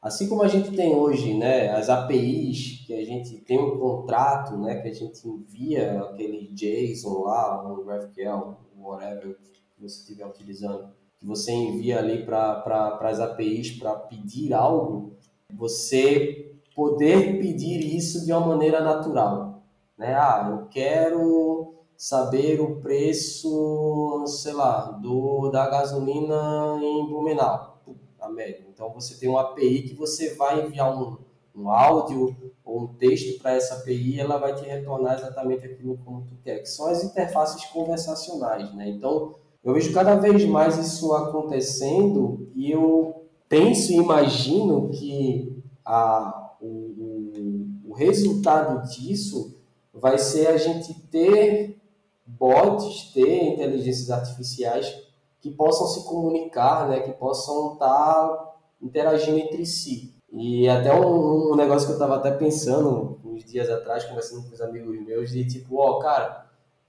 [0.00, 4.56] Assim como a gente tem hoje né, as APIs, que a gente tem um contrato,
[4.56, 9.36] né, que a gente envia aquele JSON lá, um GraphQL, whatever
[9.74, 15.15] que você estiver utilizando, que você envia ali para as APIs para pedir algo,
[15.52, 19.62] você poder pedir isso de uma maneira natural.
[19.96, 20.14] Né?
[20.14, 27.80] Ah, eu quero saber o preço, sei lá, do, da gasolina em Blumenau,
[28.20, 28.66] a média.
[28.68, 31.16] Então você tem uma API que você vai enviar um,
[31.54, 36.26] um áudio ou um texto para essa API ela vai te retornar exatamente aquilo como
[36.26, 38.88] tu quer, que são as interfaces conversacionais, né?
[38.88, 46.56] Então, eu vejo cada vez mais isso acontecendo e eu penso e imagino que a,
[46.60, 49.56] o, o, resultado disso
[49.92, 51.80] vai ser a gente ter
[52.26, 54.94] bots, ter inteligências artificiais
[55.40, 60.14] que possam se comunicar, né, que possam estar interagindo entre si.
[60.32, 64.54] E até um, um negócio que eu estava até pensando uns dias atrás, conversando com
[64.54, 66.44] os amigos meus, de tipo, ó, oh, cara,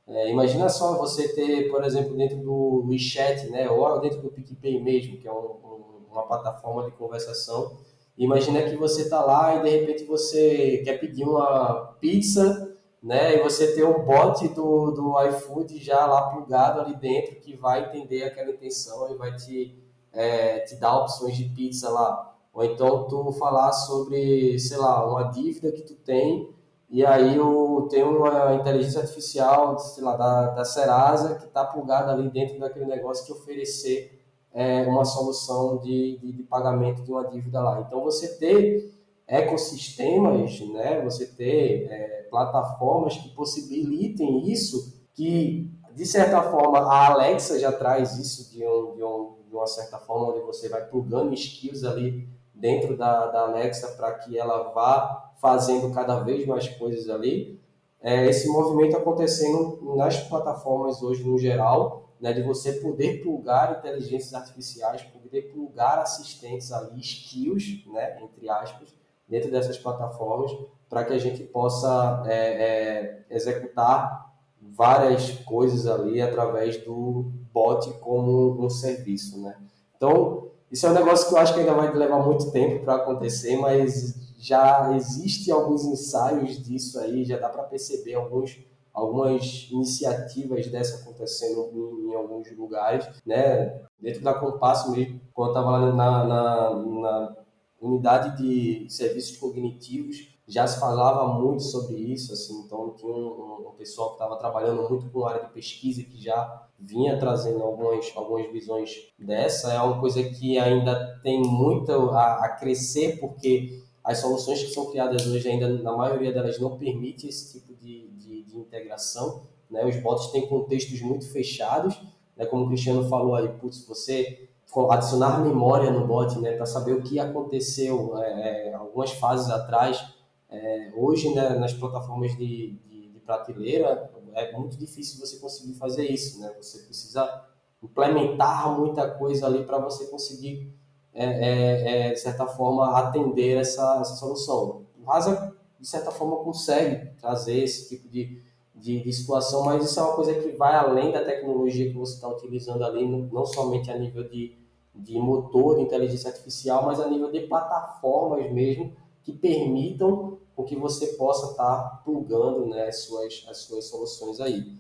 [0.10, 4.82] É, imagina só você ter, por exemplo, dentro do WeChat, né, ou dentro do PicPay
[4.82, 7.78] mesmo, que é um, um, uma plataforma de conversação.
[8.18, 13.44] Imagina que você está lá e de repente você quer pedir uma pizza, né, e
[13.44, 18.24] você tem um bot do, do iFood já lá plugado ali dentro que vai entender
[18.24, 19.78] aquela intenção e vai te,
[20.12, 22.36] é, te dar opções de pizza lá.
[22.52, 26.50] Ou então tu falar sobre, sei lá, uma dívida que tu tem
[26.90, 32.14] e aí eu tenho uma inteligência artificial, sei lá, da, da Serasa, que está plugada
[32.14, 34.17] ali dentro daquele negócio que oferecer
[34.54, 37.84] é, uma solução de, de, de, pagamento de uma dívida lá.
[37.86, 38.92] Então você ter
[39.28, 47.60] ecossistemas, né, você ter é, plataformas que possibilitem isso, que de certa forma a Alexa
[47.60, 51.34] já traz isso de, um, de, um, de uma certa forma, onde você vai plugando
[51.34, 57.10] skills ali dentro da, da Alexa para que ela vá fazendo cada vez mais coisas
[57.10, 57.60] ali.
[58.02, 64.34] É, esse movimento acontecendo nas plataformas hoje no geral, né, de você poder plugar inteligências
[64.34, 68.94] artificiais, poder plugar assistentes ali, skills, né, entre aspas,
[69.28, 70.52] dentro dessas plataformas,
[70.90, 78.64] para que a gente possa é, é, executar várias coisas ali através do bot como
[78.64, 79.58] um serviço, né?
[79.96, 82.96] Então, isso é um negócio que eu acho que ainda vai levar muito tempo para
[82.96, 88.60] acontecer, mas já existe alguns ensaios disso aí, já dá para perceber alguns
[88.98, 93.80] algumas iniciativas dessa acontecendo em, em, alguns lugares, né?
[94.00, 97.36] Dentro da Compasso mesmo, quando eu estava lá na, na, na,
[97.80, 103.76] unidade de serviços cognitivos, já se falava muito sobre isso, assim, então tinha um, um
[103.78, 108.12] pessoal que estava trabalhando muito com a área de pesquisa que já vinha trazendo algumas,
[108.16, 114.20] algumas visões dessa, é uma coisa que ainda tem muito a, a crescer, porque as
[114.20, 118.44] soluções que são criadas hoje ainda, na maioria delas, não permite esse tipo de, de,
[118.44, 119.48] de integração.
[119.70, 119.86] Né?
[119.86, 122.02] Os bots têm contextos muito fechados,
[122.36, 122.46] né?
[122.46, 124.50] como o Cristiano falou aí, putz, você
[124.90, 126.56] adicionar memória no bot né?
[126.56, 130.14] para saber o que aconteceu é, é, algumas fases atrás.
[130.50, 136.06] É, hoje, né, nas plataformas de, de, de prateleira, é muito difícil você conseguir fazer
[136.06, 136.40] isso.
[136.40, 136.54] Né?
[136.58, 137.46] Você precisa
[137.82, 140.74] implementar muita coisa ali para você conseguir
[141.14, 144.86] é, é, é, de certa forma, atender essa, essa solução.
[145.02, 148.42] O Rasa, de certa forma, consegue trazer esse tipo de,
[148.76, 152.16] de, de, situação, mas isso é uma coisa que vai além da tecnologia que você
[152.16, 154.56] está utilizando ali, não somente a nível de,
[154.96, 158.94] de motor de inteligência artificial, mas a nível de plataformas mesmo
[159.24, 164.40] que permitam com que você possa estar tá plugando né, as, suas, as suas soluções
[164.40, 164.76] aí.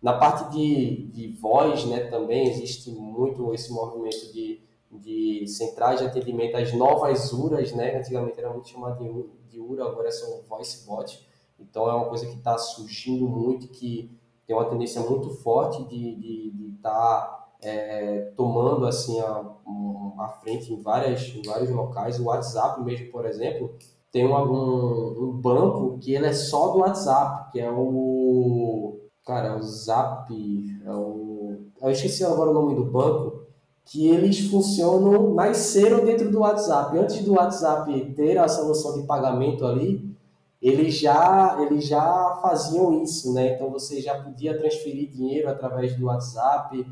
[0.00, 4.60] Na parte de, de voz, né, também existe muito esse movimento de
[4.98, 7.98] de centrais de atendimento, as novas URAs, né?
[7.98, 11.26] Antigamente era muito chamado de URA, agora são voice bot.
[11.58, 14.10] Então é uma coisa que está surgindo muito, que
[14.46, 19.44] tem uma tendência muito forte de estar tá, é, tomando assim a,
[20.18, 22.20] a frente em, várias, em vários locais.
[22.20, 23.74] O WhatsApp mesmo, por exemplo,
[24.12, 29.00] tem um, um, banco que ele é só do WhatsApp, que é o.
[29.24, 30.32] Cara, é o Zap.
[30.84, 33.35] É o, eu esqueci agora o nome do banco,
[33.86, 36.98] que eles funcionam, nasceram dentro do WhatsApp.
[36.98, 40.04] Antes do WhatsApp ter a solução de pagamento ali,
[40.60, 43.54] eles já, eles já faziam isso, né?
[43.54, 46.84] Então você já podia transferir dinheiro através do WhatsApp,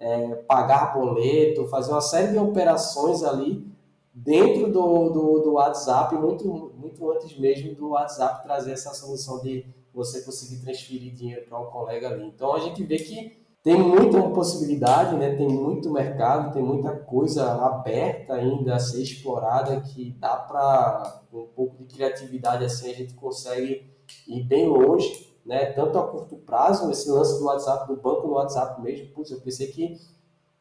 [0.00, 3.64] é, pagar boleto, fazer uma série de operações ali
[4.12, 9.64] dentro do, do, do WhatsApp, muito, muito antes mesmo do WhatsApp trazer essa solução de
[9.94, 12.26] você conseguir transferir dinheiro para um colega ali.
[12.26, 15.36] Então a gente vê que tem muita possibilidade, né?
[15.36, 21.46] tem muito mercado, tem muita coisa aberta ainda a ser explorada que dá para, um
[21.54, 23.86] pouco de criatividade assim, a gente consegue
[24.26, 25.66] ir bem longe, né?
[25.72, 29.40] tanto a curto prazo, esse lance do WhatsApp, do banco no WhatsApp mesmo, putz, eu
[29.40, 30.00] pensei que,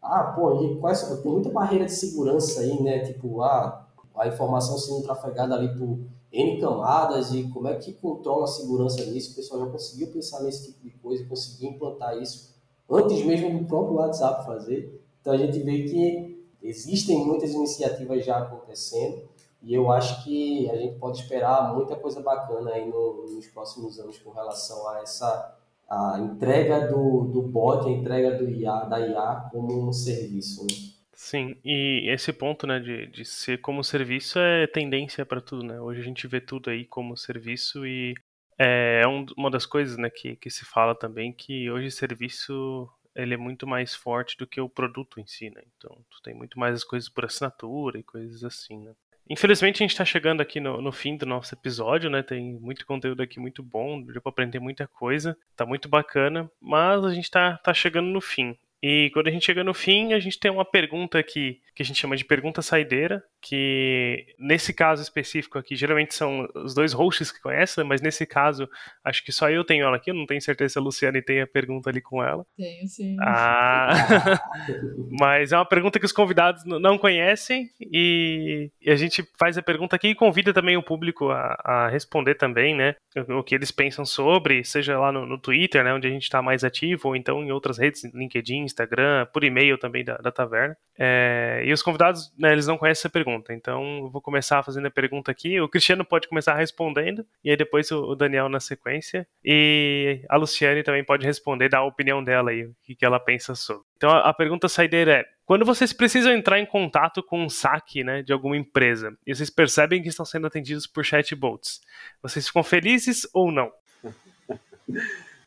[0.01, 2.99] ah, pô, e quais, tem muita barreira de segurança aí, né?
[2.99, 3.85] Tipo, ah,
[4.15, 5.99] a informação sendo trafegada ali por
[6.31, 10.41] N camadas e como é que controla a segurança nisso, o pessoal já conseguiu pensar
[10.41, 12.59] nesse tipo de coisa, conseguiu implantar isso
[12.90, 15.02] antes mesmo do próprio WhatsApp fazer.
[15.22, 19.30] Então a gente vê que existem muitas iniciativas já acontecendo
[19.61, 23.99] e eu acho que a gente pode esperar muita coisa bacana aí no, nos próximos
[23.99, 25.56] anos com relação a essa
[25.90, 30.61] a entrega do, do bot, a entrega do IA, da IA como um serviço.
[30.61, 30.90] Né?
[31.14, 35.64] Sim, e esse ponto né, de, de ser como serviço é tendência para tudo.
[35.64, 35.82] Né?
[35.82, 38.14] Hoje a gente vê tudo aí como serviço e
[38.60, 41.91] é, é um, uma das coisas né, que, que se fala também que hoje o
[41.91, 45.61] serviço ele é muito mais forte do que o produto em si, né?
[45.77, 48.94] Então tu tem muito mais as coisas por assinatura e coisas assim, né?
[49.30, 52.23] Infelizmente a gente está chegando aqui no, no, fim do nosso episódio, né?
[52.23, 57.03] Tem muito conteúdo aqui muito bom, deu para aprender muita coisa, tá muito bacana, mas
[57.03, 58.57] a gente está tá chegando no fim.
[58.81, 61.85] E quando a gente chega no fim, a gente tem uma pergunta aqui que a
[61.85, 67.31] gente chama de pergunta saideira, que nesse caso específico aqui, geralmente são os dois hosts
[67.31, 68.68] que conhecem, mas nesse caso,
[69.01, 71.39] acho que só eu tenho ela aqui, eu não tenho certeza se a Luciane tem
[71.39, 72.45] a pergunta ali com ela.
[72.57, 73.15] Tenho, sim.
[73.22, 74.41] Ah,
[75.22, 79.95] mas é uma pergunta que os convidados não conhecem e a gente faz a pergunta
[79.95, 82.95] aqui e convida também o público a, a responder também, né,
[83.30, 86.41] o que eles pensam sobre, seja lá no, no Twitter, né, onde a gente está
[86.41, 90.78] mais ativo, ou então em outras redes, LinkedIn, Instagram, por e-mail também da, da Taverna.
[90.98, 94.88] É, e os convidados, né, eles não conhecem essa pergunta, então eu vou começar fazendo
[94.88, 95.60] a pergunta aqui.
[95.60, 99.28] O Cristiano pode começar respondendo, e aí depois o, Daniel na sequência.
[99.44, 103.20] E a Luciane também pode responder, dar a opinião dela aí, o que, que ela
[103.20, 103.84] pensa sobre.
[103.96, 108.04] Então a, a pergunta saideira é: quando vocês precisam entrar em contato com um saque
[108.04, 111.82] né, de alguma empresa e vocês percebem que estão sendo atendidos por chatbots,
[112.22, 113.72] vocês ficam felizes ou não?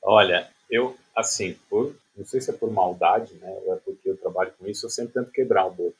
[0.03, 4.16] Olha, eu, assim, por não sei se é por maldade, né, ou é porque eu
[4.16, 5.97] trabalho com isso, eu sempre tento quebrar o bot.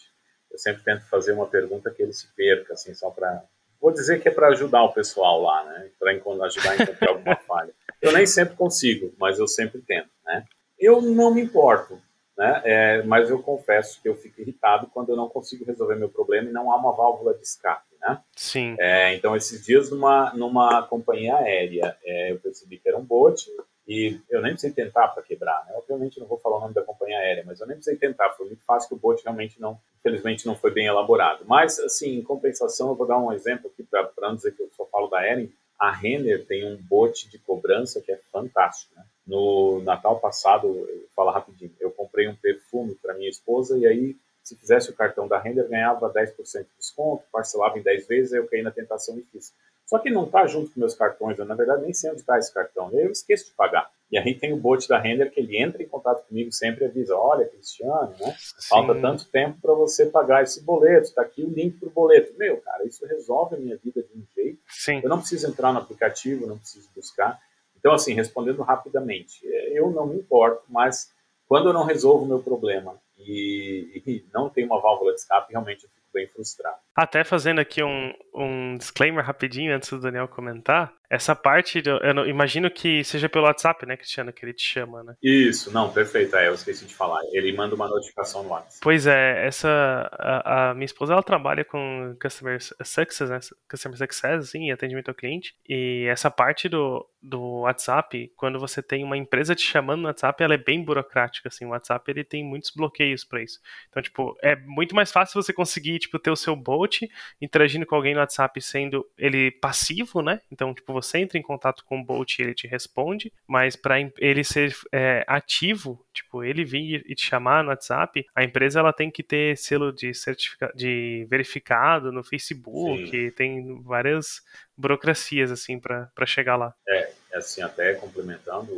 [0.51, 3.43] Eu sempre tento fazer uma pergunta que ele se perca, assim, só para
[3.81, 7.37] vou dizer que é para ajudar o pessoal lá, né, para ajudar a encontrar alguma
[7.45, 7.73] falha.
[8.01, 10.45] Eu nem sempre consigo, mas eu sempre tento, né.
[10.79, 12.01] Eu não me importo,
[12.39, 16.09] né, é, mas eu confesso que eu fico irritado quando eu não consigo resolver meu
[16.09, 18.21] problema e não há uma válvula de escape, né.
[18.37, 18.77] Sim.
[18.79, 23.51] É, então esses dias numa numa companhia aérea, é, eu percebi que era um bot
[23.87, 25.73] e eu nem precisei tentar para quebrar, né?
[25.77, 28.47] Obviamente não vou falar o nome da companhia aérea, mas eu nem precisei tentar, foi
[28.47, 31.45] muito fácil que o bot realmente não, infelizmente não foi bem elaborado.
[31.47, 34.71] Mas, assim, em compensação, eu vou dar um exemplo aqui para não dizer que eu
[34.77, 35.51] só falo da Eren.
[35.79, 39.05] A Renner tem um bot de cobrança que é fantástico, né?
[39.27, 44.17] No Natal passado, eu falo rapidinho, eu comprei um perfume para minha esposa e aí,
[44.45, 48.39] se fizesse o cartão da Render, ganhava 10% de desconto, parcelava em 10 vezes, aí
[48.39, 49.53] eu caí na tentação e fiz.
[49.87, 52.39] Só que não está junto com meus cartões, eu na verdade nem sei onde está
[52.39, 53.91] esse cartão, eu esqueço de pagar.
[54.11, 56.89] E aí tem o bot da Render que ele entra em contato comigo sempre e
[56.89, 58.35] avisa, olha Cristiano, né?
[58.69, 62.35] falta tanto tempo para você pagar esse boleto, está aqui o link para o boleto.
[62.39, 64.61] Meu, cara, isso resolve a minha vida de um jeito.
[64.69, 65.01] Sim.
[65.03, 67.41] Eu não preciso entrar no aplicativo, não preciso buscar.
[67.79, 69.41] Então, assim, respondendo rapidamente,
[69.73, 71.11] eu não me importo, mas
[71.49, 75.53] quando eu não resolvo o meu problema e, e não tem uma válvula de escape,
[75.53, 76.77] realmente eu fico bem frustrado.
[76.95, 82.71] Até fazendo aqui um, um disclaimer rapidinho antes do Daniel comentar, essa parte, eu imagino
[82.71, 85.15] que seja pelo WhatsApp, né, Cristiano, que ele te chama, né?
[85.23, 87.21] Isso, não, perfeito, é, eu esqueci de falar.
[87.33, 88.79] Ele manda uma notificação no WhatsApp.
[88.81, 89.69] Pois é, essa,
[90.11, 93.41] a, a minha esposa, ela trabalha com Customer Success, né,
[93.71, 99.05] Customer Success, assim, atendimento ao cliente, e essa parte do, do WhatsApp, quando você tem
[99.05, 102.43] uma empresa te chamando no WhatsApp, ela é bem burocrática, assim, o WhatsApp, ele tem
[102.43, 103.61] muitos bloqueios para isso.
[103.91, 107.07] Então, tipo, é muito mais fácil você conseguir, tipo, ter o seu bot
[107.39, 110.41] interagindo com alguém no WhatsApp sendo ele passivo, né?
[110.51, 113.97] Então, tipo, você entra em contato com o bot e ele te responde, mas para
[114.19, 118.93] ele ser é, ativo, tipo, ele vir e te chamar no WhatsApp, a empresa ela
[118.93, 123.31] tem que ter selo de certificado, de verificado no Facebook, Sim.
[123.31, 124.43] tem várias
[124.77, 126.75] burocracias assim para chegar lá.
[126.89, 128.73] É, assim, até complementando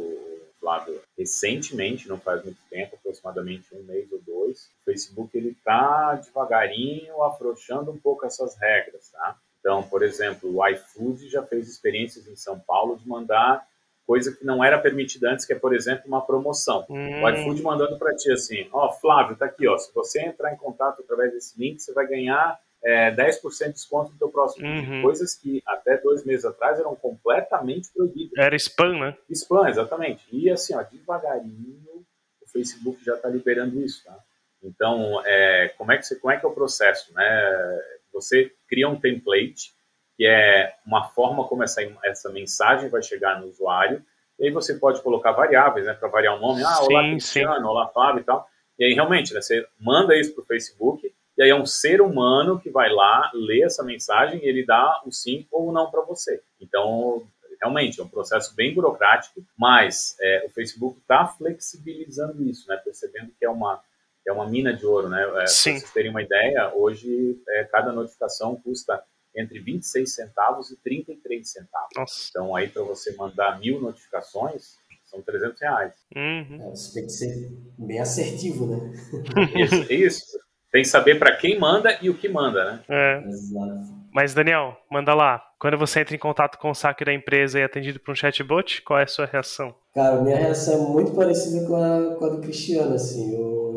[0.65, 6.15] Flávio, recentemente, não faz muito tempo, aproximadamente um mês ou dois, o Facebook ele está
[6.15, 9.39] devagarinho afrouxando um pouco essas regras, tá?
[9.65, 13.67] Então, por exemplo, o iFood já fez experiências em São Paulo de mandar
[14.07, 16.85] coisa que não era permitida antes, que é, por exemplo, uma promoção.
[16.91, 17.23] Hum.
[17.23, 20.53] O iFood mandando para ti assim, ó, oh, Flávio, tá aqui, ó, se você entrar
[20.53, 24.69] em contato através desse link, você vai ganhar é, 10% de desconto no teu próximo
[24.69, 25.01] uhum.
[25.01, 28.37] Coisas que até dois meses atrás eram completamente proibidas.
[28.37, 29.17] Era spam, né?
[29.31, 30.27] Spam, exatamente.
[30.31, 32.05] E assim, ó, devagarinho,
[32.43, 34.15] o Facebook já está liberando isso, tá?
[34.63, 37.81] Então, é, como, é que você, como é que é o processo, né?
[38.15, 39.75] Você cria um template,
[40.17, 44.03] que é uma forma como essa, essa mensagem vai chegar no usuário,
[44.39, 46.63] e aí você pode colocar variáveis, né, para variar o nome.
[46.65, 47.65] Ah, olá, sim, Cristiano, sim.
[47.65, 48.49] olá, Fábio e tal.
[48.79, 52.01] E aí, realmente, né, você manda isso para o Facebook, e aí é um ser
[52.01, 55.91] humano que vai lá, lê essa mensagem e ele dá o sim ou o não
[55.91, 56.41] para você.
[56.61, 57.27] Então,
[57.61, 62.77] realmente, é um processo bem burocrático, mas é, o Facebook está flexibilizando isso, né?
[62.77, 63.81] Percebendo que é uma,
[64.27, 65.23] é uma mina de ouro, né?
[65.23, 69.03] É, para vocês terem uma ideia, hoje é, cada notificação custa
[69.37, 71.89] entre 26 centavos e 33 centavos.
[71.97, 72.29] Nossa.
[72.31, 75.93] Então, aí para você mandar mil notificações, são 300 reais.
[76.15, 76.59] Uhum.
[76.61, 78.93] É, tem que ser bem assertivo, né?
[79.57, 80.45] Isso, isso.
[80.73, 82.81] Tem que saber para quem manda e o que manda, né?
[82.89, 83.23] É.
[83.29, 83.95] Exato.
[84.13, 85.41] Mas, Daniel, manda lá.
[85.59, 88.15] Quando você entra em contato com o saque da empresa e é atendido por um
[88.15, 89.75] chatbot, qual é a sua reação?
[89.95, 93.35] Cara, minha reação é muito parecida com a, com a do Cristiano, assim.
[93.35, 93.74] Eu,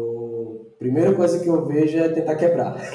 [0.80, 2.76] primeira coisa que eu vejo é tentar quebrar.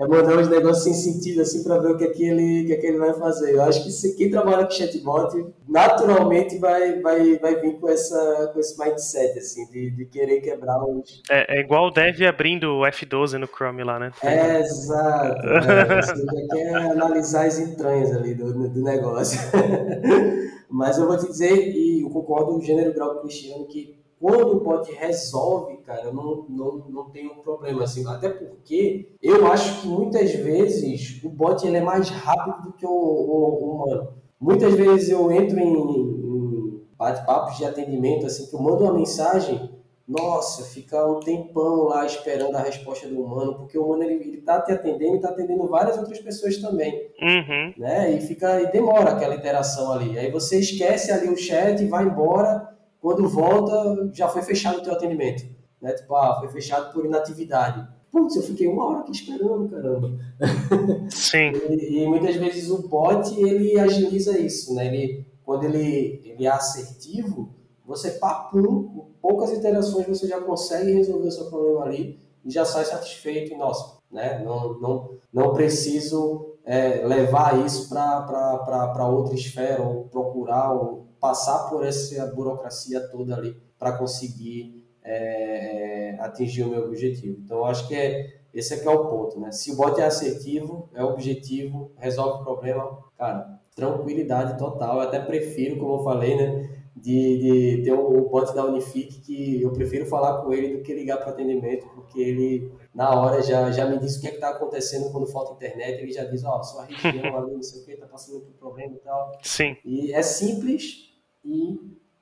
[0.00, 2.72] é mandar uns negócios sem sentido, assim, para ver o que é que, ele, que
[2.72, 3.54] é que ele vai fazer.
[3.54, 8.50] Eu acho que se, quem trabalha com chatbot, naturalmente vai, vai, vai vir com, essa,
[8.52, 11.22] com esse mindset, assim, de, de querer quebrar os...
[11.30, 14.10] É, é igual o dev abrindo o F12 no Chrome lá, né?
[14.22, 15.46] É, exato.
[15.46, 19.38] É, você já quer analisar as entranhas ali do, do negócio.
[20.70, 24.58] Mas eu vou te dizer, e eu concordo no gênero grau o Cristiano, que quando
[24.58, 29.80] o bot resolve, cara, eu não, não, não tenho problema, assim, até porque eu acho
[29.80, 34.12] que muitas vezes o bot ele é mais rápido do que o, o, o humano.
[34.38, 39.70] Muitas vezes eu entro em, em bate-papos de atendimento, assim, que eu mando uma mensagem,
[40.06, 44.42] nossa, fica um tempão lá esperando a resposta do humano, porque o humano ele, ele
[44.42, 46.92] tá te atendendo e tá atendendo várias outras pessoas também,
[47.22, 47.72] uhum.
[47.78, 48.12] né?
[48.12, 50.18] E fica e demora aquela interação ali.
[50.18, 52.68] Aí você esquece ali o chat e vai embora
[53.00, 55.44] quando volta, já foi fechado o teu atendimento.
[55.80, 55.92] Né?
[55.92, 57.86] Tipo, ah, foi fechado por inatividade.
[58.12, 60.18] Putz, eu fiquei uma hora aqui esperando, caramba.
[61.10, 61.52] Sim.
[61.70, 64.86] e, e, muitas vezes o bot, ele agiliza isso, né?
[64.86, 67.54] Ele, quando ele, ele é assertivo,
[67.86, 72.84] você, papum, poucas interações você já consegue resolver o seu problema ali e já sai
[72.84, 74.42] satisfeito e, nossa, né?
[74.44, 81.84] Não, não, não preciso é, levar isso para outra esfera ou procurar ou passar por
[81.84, 87.38] essa burocracia toda ali para conseguir é, é, atingir o meu objetivo.
[87.44, 89.52] Então, acho que é, esse aqui é o ponto, né?
[89.52, 94.96] Se o bot é assertivo, é objetivo, resolve o problema, cara, tranquilidade total.
[94.96, 96.76] Eu até prefiro, como eu falei, né?
[96.94, 97.38] De,
[97.76, 101.16] de ter o bot da Unifique que eu prefiro falar com ele do que ligar
[101.18, 105.10] para atendimento, porque ele na hora já, já me diz o que é está acontecendo
[105.10, 107.92] quando falta internet, ele já diz, ó, oh, sua região ali, não sei o que,
[107.92, 109.32] está passando por problema e tal.
[109.42, 109.76] Sim.
[109.84, 111.09] E é simples,
[111.44, 111.78] e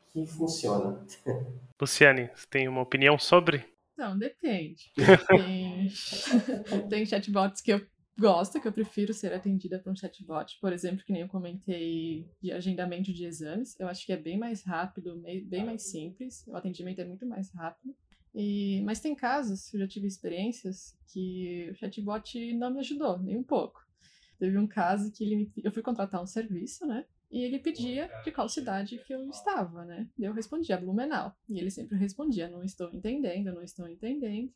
[0.08, 1.04] que funciona.
[1.80, 3.64] Luciane, você tem uma opinião sobre?
[3.96, 4.92] Não, depende.
[5.26, 5.88] Tem,
[6.88, 7.84] tem chatbots que eu
[8.18, 12.28] gosto, que eu prefiro ser atendida por um chatbot, por exemplo, que nem eu comentei
[12.40, 13.78] de agendamento de exames.
[13.78, 16.44] Eu acho que é bem mais rápido, bem mais simples.
[16.46, 17.94] O atendimento é muito mais rápido.
[18.34, 23.36] E, mas tem casos, eu já tive experiências, que o chatbot não me ajudou, nem
[23.36, 23.80] um pouco.
[24.38, 27.04] Teve um caso que ele, eu fui contratar um serviço, né?
[27.30, 30.08] E ele pedia de qual cidade que eu estava, né?
[30.18, 31.34] Eu respondia Blumenau.
[31.48, 34.50] E ele sempre respondia: não estou entendendo, não estou entendendo.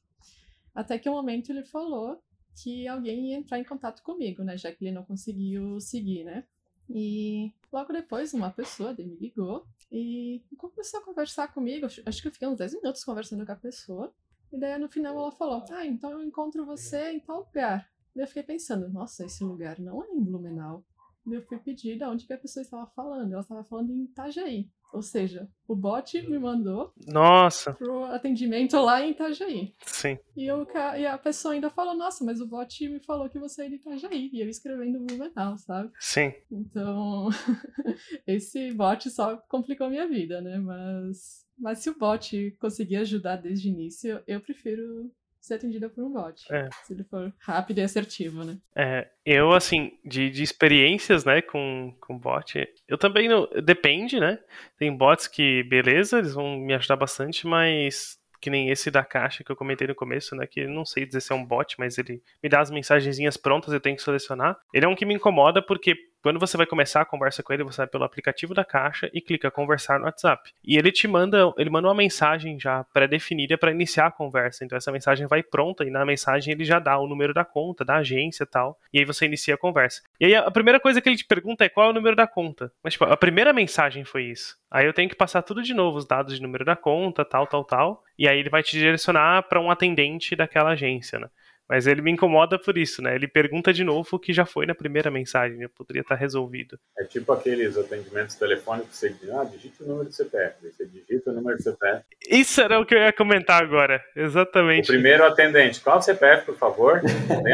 [0.74, 2.23] Até que um momento ele falou
[2.57, 4.57] que alguém ia entrar em contato comigo, né?
[4.57, 6.44] Já que ele não conseguiu seguir, né?
[6.89, 11.86] E logo depois uma pessoa me ligou e começou a conversar comigo.
[11.86, 14.12] Acho que eu fiquei uns 10 minutos conversando com a pessoa.
[14.51, 17.90] E daí no final ela falou: Ah, então eu encontro você em tal lugar.
[18.16, 20.85] E eu fiquei pensando: Nossa, esse lugar não é em Blumenau
[21.31, 23.32] eu fui pedir de onde que a pessoa estava falando.
[23.32, 24.70] Ela estava falando em Itajaí.
[24.93, 27.73] Ou seja, o bot me mandou Nossa.
[27.73, 29.74] pro atendimento lá em Itajaí.
[29.86, 30.19] Sim.
[30.36, 30.66] E, eu,
[30.99, 33.77] e a pessoa ainda falou, nossa, mas o bot me falou que você é de
[33.77, 34.28] Itajaí.
[34.32, 35.90] E eu escrevendo Blumenau, sabe?
[35.99, 36.35] Sim.
[36.51, 37.31] Então,
[38.27, 40.59] esse bot só complicou minha vida, né?
[40.59, 45.11] Mas, mas se o bot conseguir ajudar desde o início, eu prefiro
[45.43, 46.44] ser atendida por um bot.
[46.51, 46.69] É.
[46.85, 48.56] Se ele for rápido e assertivo, né?
[48.77, 53.48] É, eu, assim, de, de experiências, né, com, com bot, eu também não.
[53.62, 54.39] Depende, né?
[54.78, 59.44] Tem bots que, beleza, eles vão me ajudar bastante, mas que nem esse da caixa
[59.44, 60.47] que eu comentei no começo, né?
[60.47, 63.73] Que não sei dizer se é um bot, mas ele me dá as mensagenzinhas prontas,
[63.73, 64.59] eu tenho que selecionar.
[64.73, 67.65] Ele é um que me incomoda porque quando você vai começar a conversa com ele,
[67.65, 70.53] você vai pelo aplicativo da caixa e clica conversar no WhatsApp.
[70.65, 74.65] E ele te manda, ele manda uma mensagem já pré-definida para iniciar a conversa.
[74.65, 77.85] Então essa mensagem vai pronta e na mensagem ele já dá o número da conta,
[77.85, 78.78] da agência tal.
[78.93, 80.01] E aí você inicia a conversa.
[80.20, 82.27] E aí a primeira coisa que ele te pergunta é qual é o número da
[82.27, 82.73] conta.
[82.82, 84.57] Mas tipo, a primeira mensagem foi isso.
[84.70, 87.47] Aí eu tenho que passar tudo de novo, os dados de número da conta, tal,
[87.47, 88.05] tal, tal.
[88.19, 91.28] E aí ele vai te direcionar para um atendente daquela agência, né?
[91.73, 93.15] Mas ele me incomoda por isso, né?
[93.15, 95.66] Ele pergunta de novo o que já foi na primeira mensagem, né?
[95.74, 96.78] Poderia estar resolvido.
[96.99, 100.55] É tipo aqueles atendimentos telefônicos que você diz, ah, digita o número do CPF.
[100.61, 102.03] Você digita o número do CPF.
[102.28, 104.90] Isso era o que eu ia comentar agora, exatamente.
[104.90, 107.01] O primeiro atendente, qual o CPF, por favor?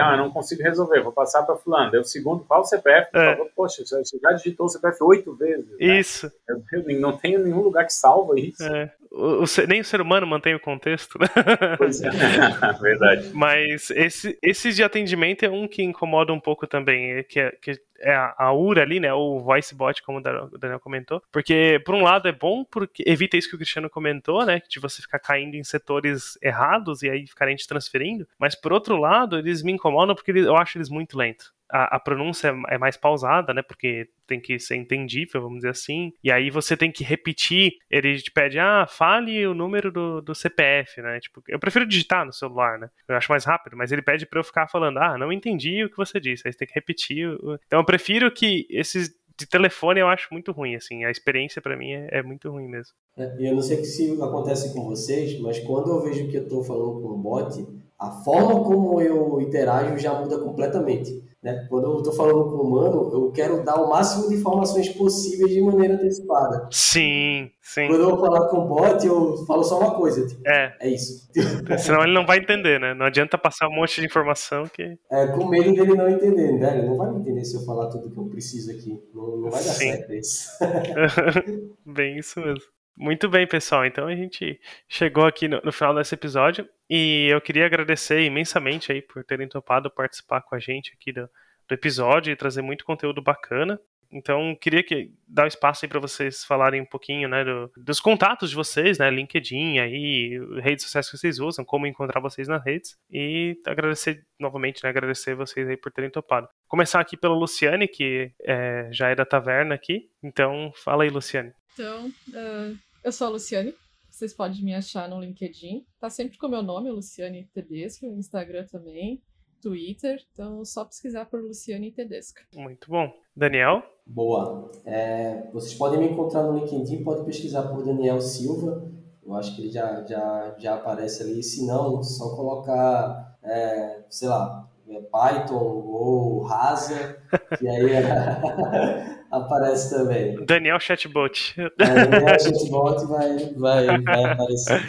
[0.02, 1.92] ah, não consigo resolver, vou passar para fulano.
[1.92, 3.30] Daí o segundo, qual o CPF, por é.
[3.36, 3.50] favor?
[3.54, 5.78] Poxa, você já digitou o CPF oito vezes.
[5.78, 6.00] Né?
[6.00, 6.28] Isso.
[6.48, 6.60] Eu
[6.98, 8.64] não tenho nenhum lugar que salva isso.
[8.64, 8.90] É.
[9.10, 11.28] O, o, nem o ser humano mantém o contexto, né?
[11.76, 12.10] Pois é,
[12.80, 13.30] verdade.
[13.32, 17.50] Mas esse, esse de atendimento é um que incomoda um pouco também, é que é,
[17.52, 21.94] que é a URA ali, né, o voice bot, como o Daniel comentou, porque por
[21.94, 25.18] um lado é bom porque evita isso que o Cristiano comentou, né, de você ficar
[25.18, 29.72] caindo em setores errados e aí ficarem te transferindo, mas por outro lado eles me
[29.72, 31.52] incomodam porque eu acho eles muito lentos.
[31.70, 33.62] A, a pronúncia é, é mais pausada, né?
[33.62, 36.12] Porque tem que ser entendível, vamos dizer assim.
[36.22, 37.74] E aí você tem que repetir.
[37.90, 41.20] Ele te pede, ah, fale o número do, do CPF, né?
[41.20, 42.88] Tipo, eu prefiro digitar no celular, né?
[43.06, 45.90] Eu acho mais rápido, mas ele pede para eu ficar falando, ah, não entendi o
[45.90, 46.46] que você disse.
[46.46, 47.28] Aí você tem que repetir.
[47.66, 51.04] Então eu prefiro que esses de telefone eu acho muito ruim, assim.
[51.04, 52.92] A experiência para mim é, é, muito ruim mesmo.
[53.16, 56.64] É, eu não sei se acontece com vocês, mas quando eu vejo que eu estou
[56.64, 57.64] falando com o bot,
[57.96, 61.22] a forma como eu interajo já muda completamente.
[61.40, 61.66] Né?
[61.68, 65.52] Quando eu estou falando com o humano, eu quero dar o máximo de informações possíveis
[65.52, 66.68] de maneira antecipada.
[66.72, 67.86] Sim, sim.
[67.86, 70.26] Quando eu vou falar com o bot, eu falo só uma coisa.
[70.26, 70.76] Tipo, é.
[70.80, 71.30] É isso.
[71.78, 72.92] Senão ele não vai entender, né?
[72.92, 74.98] Não adianta passar um monte de informação que.
[75.12, 76.76] É, com medo dele não entender, né?
[76.76, 79.00] Ele não vai me entender se eu falar tudo que eu preciso aqui.
[79.14, 79.92] Não, não vai dar sim.
[79.92, 80.48] certo isso.
[81.86, 82.64] Bem, isso mesmo.
[82.98, 83.86] Muito bem, pessoal.
[83.86, 84.58] Então a gente
[84.88, 89.48] chegou aqui no, no, final desse episódio e eu queria agradecer imensamente aí por terem
[89.48, 91.28] topado participar com a gente aqui do,
[91.68, 93.78] do episódio e trazer muito conteúdo bacana.
[94.10, 98.00] Então, queria que dar um espaço aí para vocês falarem um pouquinho, né, do, dos
[98.00, 102.64] contatos de vocês, né, LinkedIn aí, redes sociais que vocês usam, como encontrar vocês nas
[102.64, 106.48] redes e agradecer novamente, né, agradecer vocês aí por terem topado.
[106.66, 110.08] Começar aqui pela Luciane, que é, já é da taverna aqui.
[110.22, 111.52] Então, fala aí, Luciane.
[111.74, 113.74] Então, uh, eu sou a Luciane.
[114.18, 115.86] Vocês podem me achar no LinkedIn.
[116.00, 119.22] Tá sempre com o meu nome, Luciane Tedesco, no Instagram também,
[119.62, 120.20] Twitter.
[120.32, 122.40] Então, só pesquisar por Luciane Tedesco.
[122.52, 123.08] Muito bom.
[123.36, 123.80] Daniel?
[124.04, 124.72] Boa.
[124.84, 128.90] É, vocês podem me encontrar no LinkedIn, pode pesquisar por Daniel Silva.
[129.24, 131.40] Eu acho que ele já, já, já aparece ali.
[131.40, 137.22] Se não, só colocar, é, sei lá, é Python ou Rasa,
[137.56, 137.88] que aí
[139.30, 140.44] aparece também.
[140.44, 141.54] Daniel Chatbot.
[141.58, 144.82] É, Daniel Chatbot vai, vai, vai aparecer.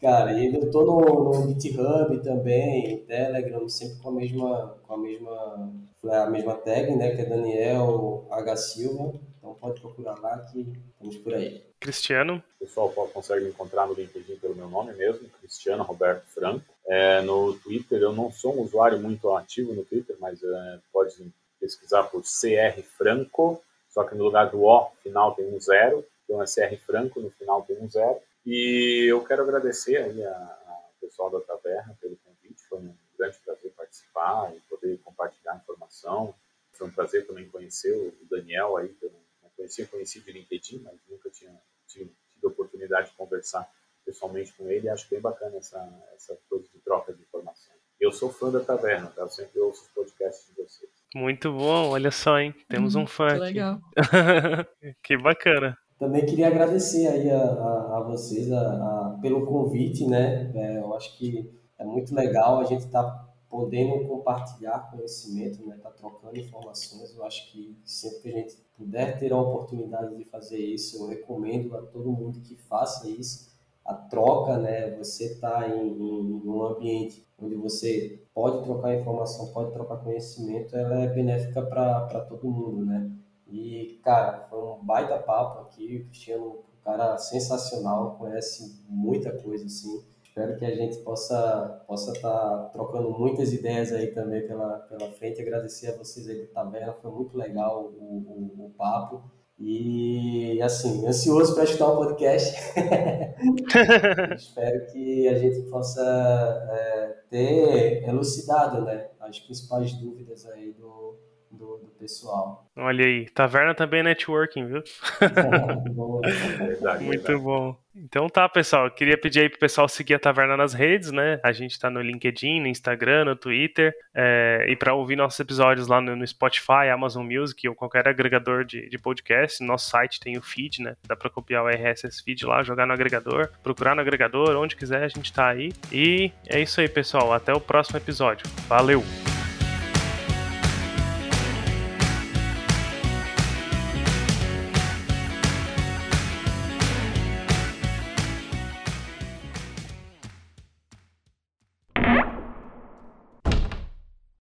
[0.00, 4.98] Cara, e eu tô no, no GitHub também, Telegram, sempre com a mesma, com a
[4.98, 5.72] mesma,
[6.10, 8.56] a mesma tag, né, que é Daniel H.
[8.56, 9.12] Silva.
[9.38, 11.62] Então pode procurar lá que estamos por aí.
[11.78, 12.42] Cristiano?
[12.60, 16.64] O pessoal consegue me encontrar no LinkedIn pelo meu nome mesmo, Cristiano Roberto Franco.
[16.86, 21.32] É, no Twitter, eu não sou um usuário muito ativo no Twitter, mas é, pode
[21.62, 26.42] pesquisar por CR Franco, só que no lugar do O final tem um zero, então
[26.42, 28.20] é CR Franco, no final tem um zero.
[28.44, 33.72] E eu quero agradecer aí ao pessoal da Taverna pelo convite, foi um grande prazer
[33.76, 36.34] participar e poder compartilhar informação.
[36.72, 39.12] Foi um prazer também conhecer o Daniel aí, que eu
[39.42, 41.56] não conhecia, conheci de LinkedIn, mas nunca tinha
[41.86, 43.70] tido, tido oportunidade de conversar
[44.04, 44.88] pessoalmente com ele.
[44.88, 45.78] Acho bem bacana essa,
[46.16, 47.72] essa coisa de troca de informação.
[48.00, 49.22] Eu sou fã da Taverna, tá?
[49.22, 51.01] eu sempre ouço os podcasts de vocês.
[51.14, 52.54] Muito bom, olha só, hein?
[52.68, 53.28] Temos um fã.
[53.28, 53.78] Que legal.
[55.02, 55.76] que bacana.
[55.98, 60.50] Também queria agradecer aí a, a, a vocês a, a, pelo convite, né?
[60.54, 61.48] É, eu acho que
[61.78, 65.78] é muito legal a gente estar tá podendo compartilhar conhecimento, né?
[65.82, 67.14] Tá trocando informações.
[67.14, 71.08] Eu acho que sempre que a gente puder ter a oportunidade de fazer isso, eu
[71.08, 73.51] recomendo a todo mundo que faça isso.
[73.84, 74.90] A troca, né?
[74.96, 81.00] Você está em, em um ambiente onde você pode trocar informação, pode trocar conhecimento, ela
[81.00, 83.10] é benéfica para todo mundo, né?
[83.48, 89.66] E, cara, foi um baita papo aqui, o Cristiano um cara sensacional, conhece muita coisa,
[89.66, 90.02] assim.
[90.24, 95.12] Espero que a gente possa possa estar tá trocando muitas ideias aí também pela, pela
[95.12, 95.42] frente.
[95.42, 99.22] Agradecer a vocês aí do Taverna, foi muito legal o, o, o papo.
[99.64, 102.58] E, assim, ansioso para escutar o podcast.
[104.34, 111.16] Espero que a gente possa é, ter elucidado né, as principais dúvidas aí do,
[111.48, 112.68] do, do, pessoal.
[112.76, 114.82] Olha aí, Taverna também é networking, viu?
[117.00, 117.76] Muito bom.
[117.94, 118.90] Então tá, pessoal.
[118.90, 121.38] Queria pedir aí pro pessoal seguir a Taverna nas redes, né?
[121.42, 123.94] A gente tá no LinkedIn, no Instagram, no Twitter.
[124.14, 128.64] É, e para ouvir nossos episódios lá no, no, Spotify, Amazon Music ou qualquer agregador
[128.64, 130.96] de, de podcast, nosso site tem o feed, né?
[131.06, 135.02] Dá pra copiar o RSS feed lá, jogar no agregador, procurar no agregador, onde quiser
[135.02, 135.72] a gente tá aí.
[135.90, 137.32] E é isso aí, pessoal.
[137.32, 138.46] Até o próximo episódio.
[138.68, 139.02] Valeu!